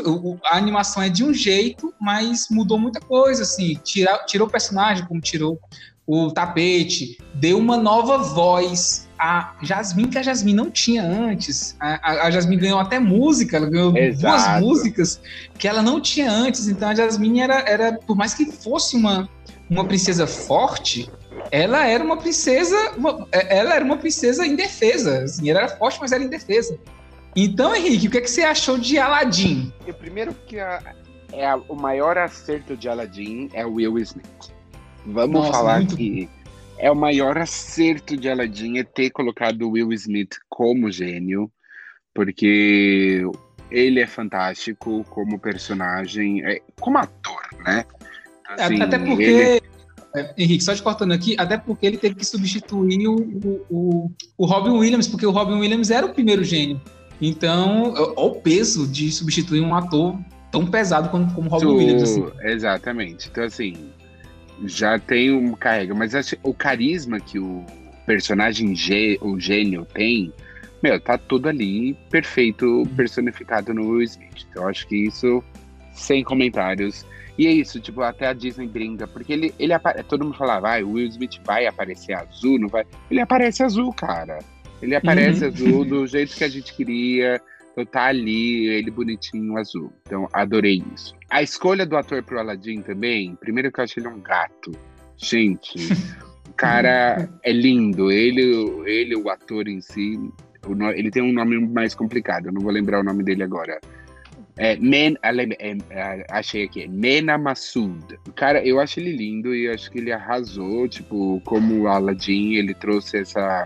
[0.45, 3.79] A animação é de um jeito, mas mudou muita coisa, assim.
[3.83, 5.59] Tira, tirou o personagem, como tirou
[6.05, 9.07] o tapete, deu uma nova voz.
[9.17, 11.77] A Jasmine, que a Jasmine não tinha antes.
[11.79, 14.19] A, a, Jasmine ganhou até música, ela ganhou Exato.
[14.19, 15.21] duas músicas
[15.57, 16.67] que ela não tinha antes.
[16.67, 19.29] Então a Jasmine era, era por mais que fosse uma,
[19.69, 21.09] uma princesa forte,
[21.51, 25.23] ela era uma princesa, uma, ela era uma princesa indefesa.
[25.23, 26.77] Assim, ela era forte, mas era indefesa.
[27.35, 29.73] Então, Henrique, o que, é que você achou de Aladdin?
[29.87, 30.95] O primeiro que a,
[31.31, 34.53] é a, o maior acerto de Aladdin é o Will Smith.
[35.05, 35.97] Vamos Nossa, falar muito...
[35.97, 36.29] que
[36.77, 41.51] é o maior acerto de Aladdin é ter colocado o Will Smith como gênio,
[42.13, 43.23] porque
[43.71, 47.85] ele é fantástico como personagem, é, como ator, né?
[48.47, 49.61] Assim, até porque ele...
[50.15, 53.15] É, Henrique, só te cortando aqui, até porque ele teve que substituir o,
[53.67, 56.79] o, o Robin Williams, porque o Robin Williams era o primeiro gênio.
[57.25, 60.19] Então, olha o peso de substituir um ator
[60.51, 62.03] tão pesado como, como Robin tu, Williams.
[62.03, 62.25] Assim.
[62.41, 63.29] Exatamente.
[63.31, 63.89] Então, assim,
[64.65, 66.13] já tem um carrega, mas
[66.43, 67.63] o carisma que o
[68.05, 68.75] personagem,
[69.21, 70.33] o gênio tem,
[70.83, 74.45] meu, tá tudo ali perfeito, personificado no Will Smith.
[74.51, 75.41] Então, acho que isso,
[75.93, 77.05] sem comentários.
[77.37, 79.73] E é isso, tipo, até a Disney brinca, porque ele, ele
[80.09, 82.85] todo mundo fala, vai, o Will Smith vai aparecer azul, não vai?
[83.09, 84.39] Ele aparece azul, cara.
[84.81, 85.51] Ele aparece uhum.
[85.51, 87.41] azul do jeito que a gente queria.
[87.71, 89.91] Então tá ali, ele bonitinho, azul.
[90.05, 91.15] Então, adorei isso.
[91.29, 94.71] A escolha do ator pro Aladdin também, primeiro que eu achei ele um gato.
[95.17, 95.75] Gente,
[96.47, 98.11] o cara é lindo.
[98.11, 98.41] Ele,
[98.85, 100.19] ele, o ator em si,
[100.95, 103.79] ele tem um nome mais complicado, eu não vou lembrar o nome dele agora.
[104.55, 108.19] É, Men, é, é, achei aqui, Mena Massoud.
[108.35, 112.73] Cara, eu acho ele lindo e acho que ele arrasou, tipo, como o Aladdin, ele
[112.75, 113.65] trouxe essa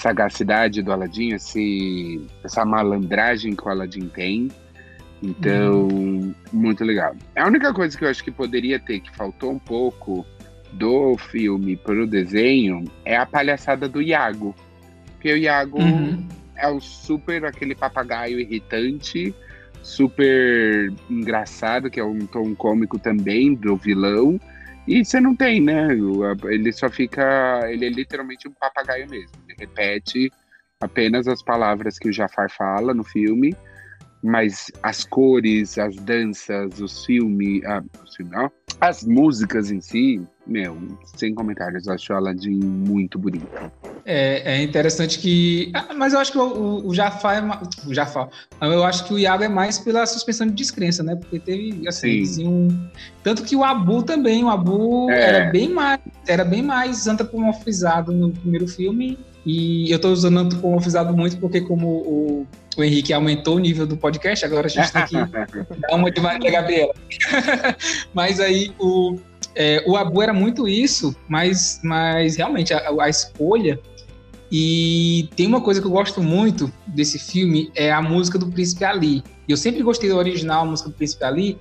[0.00, 4.48] sagacidade do Aladdin, esse, essa malandragem que o Aladdin tem.
[5.22, 7.14] Então, muito legal.
[7.36, 10.24] A única coisa que eu acho que poderia ter, que faltou um pouco
[10.72, 14.54] do filme para o desenho, é a palhaçada do Iago.
[15.12, 16.26] Porque o Iago uhum.
[16.56, 19.34] é o super, aquele papagaio irritante,
[19.82, 24.40] super engraçado, que é um tom cômico também do vilão.
[24.90, 25.86] E você não tem, né?
[26.46, 27.60] Ele só fica.
[27.70, 29.30] Ele é literalmente um papagaio mesmo.
[29.46, 30.32] Ele repete
[30.80, 33.54] apenas as palavras que o Jafar fala no filme,
[34.22, 37.82] mas as cores, as danças, os filmes, ah,
[38.80, 40.76] as músicas em si, meu,
[41.16, 43.70] sem comentários, acho Aladdin muito bonita.
[44.04, 45.70] É, é interessante que.
[45.74, 47.88] Ah, mas eu acho que o, o Jafar é.
[47.88, 48.28] O Jafar.
[48.60, 51.14] Eu acho que o Iago é mais pela suspensão de descrença, né?
[51.14, 52.68] Porque teve, assim, assim um.
[53.22, 55.22] Tanto que o Abu também, o Abu é.
[55.22, 56.00] era bem mais.
[56.26, 59.18] Era bem mais antropomorfizado no primeiro filme.
[59.44, 63.96] E eu estou usando antropomorfizado muito porque, como o, o Henrique aumentou o nível do
[63.96, 65.14] podcast, agora a gente tem que
[65.80, 66.94] dar uma de Maria Gabriela.
[68.14, 69.18] mas aí o,
[69.54, 73.80] é, o Abu era muito isso, mas, mas realmente a, a, escolha.
[74.52, 78.84] E tem uma coisa que eu gosto muito desse filme é a música do Príncipe
[78.84, 79.22] Ali.
[79.48, 81.58] Eu sempre gostei do original, a música do Príncipe Ali,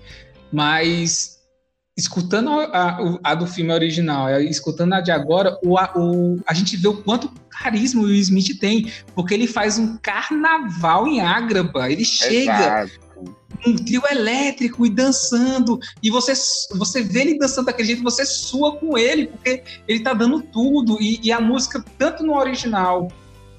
[0.52, 1.39] mas
[2.00, 6.40] escutando a, a, a, do filme original, é, escutando a de agora, o, a, o,
[6.48, 11.08] a gente vê o quanto carisma o Will Smith tem, porque ele faz um carnaval
[11.08, 11.92] em Ágraba.
[11.92, 12.84] Ele chega.
[12.84, 13.10] Exato.
[13.68, 16.32] Um trio elétrico e dançando, e você,
[16.76, 20.98] você vê ele dançando daquele jeito, você sua com ele, porque ele tá dando tudo,
[21.02, 23.10] e, e a música, tanto no original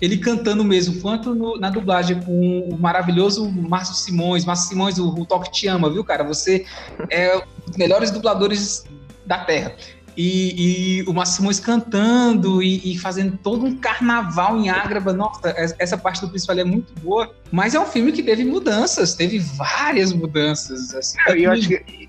[0.00, 4.44] ele cantando mesmo, quanto no, na dublagem com o maravilhoso Márcio Simões.
[4.44, 6.24] Márcio Simões, o, o Toque Te Ama, viu, cara?
[6.24, 6.64] Você
[7.10, 8.84] é um dos melhores dubladores
[9.26, 9.74] da Terra.
[10.16, 15.12] E, e o Márcio Simões cantando e, e, fazendo todo um carnaval em Ágraba.
[15.12, 17.34] Nossa, essa parte do principal é muito boa.
[17.52, 20.94] Mas é um filme que teve mudanças, teve várias mudanças.
[20.94, 22.08] Assim, eu acho que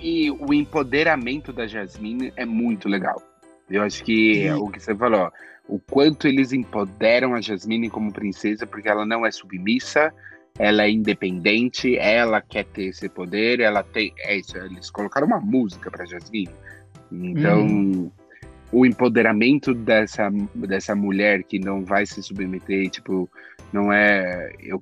[0.00, 3.22] e, o empoderamento da Jasmine é muito legal.
[3.68, 5.32] Eu acho que o que você falou,
[5.68, 10.12] o quanto eles empoderam a Jasmine como princesa, porque ela não é submissa,
[10.58, 14.12] ela é independente, ela quer ter esse poder, ela tem.
[14.18, 16.50] É isso, eles colocaram uma música para Jasmine.
[17.10, 18.10] Então, hum.
[18.72, 23.28] o empoderamento dessa, dessa mulher que não vai se submeter, tipo,
[23.72, 24.52] não é.
[24.60, 24.80] Eu,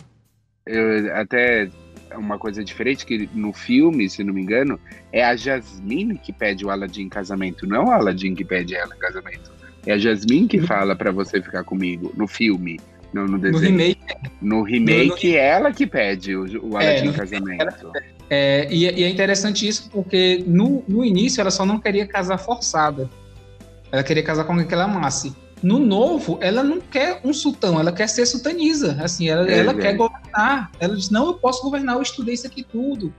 [0.66, 1.68] eu até
[2.14, 4.78] uma coisa diferente que no filme, se não me engano,
[5.12, 8.74] é a Jasmine que pede o Aladdin em casamento, não é o Aladdin que pede
[8.76, 9.52] ela em casamento.
[9.86, 12.80] É a Jasmine que fala para você ficar comigo no filme,
[13.12, 13.60] no, no desenho.
[13.60, 14.00] No remake.
[14.40, 15.38] No remake, no, no...
[15.38, 17.92] ela que pede o, o é, Aladdin é, casamento.
[18.30, 22.38] É, e, e, é interessante isso porque no, no início ela só não queria casar
[22.38, 23.08] forçada.
[23.92, 25.34] Ela queria casar com alguém que ela amasse.
[25.62, 28.98] No novo, ela não quer um sultão, ela quer ser sultanisa.
[29.02, 29.74] Assim, ela, é, ela é.
[29.74, 30.70] quer governar.
[30.80, 33.12] Ela diz: não, eu posso governar, eu estudei isso aqui tudo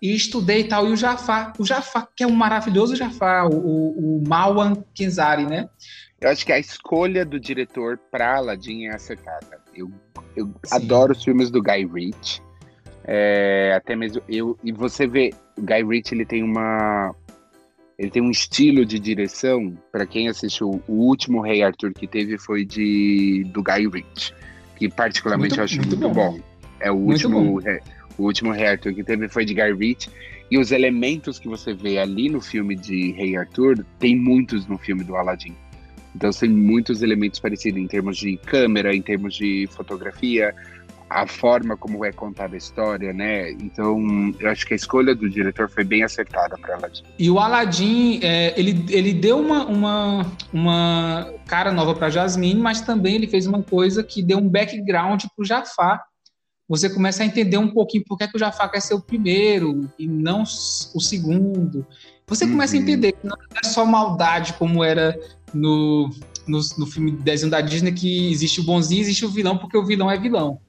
[0.00, 0.88] e estudei e tal.
[0.88, 5.68] E o Jafar, o Jafar, que é um maravilhoso Jafar, o, o, Mawan Kenzari, né?
[6.20, 9.60] Eu acho que a escolha do diretor para Aladdin é acertada.
[9.74, 9.90] Eu,
[10.36, 12.42] eu adoro os filmes do Guy Ritchie.
[13.04, 17.14] É, até mesmo eu e você vê, o Guy Ritchie ele tem uma
[17.98, 19.76] ele tem um estilo de direção.
[19.90, 24.34] Para quem assistiu o último Rei Arthur que teve foi de do Guy Ritchie,
[24.76, 26.32] que particularmente muito, eu acho muito, muito bom.
[26.32, 26.40] bom.
[26.80, 27.60] É o último
[28.18, 30.10] o último Rei Arthur que teve foi de Ritchie.
[30.50, 34.76] E os elementos que você vê ali no filme de Rei Arthur, tem muitos no
[34.76, 35.54] filme do Aladdin.
[36.14, 40.54] Então tem muitos elementos parecidos em termos de câmera, em termos de fotografia,
[41.08, 43.50] a forma como é contada a história, né?
[43.52, 43.98] Então,
[44.38, 47.02] eu acho que a escolha do diretor foi bem acertada para Aladdin.
[47.18, 52.82] E o Aladdin, é, ele, ele deu uma, uma, uma cara nova para Jasmine, mas
[52.82, 56.04] também ele fez uma coisa que deu um background para o Jafar,
[56.68, 59.00] você começa a entender um pouquinho por que, é que o Jafar quer ser o
[59.00, 61.86] primeiro e não o segundo.
[62.26, 62.52] Você uhum.
[62.52, 65.18] começa a entender que não é só maldade como era
[65.54, 66.10] no,
[66.46, 69.78] no, no filme desenho da Disney, que existe o bonzinho e existe o vilão, porque
[69.78, 70.60] o vilão é vilão.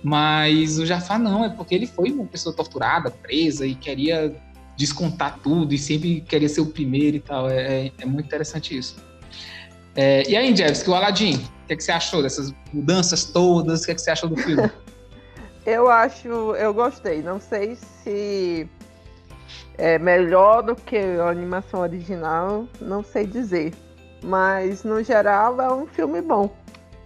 [0.00, 4.34] Mas o Jafar não, é porque ele foi uma pessoa torturada, presa e queria
[4.76, 7.50] descontar tudo e sempre queria ser o primeiro e tal.
[7.50, 8.96] É, é, é muito interessante isso.
[9.96, 13.24] É, e aí, Jeff, que o Aladdin, o que, é que você achou dessas mudanças
[13.24, 13.82] todas?
[13.82, 14.70] O que, é que você achou do filme?
[15.64, 17.22] Eu acho, eu gostei.
[17.22, 18.68] Não sei se
[19.78, 23.72] é melhor do que a animação original, não sei dizer.
[24.22, 26.50] Mas no geral é um filme bom.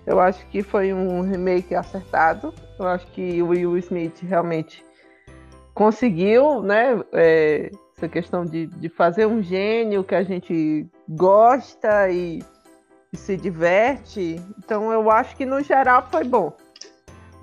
[0.06, 2.54] Eu acho que foi um remake acertado.
[2.78, 4.84] Eu acho que o Will Smith realmente
[5.74, 7.02] conseguiu, né?
[7.12, 12.42] É, essa questão de, de fazer um gênio que a gente gosta e,
[13.12, 14.40] e se diverte.
[14.58, 16.54] Então eu acho que no geral foi bom.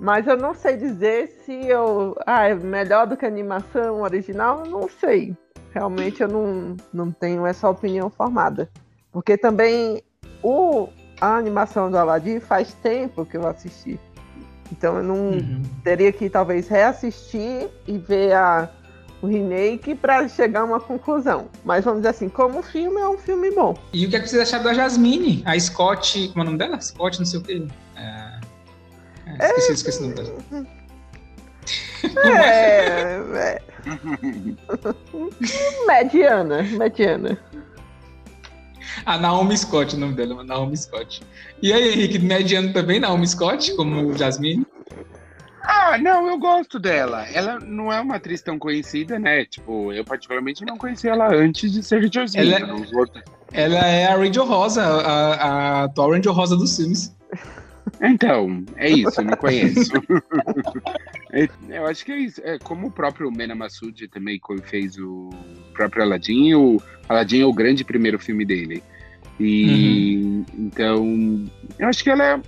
[0.04, 2.14] Mas eu não sei dizer se eu.
[2.26, 4.62] Ah, é melhor do que a animação original?
[4.66, 5.34] Não sei.
[5.72, 8.68] Realmente eu não, não tenho essa opinião formada.
[9.10, 10.02] Porque também
[10.42, 13.98] o, a animação do Aladdin faz tempo que eu assisti.
[14.70, 15.62] Então eu não uhum.
[15.82, 18.68] teria que talvez reassistir e ver a,
[19.22, 21.48] o remake para chegar a uma conclusão.
[21.64, 23.74] Mas vamos dizer assim, como filme é um filme bom.
[23.90, 25.42] E o que, é que vocês acharam da Jasmine?
[25.46, 26.28] A Scott.
[26.28, 26.78] Como é o nome dela?
[26.78, 27.66] Scott, não sei o quê.
[27.96, 28.33] É...
[29.40, 29.74] É, esqueci, é...
[29.74, 30.34] esqueci o nome dela.
[32.26, 33.62] É, é.
[35.86, 37.38] mediana, mediana.
[39.06, 41.22] A Naomi Scott, o nome dela, Naomi Scott.
[41.62, 44.66] E aí, Henrique, mediano também, Naomi Scott, como Jasmine?
[45.62, 47.26] Ah, não, eu gosto dela.
[47.32, 49.46] Ela não é uma atriz tão conhecida, né?
[49.46, 52.52] Tipo, eu particularmente não conhecia ela antes de ser Jasmine.
[52.52, 52.84] Ela,
[53.50, 57.16] ela é a Rachel Rosa, a, a atual Rachel Rosa dos filmes.
[58.00, 59.92] Então, é isso, não conheço.
[61.68, 62.40] eu acho que é isso.
[62.44, 65.30] É, como o próprio Mena Massoud também fez o
[65.72, 68.82] próprio Aladdin, o Aladdin é o grande primeiro filme dele.
[69.38, 70.44] E uhum.
[70.58, 71.44] então,
[71.78, 72.40] eu acho que ela é,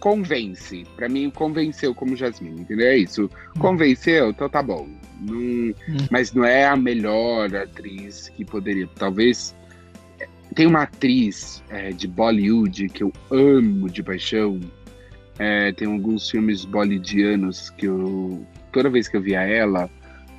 [0.00, 0.84] convence.
[0.96, 2.86] Pra mim, convenceu como Jasmine, entendeu?
[2.86, 3.30] É isso.
[3.58, 4.88] Convenceu, então tá bom.
[5.20, 5.38] Não,
[5.88, 6.06] Hum.
[6.10, 8.88] Mas não é a melhor atriz que poderia.
[8.94, 9.56] Talvez.
[10.58, 14.58] Tem uma atriz é, de Bollywood que eu amo de paixão.
[15.38, 18.44] É, tem alguns filmes bollywoodianos que eu.
[18.72, 19.88] Toda vez que eu via ela,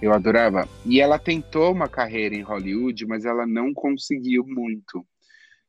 [0.02, 0.68] eu adorava.
[0.86, 5.06] E ela tentou uma carreira em Hollywood, mas ela não conseguiu muito.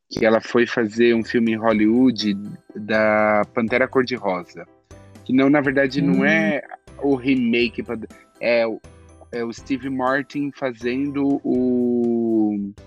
[0.09, 2.37] Que ela foi fazer um filme em Hollywood
[2.75, 4.67] da Pantera Cor-de-Rosa.
[5.23, 6.25] Que não, na verdade, não Hum.
[6.25, 6.61] é
[7.01, 7.81] o remake,
[8.41, 8.81] é, o-
[9.31, 12.30] é o Steve Martin fazendo o.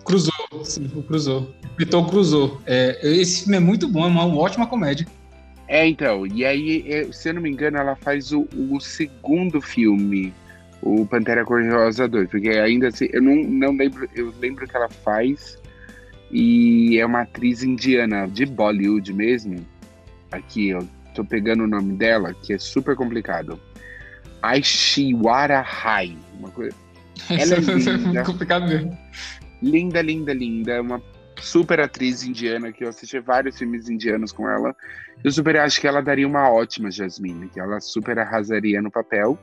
[0.04, 1.54] Cruzou, sim, Cruzou.
[1.78, 2.60] Vitor Cruzou.
[2.66, 5.06] É, esse filme é muito bom, é uma ótima comédia.
[5.66, 9.60] É, então, e aí, é, se eu não me engano, ela faz o, o segundo
[9.60, 10.32] filme,
[10.82, 14.88] o Pantera Cor-de-Rosa 2, porque ainda assim, eu não, não lembro, eu lembro que ela
[14.88, 15.58] faz,
[16.30, 19.64] e é uma atriz indiana, de Bollywood mesmo,
[20.30, 23.58] aqui, eu tô pegando o nome dela, que é super complicado,
[24.42, 26.76] Aishwarya Rai, uma coisa,
[27.30, 28.96] Ela é muito complicado mesmo.
[29.64, 31.02] Linda, linda, linda, é uma
[31.40, 34.74] super atriz indiana, que eu assisti vários filmes indianos com ela,
[35.22, 39.38] eu super acho que ela daria uma ótima Jasmine, que ela super arrasaria no papel,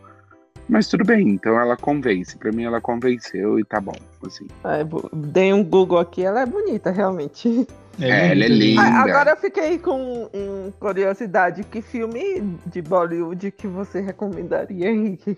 [0.69, 3.95] mas tudo bem, então ela convence, pra mim ela convenceu e tá bom,
[4.25, 4.47] assim.
[4.63, 7.67] É, dei um Google aqui, ela é bonita, realmente.
[7.99, 8.81] É, ela é linda.
[8.81, 11.63] Ah, agora eu fiquei com hum, curiosidade.
[11.65, 15.37] Que filme de Bollywood que você recomendaria, Henrique?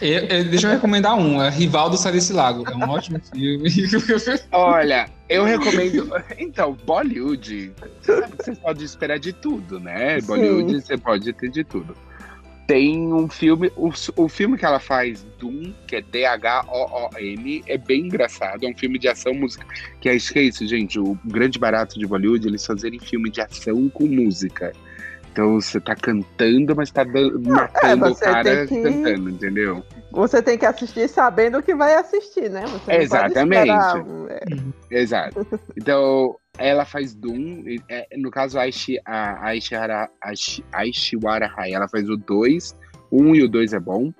[0.00, 2.68] É, é, deixa eu recomendar um, é Rivaldo Sai desse Lago.
[2.68, 3.68] É um ótimo filme.
[4.50, 6.10] Olha, eu recomendo.
[6.38, 10.20] Então, Bollywood, você sabe que você pode esperar de tudo, né?
[10.20, 10.26] Sim.
[10.26, 11.96] Bollywood você pode ter de tudo.
[12.66, 18.06] Tem um filme, o, o filme que ela faz, Doom, que é D-H-O-O-M, é bem
[18.06, 18.64] engraçado.
[18.64, 19.66] É um filme de ação música.
[20.00, 20.98] Que é isso que é isso, gente.
[20.98, 24.72] O grande barato de Bollywood, eles fazerem filme de ação com música.
[25.32, 29.82] Então você tá cantando, mas tá dan- matando o você cara que- cantando, entendeu?
[30.10, 32.60] Você tem que assistir sabendo o que vai assistir, né?
[32.66, 33.70] Você não pode Exatamente.
[33.70, 34.40] esperar, é,
[35.00, 35.46] Exato.
[35.74, 37.64] Então, ela faz Doom.
[37.88, 42.76] é, no caso, a Aishi- a Aishihara- Aishi- Aishwarya Rai, ela faz o 2.
[43.10, 44.12] O 1 um e o 2 é bom.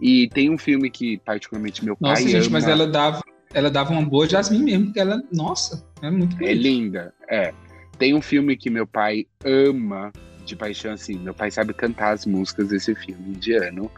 [0.00, 2.52] E tem um filme que, particularmente, meu Nossa, pai gente, ama.
[2.52, 3.20] mas ela dava,
[3.52, 6.54] ela dava uma boa Jasmine mesmo, porque ela, nossa, é muito É bonita.
[6.54, 7.52] linda, é.
[7.98, 10.10] Tem um filme que meu pai ama
[10.48, 11.18] de paixão, assim.
[11.18, 13.90] Meu pai sabe cantar as músicas desse filme indiano.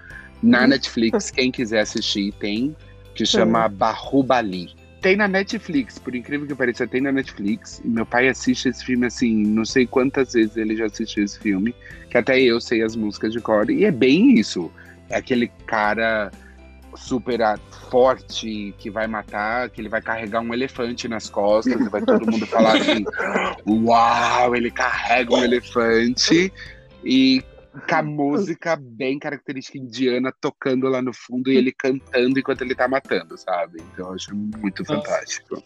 [0.43, 2.77] Na Netflix, quem quiser assistir, tem.
[3.15, 4.75] Que chama Bahubali.
[5.01, 7.81] Tem na Netflix, por incrível que pareça, tem na Netflix.
[7.85, 11.39] E meu pai assiste esse filme assim, não sei quantas vezes ele já assistiu esse
[11.39, 11.75] filme,
[12.11, 13.71] que até eu sei as músicas de cor.
[13.71, 14.71] E é bem isso.
[15.09, 16.31] É aquele cara
[16.97, 17.41] super
[17.91, 22.31] forte que vai matar, que ele vai carregar um elefante nas costas e vai todo
[22.31, 23.05] mundo falar assim:
[23.67, 26.53] Uau, ele carrega um elefante.
[27.05, 27.43] E
[27.89, 32.75] com a música bem característica indiana tocando lá no fundo e ele cantando enquanto ele
[32.75, 33.83] tá matando, sabe?
[33.93, 34.95] Então eu acho muito Nossa.
[34.97, 35.63] fantástico.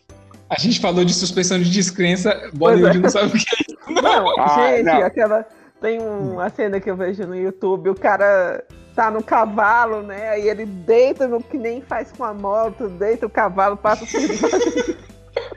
[0.51, 4.03] A gente falou de suspensão de descrença, Bollywood não sabe o que é.
[4.03, 5.03] Não, Ah, gente, não.
[5.03, 5.47] aquela.
[5.81, 8.65] Tem uma cena que eu vejo no YouTube, o cara
[8.95, 10.31] tá no cavalo, né?
[10.31, 14.95] Aí ele deita no que nem faz com a moto, deita o cavalo, passa por.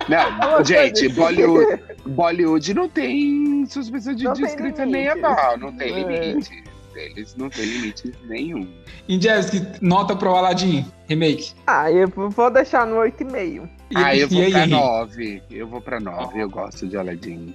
[0.09, 6.31] Não, gente, Bollywood, Bollywood não tem suspensão de descrita nem a pau, não tem É.
[6.31, 6.63] limite.
[6.95, 8.67] Eles não têm limite nenhum.
[9.07, 11.53] Injesk, nota pro Aladdin, remake.
[11.67, 13.69] Ah, eu vou deixar no 8,5.
[13.91, 14.75] E, ah, eu vou e aí, pra Henrique?
[14.75, 15.43] 9.
[15.51, 17.53] Eu vou pra 9, eu gosto de Aladdin.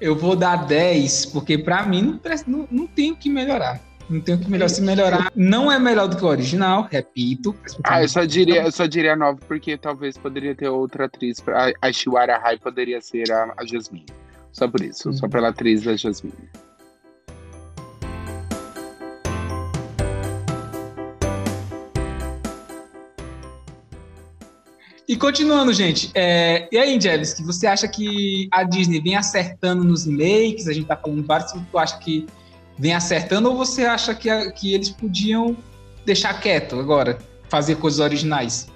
[0.00, 3.80] Eu vou dar 10, porque pra mim não, não, não tem o que melhorar.
[4.08, 4.68] Não tem o que melhorar.
[4.70, 7.54] Se melhorar, não é melhor do que o original, repito.
[7.84, 11.40] Ah, eu só diria, eu só diria 9 porque talvez poderia ter outra atriz.
[11.40, 14.06] pra- A Shiwara Rai poderia ser a, a Jasmine.
[14.50, 15.30] Só por isso, só Uhum.
[15.30, 16.32] pela atriz da Jasmine.
[25.06, 26.10] E continuando, gente.
[26.14, 30.68] é, e aí, Jeves, que você acha que a Disney vem acertando nos makes?
[30.68, 32.26] A gente tá falando vários, tu acha que
[32.78, 35.56] vem acertando ou você acha que, a- que eles podiam
[36.06, 37.18] deixar quieto agora,
[37.48, 38.68] fazer coisas originais?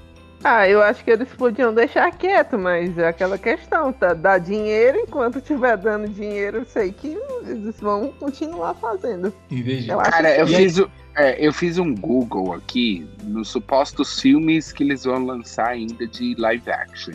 [0.44, 4.12] Ah, eu acho que eles podiam deixar quieto, mas é aquela questão, tá?
[4.12, 7.16] Dar dinheiro enquanto estiver dando dinheiro, eu sei que
[7.46, 9.32] eles vão continuar fazendo.
[9.48, 9.88] Entendi.
[9.88, 14.82] Eu Cara, eu fiz, o- é, eu fiz um Google aqui nos supostos filmes que
[14.82, 17.14] eles vão lançar ainda de live action.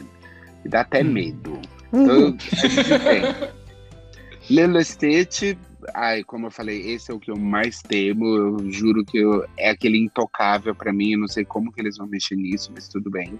[0.64, 1.12] E dá até Hum.
[1.12, 1.60] medo.
[1.92, 2.38] Então,
[4.50, 5.58] Lilo Stitch,
[5.94, 8.26] ai, como eu falei, esse é o que eu mais temo.
[8.26, 11.14] Eu juro que eu- é aquele intocável pra mim.
[11.14, 13.40] Eu não sei como que eles vão mexer nisso, mas tudo bem.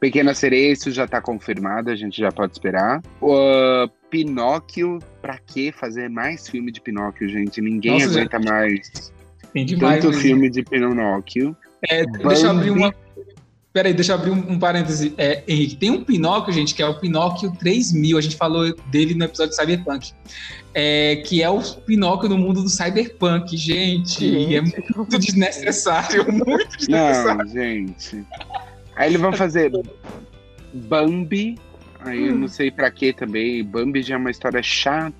[0.00, 3.00] Pequena Sereia, isso já tá confirmado, a gente já pode esperar.
[3.20, 7.60] Uh, Pinóquio, pra que fazer mais filme de Pinóquio, gente?
[7.60, 9.12] Ninguém Nossa, aguenta mais
[9.52, 10.02] Tem demais.
[10.04, 11.56] tanto filme de Pinóquio.
[11.88, 12.80] É, deixa eu abrir Bambi.
[12.80, 12.94] uma.
[13.72, 15.14] Peraí, deixa eu abrir um, um parêntese.
[15.16, 18.18] É, Henrique, tem um Pinóquio, gente, que é o Pinóquio 3000.
[18.18, 20.12] A gente falou dele no episódio de Cyberpunk.
[20.74, 24.26] É, que é o Pinóquio no mundo do Cyberpunk, gente.
[24.26, 27.38] E é Gente, muito desnecessário, muito desnecessário.
[27.38, 28.24] Não, gente.
[28.94, 29.72] Aí eles vão fazer
[30.74, 31.58] Bambi.
[32.00, 33.64] Aí eu não sei pra que também.
[33.64, 35.14] Bambi já é uma história chata.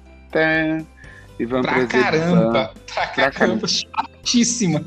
[1.39, 4.85] E vão Pra trazer caramba, pra Pra caramba, chatíssima.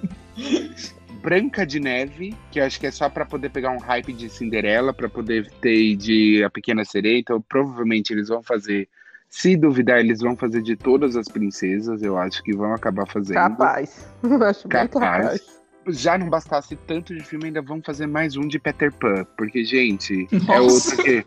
[1.26, 4.30] Branca de Neve, que eu acho que é só pra poder pegar um hype de
[4.30, 7.18] Cinderela, pra poder ter de A Pequena Sereia.
[7.18, 8.88] Então, provavelmente eles vão fazer.
[9.28, 12.04] Se duvidar, eles vão fazer de todas as princesas.
[12.04, 13.38] Eu acho que vão acabar fazendo.
[13.38, 14.08] Capaz.
[14.24, 14.92] Acho muito Capaz.
[14.92, 15.62] capaz.
[15.88, 19.26] Já não bastasse tanto de filme, ainda vão fazer mais um de Peter Pan.
[19.36, 20.92] Porque, gente, é Nossa.
[20.92, 21.26] outro que.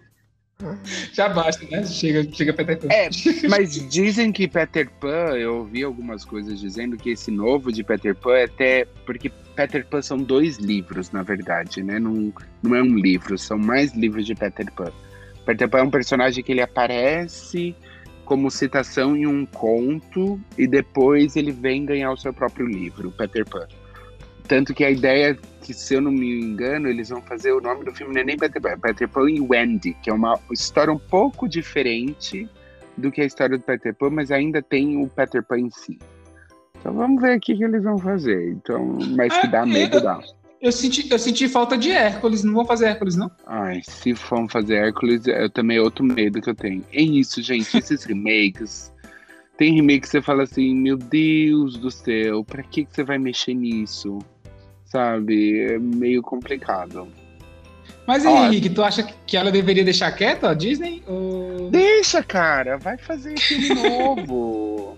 [1.13, 1.85] Já basta, né?
[1.85, 2.89] Chega, chega Peter Pan.
[2.93, 3.09] É,
[3.51, 8.15] mas dizem que Peter Pan, eu ouvi algumas coisas dizendo que esse novo de Peter
[8.15, 8.85] Pan é até.
[9.05, 11.99] Porque Peter Pan são dois livros, na verdade, né?
[11.99, 12.33] Não,
[12.63, 14.93] não é um livro, são mais livros de Peter Pan.
[15.45, 17.75] Peter Pan é um personagem que ele aparece
[18.25, 23.45] como citação em um conto e depois ele vem ganhar o seu próprio livro, Peter
[23.45, 23.67] Pan.
[24.47, 27.61] Tanto que a ideia é que, se eu não me engano, eles vão fazer o
[27.61, 30.13] nome do filme não é nem Peter Pan, é Peter Pan e Wendy, que é
[30.13, 32.49] uma história um pouco diferente
[32.97, 35.99] do que a história do Peter Pan, mas ainda tem o Peter Pan em si.
[36.79, 38.51] Então vamos ver o que, que eles vão fazer.
[38.53, 40.21] Então, mas que dá Ah, medo, dá.
[40.61, 42.43] Eu senti, eu senti falta de Hércules.
[42.43, 43.31] Não vão fazer Hércules, não?
[43.47, 46.85] Ai, se for fazer Hércules, eu também é outro medo que eu tenho.
[46.93, 48.93] É isso, gente, esses remakes.
[49.57, 53.19] Tem remake que você fala assim, meu Deus do céu, pra que, que você vai
[53.19, 54.19] mexer nisso?
[54.85, 55.61] Sabe?
[55.61, 57.09] É meio complicado.
[58.09, 58.47] Mas aí, Ó.
[58.47, 61.03] Henrique, tu acha que ela deveria deixar quieta a Disney?
[61.07, 61.69] Ou...
[61.71, 64.97] Deixa, cara, vai fazer filme novo.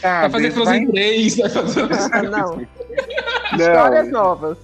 [0.00, 1.88] Vai fazer Frozen 3, vai fazer.
[2.12, 2.56] Ah, não.
[2.56, 4.58] Não, Histórias novas.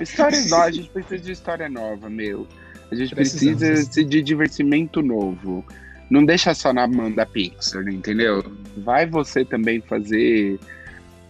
[0.00, 2.46] Histórias novas, a gente precisa de história nova, meu.
[2.90, 3.60] A gente Precisamos.
[3.60, 5.62] precisa de divertimento novo.
[6.08, 8.42] Não deixa só na mão da Pixar, entendeu?
[8.78, 10.58] Vai você também fazer.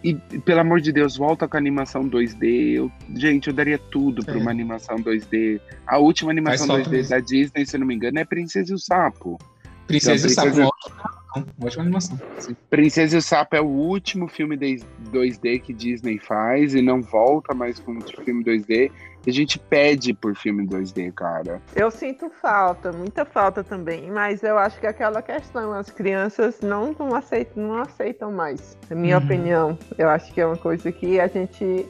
[0.03, 2.73] E, pelo amor de Deus, volta com a animação 2D.
[2.79, 4.39] Eu- gente, eu daria tudo pra É.
[4.39, 5.61] uma animação 2D.
[5.87, 7.11] A última animação Faz falta 2D mesmo.
[7.11, 9.39] da Disney, se eu não me engano, é Princesa e o Sapo.
[9.87, 12.21] Princesa e Não, Sapo, Princesa- ótima, ótima animação.
[12.39, 12.57] Sim.
[12.71, 14.81] Princesa e o Sapo é o último filme de
[15.13, 18.91] 2D que Disney faz e não volta mais com outro filme 2D.
[19.27, 21.61] A gente pede por filme 2D, cara.
[21.77, 26.61] Eu sinto falta, muita falta também, mas eu acho que é aquela questão, as crianças
[26.63, 29.25] não, não, aceitam, não aceitam mais, na minha Uhum.
[29.25, 29.79] opinião.
[29.99, 31.87] Eu acho que é uma coisa que a gente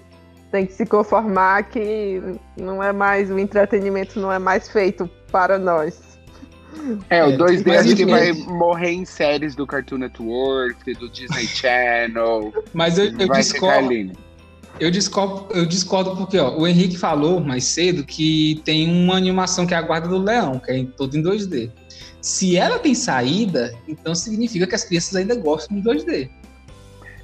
[0.51, 2.21] tem que se conformar que
[2.57, 6.11] não é mais, o entretenimento não é mais feito para nós.
[7.09, 11.09] É, o É, 2D mas acho que vai morrer em séries do Cartoon Network, do
[11.11, 12.53] Disney Channel.
[12.73, 14.13] Mas eu, eu discordo.
[14.81, 19.67] Eu discordo, eu discordo porque ó, o Henrique falou mais cedo que tem uma animação
[19.67, 21.71] que é a Guarda do Leão, que é toda em 2D.
[22.23, 26.31] Se ela tem saída, então significa que as crianças ainda gostam de 2D.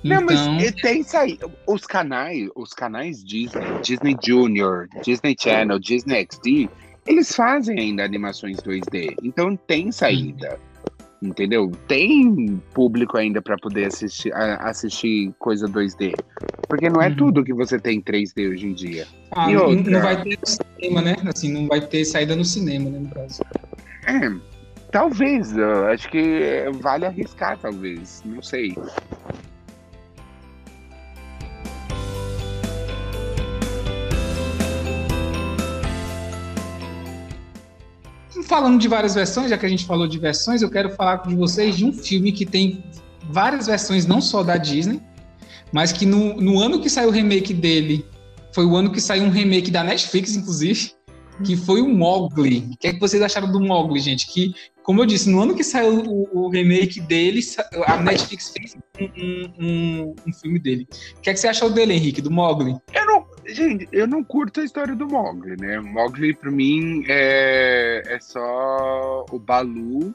[0.04, 1.38] Não, Então, mas tem aí.
[1.66, 6.68] Os canais, os canais Disney, Disney Junior, Disney Channel, Disney XD,
[7.06, 9.16] eles fazem ainda animações 2D.
[9.22, 10.58] Então tem saída.
[11.22, 11.70] Entendeu?
[11.88, 16.14] Tem público ainda para poder assistir, assistir coisa 2D.
[16.68, 17.16] Porque não é Uhum.
[17.16, 19.06] tudo que você tem em 3D hoje em dia.
[19.32, 19.90] ah, e não, outra?
[19.92, 21.16] não vai ter no cinema, né?
[21.26, 23.42] Assim, não vai ter saída no cinema, né, no caso.
[24.06, 24.30] É,
[24.90, 25.56] talvez.
[25.58, 28.22] acho que vale arriscar, talvez.
[28.24, 28.76] Não sei.
[38.46, 41.34] Falando de várias versões, já que a gente falou de versões, eu quero falar com
[41.36, 42.84] vocês de um filme que tem
[43.28, 45.00] várias versões, não só da Disney,
[45.72, 48.04] mas que no, no ano que saiu o remake dele,
[48.54, 50.92] foi o ano que saiu um remake da Netflix, inclusive,
[51.44, 52.68] que foi o Mogli.
[52.72, 54.26] O que é que vocês acharam do Mogli, gente?
[54.28, 57.40] Que, como eu disse, no ano que saiu o, o remake dele,
[57.86, 60.86] a Netflix fez um, um- um- um filme dele.
[61.18, 62.76] O que é que você achou dele, Henrique, do Mogli?
[62.94, 65.78] Eu não, gente, eu não curto a história do Mogli, né?
[65.78, 70.14] O Mogli, pra mim, é, é só o Balu.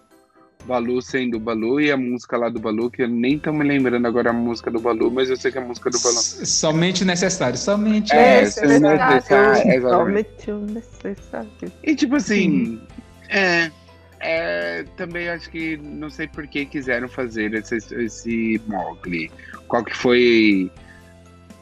[0.63, 3.51] O Balu sendo o Balu e a música lá do Balu, que eu nem tô
[3.51, 5.99] me lembrando agora a música do Balu, mas eu sei que é a música do
[5.99, 6.15] Balu.
[6.15, 11.49] Somente o necessário, somente É, necessário, somente o necessário.
[11.83, 12.79] E tipo assim,
[13.27, 13.71] é,
[14.19, 19.31] é, também acho que não sei por que quiseram fazer esse, esse Mogli.
[19.67, 20.71] Qual que foi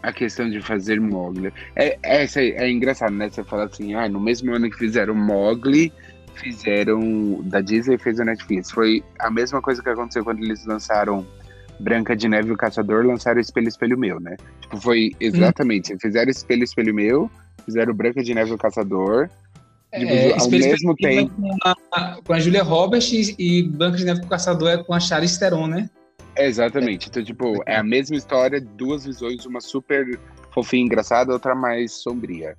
[0.01, 1.53] a questão de fazer Mogli.
[1.75, 3.29] É, é, é engraçado, né?
[3.29, 5.91] Você fala assim, ah, no mesmo ano que fizeram Mogli,
[6.35, 7.41] fizeram.
[7.43, 8.71] Da Disney fez a Netflix.
[8.71, 11.25] Foi a mesma coisa que aconteceu quando eles lançaram
[11.79, 14.35] Branca de Neve e o Caçador, lançaram Espelho Espelho Meu, né?
[14.61, 15.93] Tipo, foi exatamente.
[15.93, 15.97] Hum.
[15.99, 17.31] Fizeram Espelho Espelho Meu,
[17.65, 19.29] fizeram Branca de Neve e o Caçador.
[19.93, 21.33] Tipo, é, ao mesmo tempo.
[21.41, 24.93] Com a, com a Julia Roberts e Branca de Neve e o Caçador é com
[24.93, 25.89] a Charlize Theron, né?
[26.47, 27.09] Exatamente.
[27.09, 30.19] Então, tipo, é a mesma história, duas visões, uma super
[30.51, 32.55] fofinha e engraçada, outra mais sombria.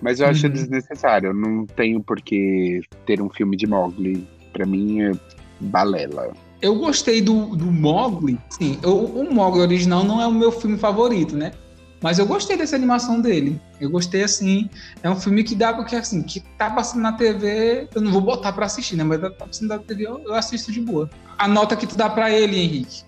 [0.00, 0.52] Mas eu acho uhum.
[0.52, 1.28] desnecessário.
[1.28, 4.26] Eu não tenho por que ter um filme de Mogli.
[4.52, 5.12] Pra mim é
[5.60, 6.32] balela.
[6.60, 8.38] Eu gostei do, do Mogli.
[8.50, 11.52] Sim, eu, o Mogli original não é o meu filme favorito, né?
[12.00, 13.60] Mas eu gostei dessa animação dele.
[13.80, 14.70] Eu gostei, assim.
[15.02, 18.20] É um filme que dá, porque, assim, que tá passando na TV, eu não vou
[18.20, 19.02] botar pra assistir, né?
[19.02, 21.10] Mas tá passando na TV, eu, eu assisto de boa.
[21.36, 23.02] A nota que tu dá pra ele, Henrique.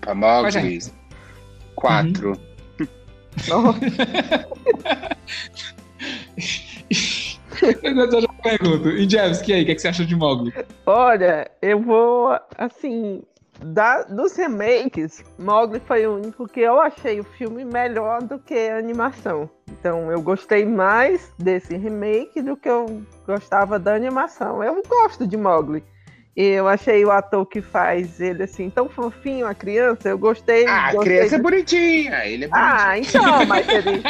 [0.00, 0.78] Pra Mogli?
[1.74, 2.30] Quatro.
[2.30, 2.38] Uhum.
[7.82, 8.90] eu já pergunto.
[8.90, 10.52] E Jevski, aí, o que, é que você acha de Mogli?
[10.86, 13.22] Olha, eu vou, assim,
[13.60, 18.54] da, dos remakes, Mogli foi o único que eu achei o filme melhor do que
[18.54, 19.48] a animação.
[19.70, 24.62] Então eu gostei mais desse remake do que eu gostava da animação.
[24.62, 25.84] Eu gosto de Mogli.
[26.36, 30.08] Eu achei o ator que faz ele assim tão fofinho, a criança.
[30.08, 30.66] Eu gostei.
[30.66, 31.34] Ah, gostei a criança de...
[31.34, 32.26] é bonitinha.
[32.26, 33.22] Ele é ah, bonitinho.
[33.22, 34.02] Ah, então, mas ele.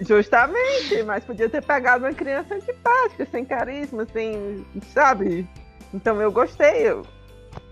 [0.06, 4.66] Justamente, mas podia ter pegado uma criança antipática, sem carisma, sem.
[4.92, 5.48] Sabe?
[5.94, 6.86] Então eu gostei.
[6.86, 7.02] Eu,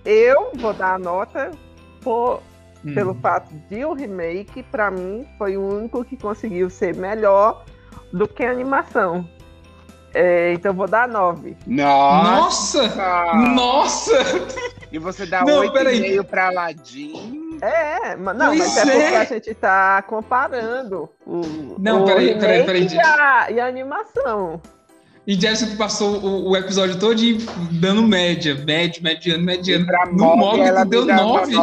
[0.06, 1.50] eu vou dar a nota
[2.00, 2.42] por,
[2.82, 2.94] hum.
[2.94, 7.64] pelo fato de o remake, para mim, foi o único que conseguiu ser melhor
[8.10, 9.28] do que a animação.
[10.12, 11.56] É, então eu vou dar 9.
[11.66, 12.88] Nossa!
[13.34, 14.12] Nossa!
[14.90, 17.58] E você dá 8,5 pra Aladdin.
[17.62, 22.38] É, mas, não, mas é, é porque a gente tá comparando o, não, o peraí,
[22.38, 24.60] peraí, peraí, e, a, e a animação.
[25.26, 27.14] E Jessica passou o, o, episódio todo
[27.72, 29.86] dando média, média, mediano, mediano.
[29.86, 31.54] Pra no Mogli, ela deu 9.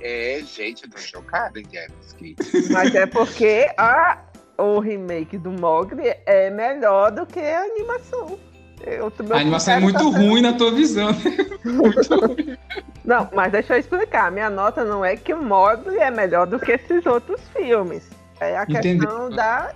[0.00, 2.72] É, gente, eu tô chocada, Jessica.
[2.72, 4.16] Mas é porque a,
[4.60, 8.38] o remake do Mogli é melhor do que a animação.
[8.86, 11.10] Eu, a animação é muito ruim na tua visão.
[11.64, 12.56] muito ruim.
[13.04, 14.30] Não, mas deixa eu explicar.
[14.32, 18.08] Minha nota não é que o Mogli é melhor do que esses outros filmes.
[18.40, 19.72] É a questão da...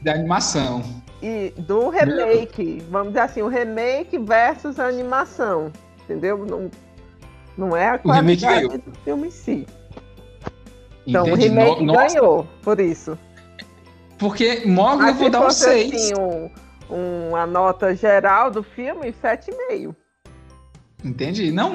[0.00, 0.82] Da animação.
[1.22, 2.82] E do remake.
[2.90, 5.70] Vamos dizer assim, o remake versus a animação.
[6.04, 6.38] Entendeu?
[6.46, 6.70] Não,
[7.58, 9.66] não é a qualidade do filme em si.
[11.06, 11.48] Então, Entendi.
[11.48, 13.18] o remake no, ganhou, por isso.
[14.18, 15.94] Porque Mogli eu vou dar um 6.
[15.94, 16.12] Assim,
[16.90, 19.94] um, uma nota geral do filme, 7,5.
[21.04, 21.52] Entendi.
[21.52, 21.74] Não,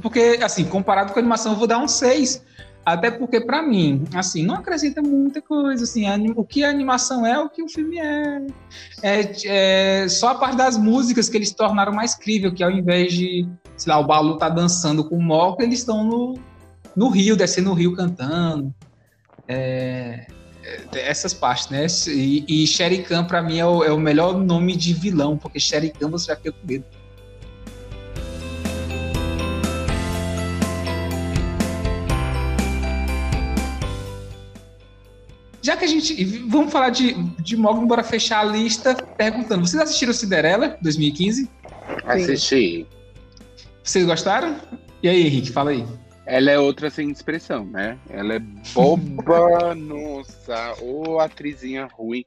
[0.00, 2.42] porque, assim, comparado com a animação, eu vou dar um 6.
[2.84, 5.84] Até porque, para mim, assim, não acrescenta muita coisa.
[5.84, 6.04] Assim,
[6.34, 8.46] o que a animação é, o que o filme é.
[9.02, 9.32] é.
[9.44, 13.48] É só a parte das músicas que eles tornaram mais crível, que ao invés de,
[13.76, 16.38] sei lá, o Balu tá dançando com o Moco, eles estão no,
[16.96, 18.74] no rio, descendo no rio cantando.
[19.46, 20.26] É,
[20.94, 21.86] essas partes, né?
[22.08, 25.58] E, e Sherry Khan, pra mim, é o, é o, melhor nome de vilão, porque
[25.58, 26.84] Sherry Khan você já fica com medo.
[35.62, 36.24] Já que a gente.
[36.48, 41.48] Vamos falar de, de Mogli, bora fechar a lista perguntando: vocês assistiram Cinderela 2015?
[42.04, 42.86] Assisti.
[43.82, 44.56] Vocês gostaram?
[45.02, 45.86] E aí, Henrique, fala aí.
[46.24, 47.98] Ela é outra sem expressão, né?
[48.08, 48.38] Ela é
[48.74, 52.24] boba, nossa, ou atrizinha ruim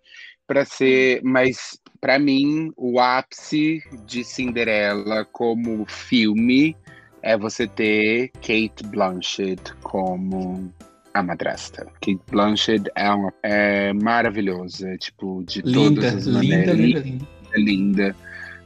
[0.47, 6.75] para ser, mas para mim o ápice de Cinderela como filme
[7.21, 10.71] é você ter Kate Blanchett como
[11.13, 11.85] a madrasta.
[12.01, 16.77] Kate Blanchett é, uma, é maravilhosa, tipo, de linda, todas as maneiras.
[16.77, 17.57] Linda, linda, linda.
[17.57, 18.15] linda.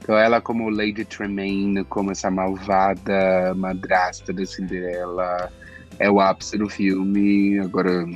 [0.01, 5.51] Então ela como Lady Tremaine, como essa malvada madrasta da Cinderela,
[5.99, 7.59] é o ápice do filme.
[7.59, 8.07] Agora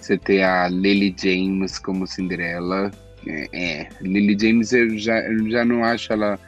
[0.00, 2.90] você ter a Lily James como Cinderela.
[3.26, 3.88] É, é.
[4.00, 6.38] Lily James eu já, eu já não acho ela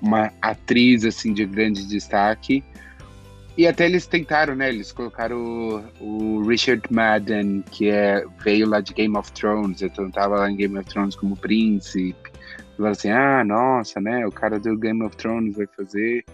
[0.00, 2.62] uma atriz assim de grande destaque.
[3.56, 4.68] E até eles tentaram, né?
[4.68, 5.36] Eles colocaram
[6.00, 10.50] o, o, Richard Madden, que é, veio lá de Game of Thrones, então tava lá
[10.50, 12.33] em Game of Thrones como príncipe.
[12.76, 14.26] Falaram assim, ah, nossa, né?
[14.26, 16.24] O cara do Game of Thrones vai fazer.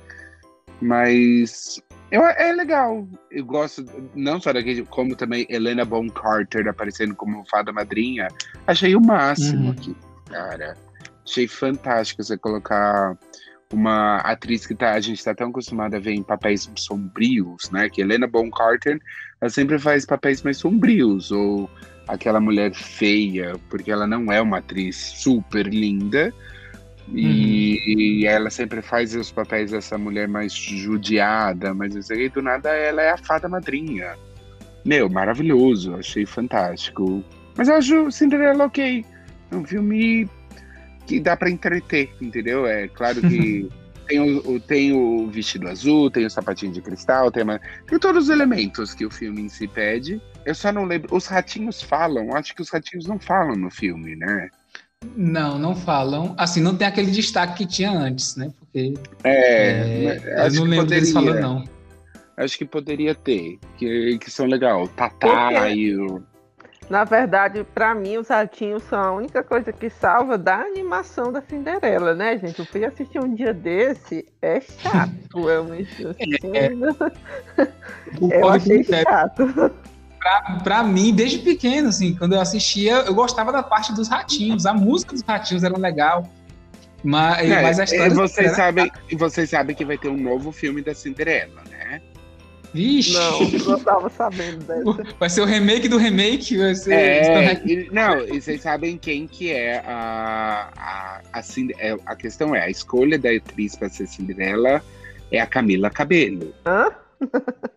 [0.81, 3.07] Mas eu, é legal.
[3.31, 3.85] Eu gosto
[4.15, 8.29] não só daquele, como também Helena Bonham Carter aparecendo como fada madrinha.
[8.67, 9.71] Achei o máximo uhum.
[9.71, 9.97] aqui,
[10.29, 10.77] cara.
[11.25, 13.17] Achei fantástico você colocar
[13.73, 17.89] uma atriz que tá, a gente está tão acostumado a ver em papéis sombrios, né?
[17.89, 18.99] Que Helena Bonham Carter,
[19.41, 21.71] ela sempre faz papéis mais sombrios, ou
[22.09, 26.33] aquela mulher feia, porque ela não é uma atriz super linda.
[27.13, 28.31] E, Uhum.
[28.31, 33.03] ela sempre faz os papéis dessa mulher mais judiada, mas isso aí, do nada ela
[33.03, 34.15] é a fada madrinha.
[34.85, 37.25] Meu, maravilhoso, achei fantástico.
[37.57, 39.05] Mas eu acho Cinderela ok.
[39.51, 40.29] É um filme
[41.07, 42.65] que dá pra entreter, entendeu?
[42.67, 43.69] É claro que
[44.11, 47.97] tem o, o- tem o vestido azul, tem o sapatinho de cristal, tem, uma- tem
[47.99, 50.21] todos os elementos que o filme em si pede.
[50.45, 51.15] Eu só não lembro.
[51.15, 54.49] Os ratinhos falam, acho que os ratinhos não falam no filme, né?
[55.17, 56.35] Não, não falam.
[56.37, 58.53] Assim, não tem aquele destaque que tinha antes, né?
[58.59, 61.33] Porque É, é, eu não lembro deles poderia.
[61.35, 61.65] falando, não.
[62.37, 64.89] Acho que poderia ter, que, que são legal.
[64.89, 65.73] Tatá Por quê?
[65.75, 66.23] e o.
[66.91, 71.41] Na verdade, pra mim, os ratinhos são a única coisa que salva da animação da
[71.41, 72.59] Cinderela, né, gente?
[72.59, 75.49] Eu fui assistir um dia desse, é chato.
[75.49, 76.13] É um, assim,
[76.53, 76.67] É.
[77.63, 79.73] eu Concordo achei chato.
[80.19, 84.67] Pra, pra mim, desde pequeno, assim, quando eu assistia, eu gostava da parte dos ratinhos.
[84.67, 86.29] A música dos ratinhos era legal.
[87.05, 88.11] Mas, É, mas a história.
[88.13, 91.63] e vocês sabem, vocês sabem que vai ter um novo filme da Cinderela?
[92.73, 93.15] Vixe!
[93.15, 95.15] Não, não tava sabendo dessa.
[95.19, 96.57] Vai ser o remake do remake?
[96.57, 96.93] Vai ser.
[96.95, 102.15] É, e- não, e vocês sabem quem que é a, a, a, Cin- é, a
[102.15, 104.83] questão é, a escolha da atriz para ser Cinderela
[105.33, 106.55] é a Camila Cabello.
[106.67, 106.91] Hã?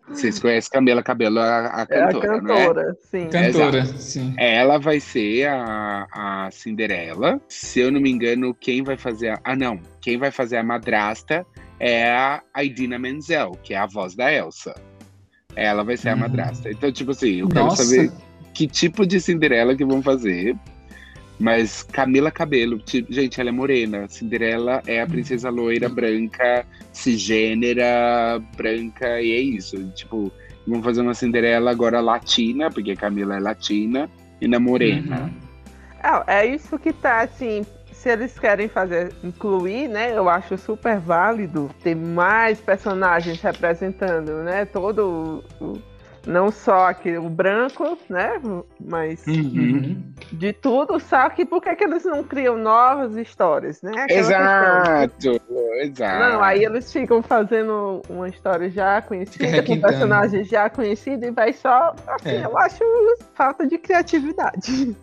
[0.08, 2.40] Vocês conhecem Camila Cabello, a, a É a cantora, é?
[2.40, 3.28] cantora, sim.
[3.28, 4.34] Cantora, sim.
[4.38, 7.38] Ela vai ser a, a Cinderela.
[7.48, 9.40] Se eu não me engano, quem vai fazer a.
[9.44, 9.78] Ah, não.
[10.00, 11.44] Quem vai fazer a madrasta
[11.86, 12.10] é
[12.54, 14.74] a Idina Menzel, que é a voz da Elsa.
[15.54, 16.20] Ela vai ser a Uhum.
[16.20, 16.70] madrasta.
[16.70, 17.84] Então, tipo assim, eu quero Nossa.
[17.84, 18.10] saber
[18.54, 20.56] que tipo de Cinderela que vão fazer.
[21.38, 24.08] Mas Camila Cabelo, tipo, gente, ela é morena.
[24.08, 29.76] Cinderela é a princesa loira, branca, cisgênera, branca, e é isso.
[29.90, 30.32] Tipo,
[30.66, 34.08] vão fazer uma Cinderela agora latina, porque Camila é latina,
[34.40, 35.22] e na morena.
[35.24, 35.30] Uhum.
[36.02, 37.64] Ah, é isso que tá assim.
[38.04, 40.12] Se eles querem fazer, incluir, né?
[40.14, 44.66] Eu acho super válido ter mais personagens representando, né?
[44.66, 45.42] Todo.
[45.58, 45.94] o-
[46.26, 48.40] não só aqui o branco, né?
[48.80, 50.02] Mas Uhum.
[50.32, 53.90] De tudo, só que por que, que eles não criam novas histórias, né?
[53.94, 54.36] Aquela questão.
[54.36, 55.40] Exato,
[55.82, 56.18] exato.
[56.18, 61.52] Não, aí eles ficam fazendo uma história já conhecida, com personagens já conhecidos, e vai
[61.54, 61.94] só.
[62.06, 62.44] Assim, É.
[62.46, 62.82] eu acho
[63.34, 64.94] falta de criatividade.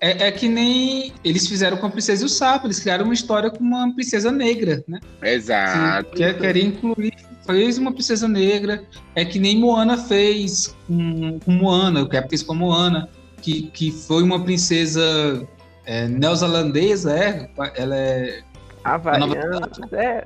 [0.00, 3.14] É, é que nem eles fizeram com a Princesa e o Sapo, eles criaram uma
[3.14, 5.00] história com uma princesa negra, né?
[5.22, 6.10] Exato.
[6.10, 7.14] Que queria incluir,
[7.44, 8.84] fez uma princesa negra.
[9.16, 13.08] É que nem Moana fez com, com Moana, o que fez com a Moana,
[13.42, 15.46] que, que foi uma princesa
[15.84, 17.50] é, neozelandesa, é?
[17.76, 18.42] Ela é
[18.84, 20.24] Havaianos, é,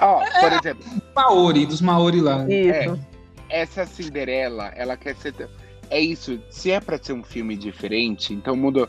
[0.00, 0.84] Ó, por exemplo,
[1.14, 2.44] Maori, dos Maori lá.
[2.48, 2.98] isso.
[3.48, 5.34] essa Cinderela, ela quer ser.
[5.90, 8.88] É isso, se é pra ser um filme diferente, então mudou.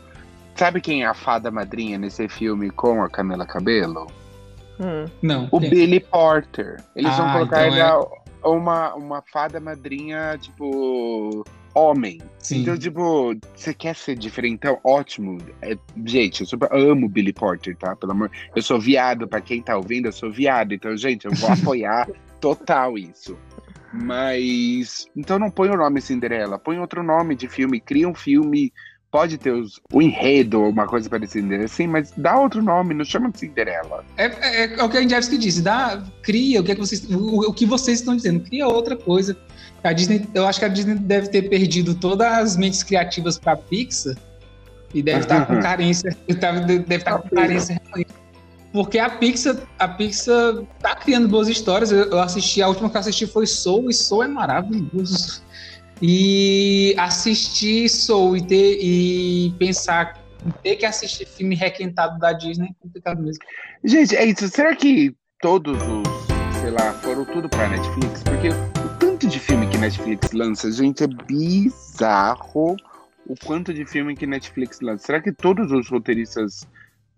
[0.54, 4.06] Sabe quem é a fada madrinha nesse filme com a Camila Cabello?
[4.80, 5.04] Hum.
[5.22, 5.48] Não.
[5.52, 5.70] O quem?
[5.70, 6.82] Billy Porter.
[6.96, 11.44] Eles vão Ah, colocar então ele é- a- uma, uma fada madrinha, tipo.
[11.74, 12.18] Homem.
[12.40, 12.62] Sim.
[12.62, 14.80] Então, tipo, você quer ser diferentão?
[14.82, 15.38] Ótimo.
[15.62, 17.94] É, gente, eu super amo o Billy Porter, tá?
[17.94, 18.30] Pelo amor.
[18.56, 20.72] Eu sou viado, pra quem tá ouvindo, eu sou viado.
[20.74, 22.08] Então, gente, eu vou apoiar
[22.40, 23.38] total isso.
[23.92, 25.06] Mas.
[25.16, 28.72] Então não põe o nome Cinderela, põe outro nome de filme, cria um filme.
[29.10, 33.06] Pode ter os, o enredo ou uma coisa parecida assim, mas dá outro nome, não
[33.06, 34.04] chama de Cinderela.
[34.18, 37.08] É, é- é o que a Jeffs disse, dá, cria o que, é que vocês,
[37.10, 39.34] o, o que vocês estão dizendo, cria outra coisa.
[39.82, 43.56] A Disney, eu acho que a Disney deve ter perdido todas as mentes criativas para
[43.56, 44.14] Pixar
[44.92, 48.12] e deve estar com carência, deve, deve estar com carência realmente.
[48.72, 51.90] Porque a Pixar, a Pixar tá criando boas histórias.
[51.90, 55.42] Eu, eu assisti, a última que eu assisti foi Soul, e Soul é maravilhoso.
[56.00, 60.14] E assistir Soul e ter e pensar
[60.62, 63.42] ter que assistir filme requentado da Disney é complicado mesmo.
[63.84, 64.48] Gente, é isso.
[64.48, 66.26] Será que todos os,
[66.60, 68.22] sei lá, foram tudo pra Netflix?
[68.22, 72.76] Porque o tanto de filme que Netflix lança, gente, é bizarro
[73.26, 75.06] o quanto de filme que Netflix lança.
[75.06, 76.66] Será que todos os roteiristas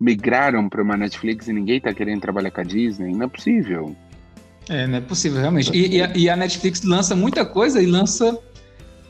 [0.01, 3.13] migraram pra uma Netflix e ninguém tá querendo trabalhar com a Disney?
[3.13, 3.95] Não é possível.
[4.67, 5.71] É, não é possível, realmente.
[5.71, 8.35] E, e a, e a Netflix lança muita coisa e lança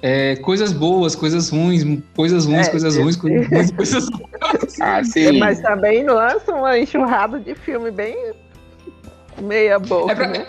[0.02, 4.82] é, coisas boas, coisas ruins, coisas ruins, É, coisas ruins, coisas ruins, coisas boas.
[4.82, 5.40] Ah, sim.
[5.40, 8.34] Mas também lança uma enxurrada de filme bem
[9.42, 10.46] meia boca, É pra- né?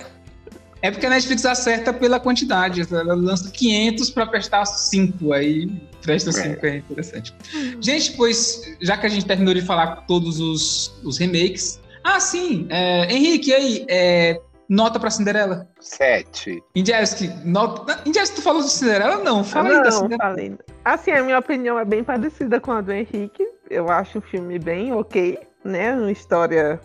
[0.80, 2.82] É porque a Netflix acerta pela quantidade.
[2.90, 5.70] Ela lança 500 para prestar 5, aí
[6.02, 6.76] presta 5, é.
[6.76, 7.34] interessante.
[7.80, 11.80] Gente, pois, já que a gente terminou de falar todos os, os remakes.
[12.04, 14.40] Ah, sim, é, Henrique, e aí, é,
[14.72, 15.68] Nota pra Cinderela.
[15.80, 16.62] Sete.
[16.74, 18.00] Injeski, nota.
[18.06, 19.22] Injeski, tu falou de Cinderela?
[19.22, 20.30] Não, fala aí da não, Cinderela.
[20.30, 20.58] falei.
[20.82, 23.46] Assim, a minha opinião é bem parecida com a do Henrique.
[23.68, 25.94] Eu acho o filme bem ok, né?
[25.94, 26.80] Uma história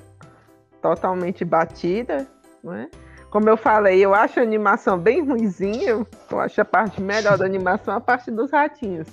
[0.81, 2.27] totalmente batida,
[2.61, 2.89] né?
[3.29, 6.05] Como eu falei, eu acho a animação bem ruimzinha.
[6.31, 9.07] Eu acho a parte melhor da animação a parte dos ratinhos.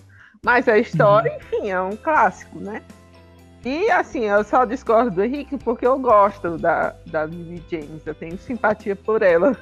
[0.44, 2.82] Mas a história, enfim, é um clássico, né?
[3.64, 8.06] E assim, eu só discordo do Henrique porque eu gosto da, da Lily James.
[8.06, 9.56] Eu tenho simpatia por ela.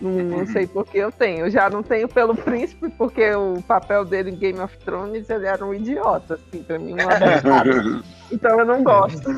[0.00, 1.46] Não, não sei por que eu tenho.
[1.46, 5.46] Eu já não tenho pelo príncipe, porque o papel dele em Game of Thrones ele
[5.46, 6.94] era um idiota, assim, pra mim.
[8.32, 9.28] Então eu não gosto.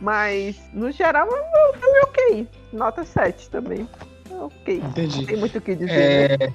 [0.00, 2.48] Mas, no geral, é um filme ok.
[2.72, 3.88] Nota 7 também.
[4.30, 4.76] É ok.
[4.78, 5.26] Entendi.
[5.26, 6.28] Tem muito o que dizer.
[6.38, 6.46] né?
[6.46, 6.52] É,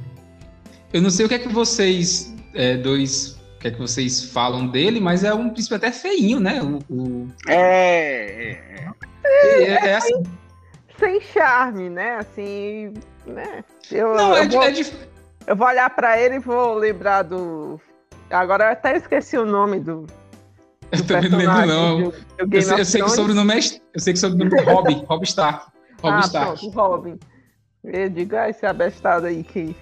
[0.93, 4.25] eu não sei o que é que vocês é, dois, o que é que vocês
[4.25, 6.61] falam dele, mas é um príncipe até feinho, né?
[6.61, 8.57] O, o- É,
[9.23, 10.23] é, é, é assim,
[10.99, 12.17] Sem charme, né?
[12.17, 12.93] Assim,
[13.25, 13.63] né?
[13.91, 14.93] Eu, não, eu, é, vou, é de-
[15.47, 17.79] eu vou olhar pra ele e vou lembrar do.
[18.29, 20.05] Agora eu até esqueci o nome do.
[20.91, 21.97] Eu também não lembro não.
[22.03, 22.11] do-
[22.47, 23.15] do Eu sei, eu of sei que o Thrones.
[23.15, 23.57] sobrenome é,
[23.93, 25.65] eu sei que o sobrenome é Rob, Rob Stark.
[26.01, 26.59] Rob ah, Stark.
[26.59, 27.19] pronto, Robin.
[27.83, 29.75] Eu digo, ah, esse abestado aí que.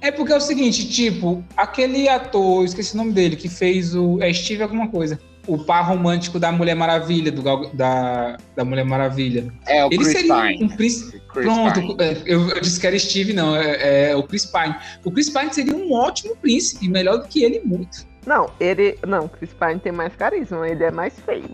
[0.00, 3.94] É porque é o seguinte, tipo, aquele ator, eu esqueci o nome dele, que fez
[3.94, 4.18] o.
[4.22, 5.18] É Steve alguma coisa.
[5.46, 7.42] O par romântico da Mulher Maravilha, do,
[7.74, 9.52] da, da Mulher Maravilha.
[9.66, 9.84] é.
[9.84, 10.64] o Ele Chris seria Pine.
[10.64, 11.20] um príncipe.
[11.32, 11.96] Chris Pronto, Pine.
[11.98, 14.74] é, eu, eu disse que era Steve, não, é, é o Chris Pine.
[15.04, 18.06] O Chris Pine seria um ótimo príncipe, melhor do que ele muito.
[18.26, 18.98] Não, ele.
[19.06, 21.50] Não, Chris Pine tem mais carisma, ele é mais feio.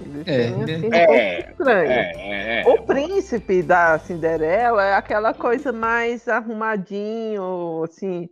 [0.00, 1.90] Ele É, tem, assim, um É, estranho.
[1.90, 2.64] É.
[2.66, 8.28] O príncipe da Cinderela é aquela coisa mais arrumadinho, assim,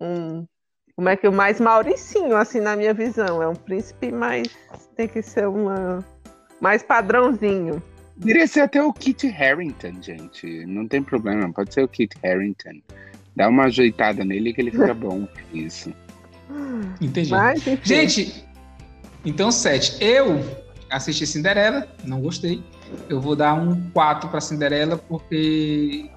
[0.00, 0.46] um.
[0.94, 3.42] Como é que o mais mauricinho, assim, na minha visão.
[3.42, 4.48] É um príncipe mais.
[4.96, 6.04] Tem que ser uma.
[6.60, 7.82] Mais padrãozinho.
[8.16, 10.66] Deveria ser até o Kit Harington, gente.
[10.66, 12.80] Não tem problema, pode ser o Kit Harington.
[13.34, 15.26] Dá uma ajeitada nele que ele fica bom.
[15.52, 15.92] Isso.
[17.00, 17.30] Entendi.
[17.30, 17.62] Mas.
[17.82, 18.44] Gente,
[19.24, 19.96] então sete.
[20.02, 20.44] Eu
[20.90, 22.62] assisti Cinderela, não gostei.
[23.08, 26.10] Eu vou dar um 4 para Cinderela, porque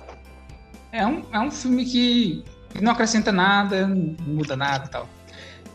[0.91, 2.43] é um, é um filme que
[2.81, 5.09] não acrescenta nada, não muda nada e tal.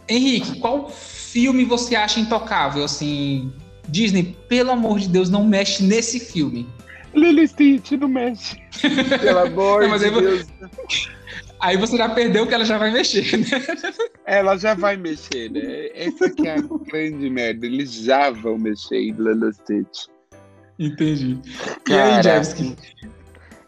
[0.09, 2.85] Henrique, qual filme você acha intocável?
[2.85, 3.51] Assim,
[3.89, 6.69] Disney, pelo amor de Deus, não mexe nesse filme.
[7.15, 8.57] Lily Stitch não mexe.
[9.21, 10.47] pelo amor Não, de vou- Deus.
[11.61, 13.47] Aí você já perdeu que ela já vai mexer, né?
[14.25, 15.89] Ela já vai mexer, né?
[15.95, 17.67] Essa que é a grande merda.
[17.67, 20.07] Eles já vão mexer em Lilo Stitch.
[20.79, 21.39] Entendi.
[21.89, 22.75] E aí, Jevski?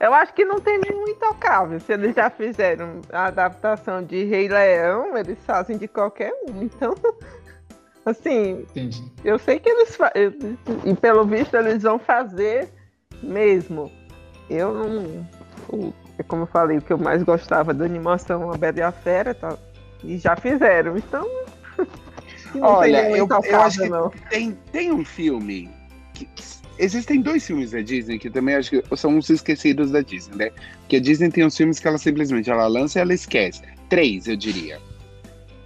[0.00, 1.78] Eu acho que não tem nenhum intocável.
[1.80, 6.62] Se eles já fizeram a adaptação de Rei Leão, eles fazem de qualquer um.
[6.62, 6.94] Então,
[8.06, 9.04] assim, Entendi.
[9.24, 10.34] eu sei que eles, fa- eles-
[10.84, 12.68] E pelo visto eles vão fazer
[13.22, 13.92] mesmo.
[14.50, 15.92] Eu não.
[16.22, 18.92] É como eu falei, o que eu mais gostava da animação A Bela e a
[18.92, 19.58] Fera tá,
[20.04, 20.96] e já fizeram.
[20.96, 21.28] Então.
[22.54, 24.08] não Olha, eu- eu acho que- não.
[24.30, 25.68] Tem, tem um filme.
[26.14, 26.28] Que,
[26.78, 30.50] existem dois filmes da Disney que também acho que são uns esquecidos da Disney, né?
[30.80, 33.62] Porque a Disney tem uns filmes que ela simplesmente ela lança e ela esquece.
[33.88, 34.78] Três, eu diria.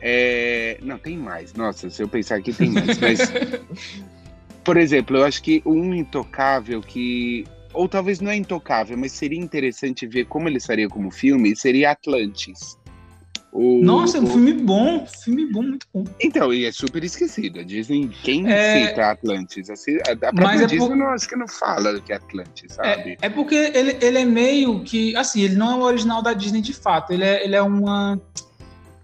[0.01, 1.53] É, Não, tem mais.
[1.53, 2.99] Nossa, se eu pensar aqui, tem mais.
[2.99, 3.19] Mas,
[4.65, 7.45] por exemplo, eu acho que um intocável que.
[7.77, 11.91] Ou talvez não é intocável, mas seria interessante ver como ele estaria como filme, seria
[11.91, 12.77] Atlantis.
[13.53, 16.05] O- Nossa, é um filme bom, filme bom, muito bom.
[16.21, 17.61] então, e é super esquecido.
[17.61, 19.71] A Disney, quem É, cita Atlantis?
[19.71, 22.73] Assim, a própria mas é Disney por- não acho que não fala que é Atlantis,
[22.75, 23.13] sabe?
[23.23, 25.17] É, é porque ele, ele é meio que.
[25.17, 27.13] Assim, ele não é o original da Disney de fato.
[27.13, 28.21] Ele é, ele é uma.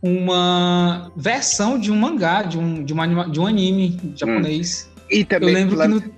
[0.04, 4.90] Uma versão de um mangá, de um, de uma, de um anime japonês.
[5.08, 6.14] E Eu também lembro Plan- que no.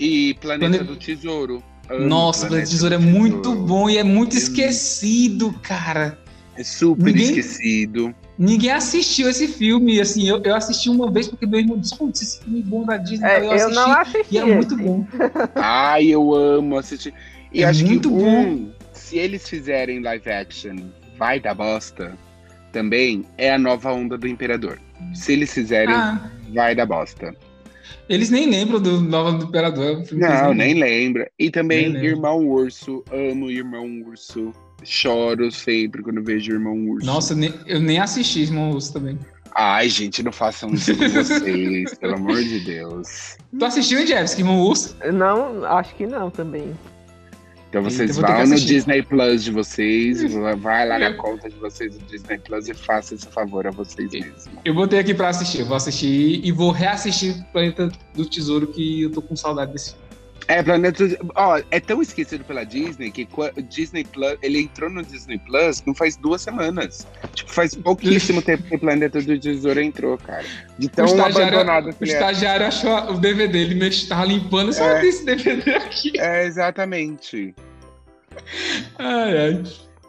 [0.00, 1.62] e Planeta Plane- do Tesouro.
[1.90, 3.60] Amo Nossa, Planeta o Tesouro é muito Tesouro.
[3.66, 6.18] bom e é muito esquecido, cara.
[6.56, 8.14] É super Ninguém- esquecido.
[8.38, 12.22] Ninguém assistiu esse filme, assim, eu, eu assisti uma vez porque meu irmão disse, "Putz,
[12.22, 14.34] esse filme bom da Disney, É, eu eu assisti não assisti.
[14.34, 15.06] e é muito bom.
[15.56, 17.12] Ai, eu amo assistir.
[17.52, 18.24] E É acho muito que bom.
[18.24, 20.76] um, se eles fizerem live action,
[21.18, 22.16] vai dar bosta,
[22.72, 24.78] também é a nova onda do Imperador.
[25.14, 27.34] Se eles fizerem, Ah, vai dar bosta.
[28.08, 30.02] Eles nem lembram do Nova do Imperador.
[30.10, 31.30] é Não, nem lembra.
[31.38, 32.04] E também Nem.
[32.04, 33.04] Irmão Urso.
[33.12, 34.52] Amo Irmão Urso.
[34.82, 37.06] Choro sempre quando vejo Irmão Urso.
[37.06, 39.18] Nossa, eu nem, eu nem assisti Irmão Urso também.
[39.54, 43.36] Ai, gente, não façam isso com vocês, pelo amor de Deus.
[43.58, 44.96] Tu assistiu, Jeffs, Irmão Urso?
[45.12, 46.72] Não, acho que não também.
[47.70, 48.56] Então vocês Então vão no.
[48.56, 53.14] Disney Plus de vocês, vai lá na conta de vocês do Disney Plus e faça
[53.14, 54.46] esse favor a vocês mesmos.
[54.64, 55.60] Eu botei aqui pra assistir.
[55.60, 59.92] Eu vou assistir e vou reassistir Planeta do Tesouro, que eu tô com saudade desse
[59.92, 60.09] filme.
[60.48, 61.04] É, Planeta.
[61.36, 64.36] Ó, é tão esquecido pela Disney que o Disney Plus.
[64.42, 67.06] Ele entrou no Disney Plus não faz duas semanas.
[67.34, 70.44] Tipo, faz pouquíssimo tempo que o Planeta do Tesouro entrou, cara.
[70.78, 72.14] De O tão estagiário, abandonado o que ele é.
[72.14, 75.00] estagiário achou o DVD, ele mexe, tava limpando, só É.
[75.00, 76.12] tem esse DVD aqui.
[76.18, 77.54] É, exatamente.
[78.98, 79.62] Ai, ai.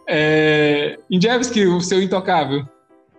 [0.07, 0.99] É...
[1.09, 2.67] Indjevski, o seu intocável.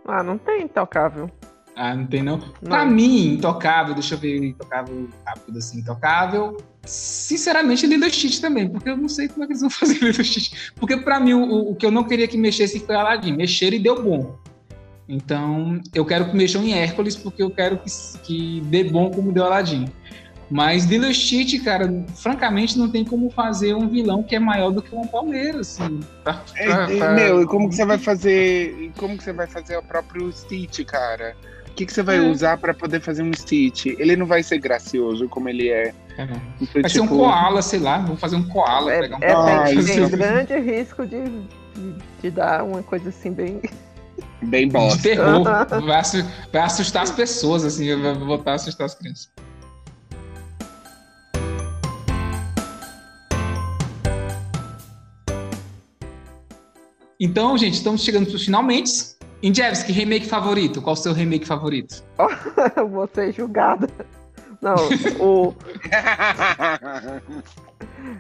[0.07, 1.31] Ah, não tem intocável.
[1.75, 2.39] Ah, não tem não.
[2.63, 2.93] Pra Não.
[2.93, 6.57] mim, intocável, deixa eu ver, intocável rápido assim, intocável.
[6.85, 10.23] Sinceramente, Lilo Stitch também, porque eu não sei como é que eles vão fazer Lilo
[10.25, 10.53] Stitch.
[10.77, 13.33] Porque pra mim, o, o que eu não queria que mexesse foi Aladdin.
[13.37, 14.37] Mexeram e deu bom.
[15.09, 17.91] Então, eu quero que mexam em Hércules, porque eu quero que,
[18.23, 19.87] que dê bom como deu Aladdin.
[20.51, 24.83] Mas Lilo Stitch, cara, francamente, não tem como fazer um vilão que é maior do
[24.83, 26.01] que uma palmeira, assim.
[26.23, 28.93] pra- É, pra- é, pra- Meu, e como que você vai fazer.
[28.99, 31.35] Como que você vai fazer o próprio Stitch, cara?
[31.73, 32.21] O que, que você vai É.
[32.21, 33.87] usar pra poder fazer um Stitch?
[33.87, 35.95] Ele não vai ser gracioso como ele é.
[36.19, 36.25] É.
[36.61, 38.93] Então, Vai ser um tipo, koala, sei lá, vamos fazer um koala.
[38.93, 43.09] É, pegar um é, Ah, tem, tem grande risco de, de, de dar uma coisa
[43.09, 43.63] assim bem.
[44.43, 45.03] Bem de bosta.
[45.03, 45.43] terror.
[45.43, 49.31] Vai, assu- vai assustar as pessoas, assim, vai voltar a assustar as crianças.
[57.21, 58.91] Então, gente, estamos chegando para os finalmente.
[59.43, 60.81] Indjevski, remake favorito?
[60.81, 62.05] Qual o seu remake favorito?
[62.77, 63.89] Eu vou ser julgada.
[64.61, 64.77] Não,
[65.19, 65.55] o,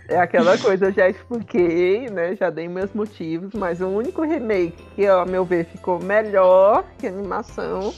[0.08, 2.34] é aquela coisa, eu já expliquei, né?
[2.34, 7.06] Já dei meus motivos, mas o único remake que, ao meu ver, ficou melhor que
[7.06, 7.94] a animação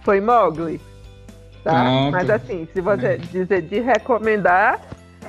[0.00, 0.80] foi Mowgli.
[1.62, 1.82] Tá?
[1.82, 2.12] Pronto.
[2.12, 4.80] Mas assim, se você dizer de recomendar,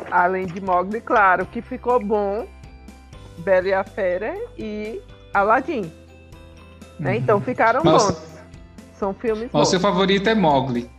[0.10, 2.48] além de Mowgli, claro que ficou bom,
[3.40, 5.02] Bela e a Fera e
[5.34, 5.91] Aladdin.
[6.99, 7.18] Né?
[7.18, 8.38] Então ficaram Mas- bons.
[8.98, 10.90] São filmes Mas o seu favorito é Mogli.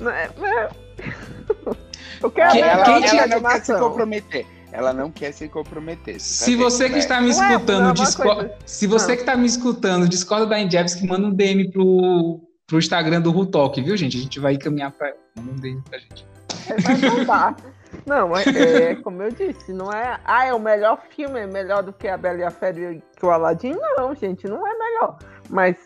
[0.00, 0.68] É, é.
[2.22, 4.46] Eu quero Quem- ver ela, quem ela tinha não quer se comprometer.
[4.70, 6.20] Ela não quer se comprometer.
[6.20, 6.98] Se tá você vendo, que né?
[6.98, 9.14] está me Não é- escutando, não é uma disco- coisa- se você Ah.
[9.16, 13.80] que está me escutando, discorda da Indjevski, manda um DM pro, pro Instagram do Rutalk,
[13.80, 14.18] viu, gente?
[14.18, 16.26] A gente vai encaminhar para manda um DM pra gente.
[16.68, 17.68] É.
[18.04, 18.42] Não, é,
[18.90, 20.18] é como eu disse, não é.
[20.24, 23.02] Ah, é o melhor filme, é melhor do que a Bela e a Fera e
[23.18, 23.72] que o Aladdin?
[23.96, 25.18] Não, gente, não é melhor.
[25.48, 25.76] Mas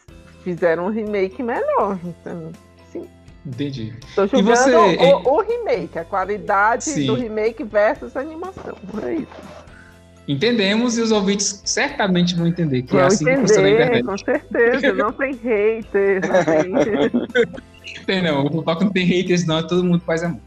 [0.42, 1.98] fizeram um remake melhor.
[2.04, 2.52] Então,
[2.90, 3.06] sim.
[3.46, 3.94] Entendi.
[4.14, 5.22] Tô julgando você, o, hein?
[5.24, 7.06] o remake, a qualidade Sim.
[7.06, 8.76] do remake versus a animação.
[9.04, 9.62] É isso.
[10.28, 13.84] Entendemos e os ouvintes certamente vão entender que é Vão assim que funciona a entender,
[13.84, 14.06] internet.
[14.06, 14.92] com certeza.
[14.92, 17.52] Não tem hater, não tem.
[18.06, 20.40] Tem, não, o Rutalk não tem haters, não, todo mundo faz amor.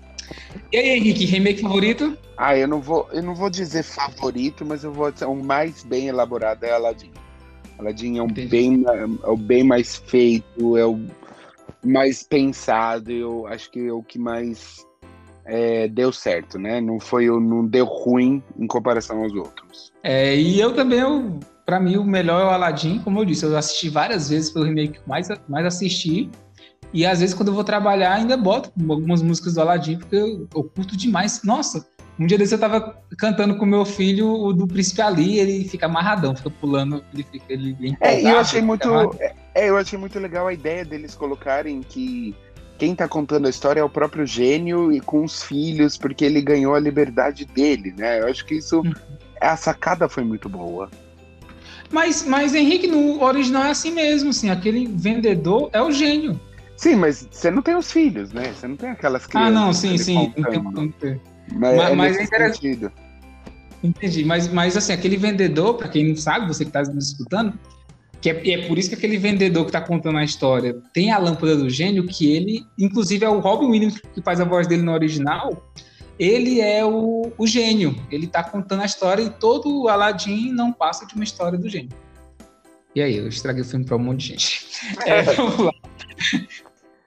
[0.71, 2.17] E aí, Henrique, remake favorito?
[2.37, 5.83] Ah, eu não vou, eu não vou dizer favorito, mas eu vou dizer o mais
[5.83, 7.11] bem elaborado é Aladdin.
[7.79, 8.47] Aladdin é Entendi.
[8.47, 8.83] bem,
[9.23, 10.99] é o bem mais feito, é o
[11.83, 13.11] mais pensado.
[13.11, 14.85] Eu acho que é o que mais
[15.45, 16.81] é, deu certo, né?
[16.81, 19.91] Não foi, o- não deu ruim em comparação aos outros.
[20.03, 23.45] É, e eu também, eu, pra mim, o melhor é o Aladdin, como eu disse,
[23.45, 26.29] eu assisti várias vezes pelo remake mais, mais assisti.
[26.93, 30.47] E às vezes, quando eu vou trabalhar, ainda boto algumas músicas do Aladdin, porque eu,
[30.55, 31.43] eu curto demais.
[31.43, 31.85] Nossa,
[32.19, 35.85] um dia desse eu tava cantando com meu filho o do Príncipe Ali, ele fica
[35.85, 37.45] amarradão, fica pulando, ele fica.
[37.51, 39.17] Ele é É, eu achei muito, amarrado.
[39.53, 42.33] é, eu achei muito legal a ideia deles colocarem que
[42.77, 46.41] quem tá contando a história é o próprio gênio e com os filhos, porque ele
[46.41, 48.19] ganhou a liberdade dele, né?
[48.21, 48.93] Eu acho que isso, Uhum.
[49.41, 50.89] a sacada foi muito boa.
[51.91, 56.39] Mas, mas, Henrique, no original é assim mesmo, assim, aquele vendedor é o gênio.
[56.75, 58.51] Sim, mas você não tem os filhos, né?
[58.53, 59.53] Você não tem aquelas Ah, crianças.
[59.53, 60.13] não, sim, sim.
[60.15, 61.21] Não tem- não tem-
[61.53, 62.91] Mas, Mas- é mas é interessante.
[63.83, 67.57] Entendi, mas, mas assim, aquele vendedor, para quem não sabe, você que está nos escutando,
[68.19, 71.19] que é, é por isso que aquele vendedor que está contando a história tem a
[71.19, 74.81] lâmpada do gênio, que ele, inclusive é o Robin Williams que faz a voz dele
[74.81, 75.71] no original,
[76.17, 80.71] ele é o, o gênio, ele está contando a história e todo o Aladdin não
[80.71, 81.91] passa de uma história do gênio.
[82.95, 84.65] E aí, eu estraguei o filme para um monte de gente.
[85.05, 85.71] É, vamos lá.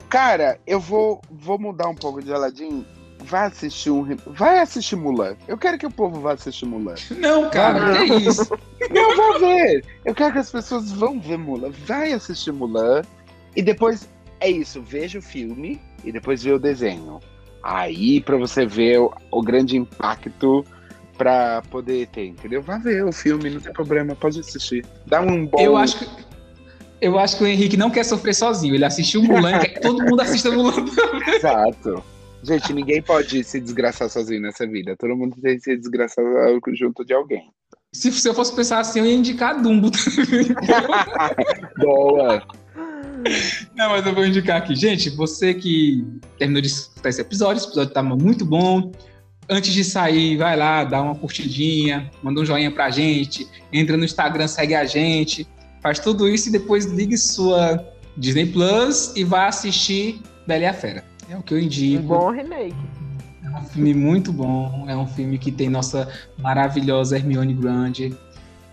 [0.08, 2.84] Cara, eu vou, vou mudar um pouco de Aladdin.
[3.28, 4.16] Vai assistir um.
[4.26, 5.36] Vai assistir Mulan.
[5.46, 6.94] Eu quero que o povo vá assistir Mulan.
[7.18, 8.48] Não, cara, que isso?
[8.80, 9.84] Eu vou ver.
[10.04, 11.70] Eu quero que as pessoas vão ver Mulan.
[11.86, 13.02] Vai assistir Mulan.
[13.54, 14.08] E depois
[14.40, 14.80] é isso.
[14.80, 17.20] Veja o filme e depois vê o desenho.
[17.62, 20.64] Aí pra você ver o, o grande impacto
[21.18, 22.62] pra poder ter, entendeu?
[22.62, 24.86] Vá ver o filme, não tem problema, pode assistir.
[25.06, 25.60] Dá um bom.
[25.60, 26.28] Eu acho que.
[27.00, 28.74] Eu acho que o Henrique não quer sofrer sozinho.
[28.74, 30.86] Ele assistiu Mulan e quer que todo mundo assista Mulan.
[31.26, 32.02] Exato.
[32.42, 34.96] Gente, ninguém pode se desgraçar sozinho nessa vida.
[34.96, 36.24] Todo mundo tem que se desgraçar
[36.74, 37.50] junto de alguém.
[37.92, 39.90] Se, se eu fosse pensar assim, eu ia indicar Dumbo.
[41.78, 42.42] Boa.
[43.74, 44.74] Não, mas eu vou indicar aqui.
[44.76, 46.06] Gente, você que
[46.38, 48.92] terminou de escutar esse episódio, esse episódio tá muito bom.
[49.48, 54.04] antes de sair, vai lá, dá uma curtidinha, manda um joinha pra gente, entra no
[54.04, 55.48] Instagram, segue a gente,
[55.80, 57.82] faz tudo isso e depois ligue sua
[58.16, 61.07] Disney Plus e vá assistir Bela e a Fera.
[61.28, 62.02] É o que eu indico.
[62.02, 62.76] Um bom remake.
[63.44, 68.14] É um filme muito bom, é um filme que tem nossa maravilhosa Hermione Grande.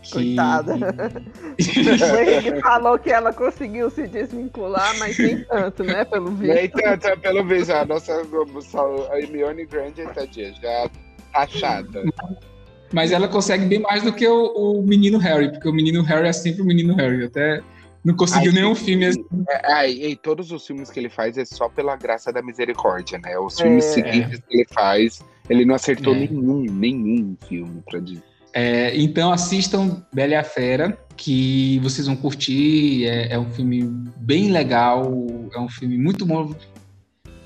[0.02, 0.12] Que...
[0.12, 0.76] Coitada.
[0.76, 6.06] o Henrique falou que ela conseguiu se desvincular, mas nem tanto, né?
[6.06, 6.54] Pelo visto.
[6.54, 7.72] Nem tanto, é pelo visto.
[7.72, 10.90] A nossa a Hermione Grande, tadinha, já
[11.34, 12.04] achada.
[12.94, 14.46] Mas ela consegue bem mais do que o,
[14.80, 17.26] o, menino Harry, porque o menino Harry é sempre o menino Harry.
[17.26, 17.62] Até
[18.06, 19.26] não conseguiu Ai, nenhum filme assim.
[19.50, 23.38] É, e todos os filmes que ele faz é só pela graça da misericórdia, né?
[23.40, 23.90] Os filmes é.
[23.90, 26.20] seguintes que ele faz, ele não acertou é.
[26.20, 28.24] nenhum, nenhum filme pra dizer.
[28.54, 33.06] É, então assistam Bela e a Fera, que vocês vão curtir.
[33.06, 33.84] É, é, um filme
[34.18, 35.12] bem legal,
[35.54, 36.54] é um filme muito bom.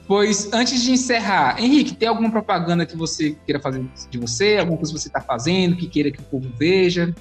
[0.05, 4.57] Pois, antes de encerrar, Henrique, tem alguma propaganda que você queira fazer de você?
[4.57, 7.15] Alguma coisa que você está fazendo, que queira que o povo veja?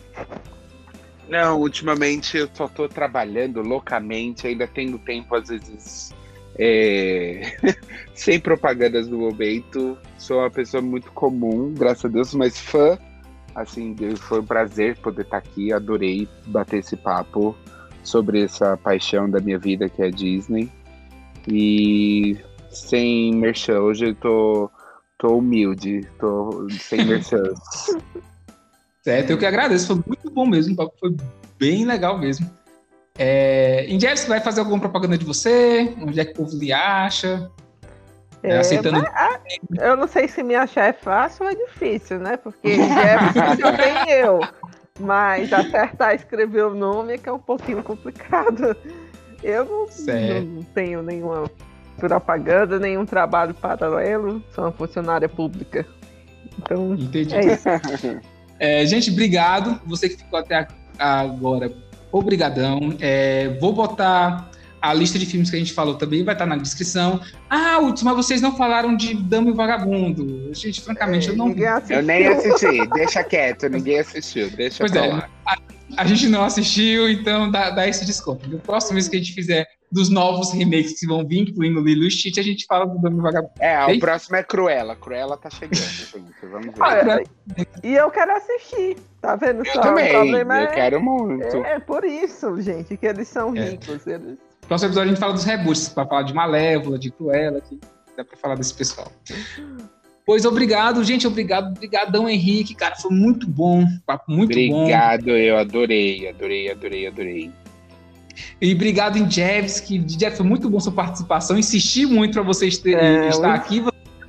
[1.28, 6.14] Não, ultimamente eu só estou trabalhando loucamente, ainda tenho tempo, às vezes,
[6.58, 7.42] é...
[8.14, 9.98] sem propagandas no momento.
[10.16, 12.98] Sou uma pessoa muito comum, graças a Deus, mas fã
[13.58, 15.72] Assim, foi um prazer poder estar aqui.
[15.72, 17.56] Adorei bater esse papo
[18.04, 20.70] sobre essa paixão da minha vida que é a Disney.
[21.48, 22.36] E
[22.70, 24.70] sem merchan, hoje eu tô,
[25.18, 27.42] tô humilde, tô sem merchan.
[29.08, 31.16] Certo, eu que agradeço, foi muito bom mesmo, foi
[31.58, 32.50] bem legal mesmo.
[33.18, 35.94] É, você vai fazer alguma propaganda de você?
[35.98, 37.50] Onde é que o povo lhe acha?
[38.42, 39.00] É, aceitando...
[39.00, 39.40] Mas, ah,
[39.80, 42.36] eu não sei se me achar é fácil ou é difícil, né?
[42.36, 44.40] Porque Jefferson só tem eu.
[45.00, 48.76] Mas acertar escrever o nome é que é um pouquinho complicado.
[49.42, 49.86] Eu não,
[50.42, 51.50] não tenho nenhuma
[51.96, 55.86] propaganda, nenhum trabalho paralelo, sou uma funcionária pública.
[56.58, 57.34] Então, Entendi.
[57.34, 57.68] é isso.
[58.58, 59.80] É, gente, obrigado.
[59.86, 60.66] Você que ficou até
[60.98, 61.72] agora,
[62.10, 62.96] obrigadão.
[63.00, 66.56] É, vou botar a lista de filmes que a gente falou também vai estar na
[66.56, 67.20] descrição.
[67.50, 70.54] Ah, última, vocês não falaram de Dama e Vagabundo.
[70.54, 71.62] Gente, francamente, é, eu não vi.
[71.90, 75.10] Eu nem assisti, deixa quieto, ninguém assistiu, deixa pois é,
[75.46, 75.58] a,
[75.96, 78.48] a, gente não assistiu, então dá, dá esse desconto.
[78.48, 82.04] No próximo mês que a gente fizer dos novos remakes que vão vir, incluindo Lilo
[82.04, 83.52] e Stitch, a gente fala do Dama Vagabundo.
[83.58, 84.94] É, o próximo é Cruella.
[84.96, 86.46] Cruella tá chegando, gente.
[86.50, 86.82] Vamos ver.
[86.82, 87.22] Ah,
[87.82, 88.96] e eu quero assistir.
[89.20, 89.80] Tá vendo eu só?
[89.80, 90.66] Também, eu é...
[90.66, 91.56] quero muito.
[91.64, 93.70] É, por isso, gente, que eles são é.
[93.70, 94.06] ricos.
[94.06, 94.38] Eles
[94.68, 97.80] próximo episódio a gente fala dos reboots, para falar de Malévola, de Cruella, que
[98.16, 99.10] dá para falar desse pessoal.
[100.28, 104.82] Pois obrigado, gente, obrigado, obrigadão, Henrique, cara, foi muito bom, papo muito obrigado, bom.
[104.82, 107.50] Obrigado, eu adorei, adorei, adorei, adorei.
[108.60, 112.76] E obrigado em Jeves, que Jeff, foi muito bom sua participação, insisti muito para vocês
[112.76, 113.82] terem é, estar aqui,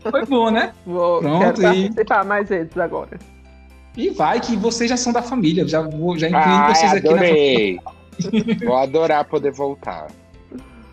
[0.10, 0.72] foi bom, né?
[0.88, 1.82] Vou, Pronto, quero e...
[1.90, 3.20] participar mais vezes agora.
[3.98, 7.76] E vai que vocês já são da família, já vou, já incluí vocês aqui adorei.
[7.76, 8.58] na família.
[8.66, 10.08] Vou adorar poder voltar.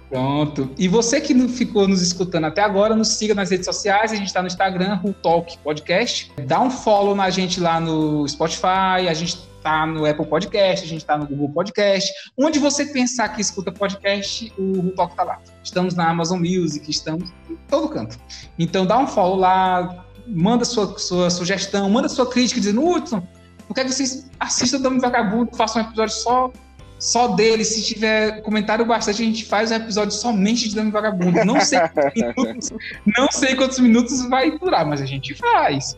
[0.08, 0.70] Pronto.
[0.78, 4.12] E você que não ficou nos escutando até agora, nos siga nas redes sociais.
[4.12, 6.32] A gente está no Instagram, o Talk Podcast.
[6.46, 9.08] Dá um follow na gente lá no Spotify.
[9.08, 12.12] A gente está no Apple Podcast, a gente está no Google Podcast.
[12.38, 15.38] Onde você pensar que escuta podcast, o Talk está lá.
[15.62, 18.16] Estamos na Amazon Music, estamos em todo canto.
[18.56, 23.26] Então dá um follow lá, manda sua, sua sugestão, manda sua crítica dizendo, Hudson,
[23.68, 26.52] não quero que vocês assistam Dama Vagabundo, façam um episódio só
[26.98, 27.64] só dele.
[27.64, 31.44] Se tiver comentário bastante, a gente faz um episódio somente de Dame Vagabundo.
[31.44, 31.80] Não sei
[32.34, 32.70] quantos minutos,
[33.06, 35.96] não sei quantos minutos vai durar, mas a gente faz.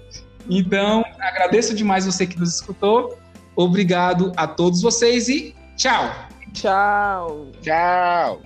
[0.48, 3.18] Então, agradeço demais você que nos escutou.
[3.54, 6.10] Obrigado a todos vocês e tchau.
[6.52, 7.48] Tchau.
[7.60, 8.40] Tchau.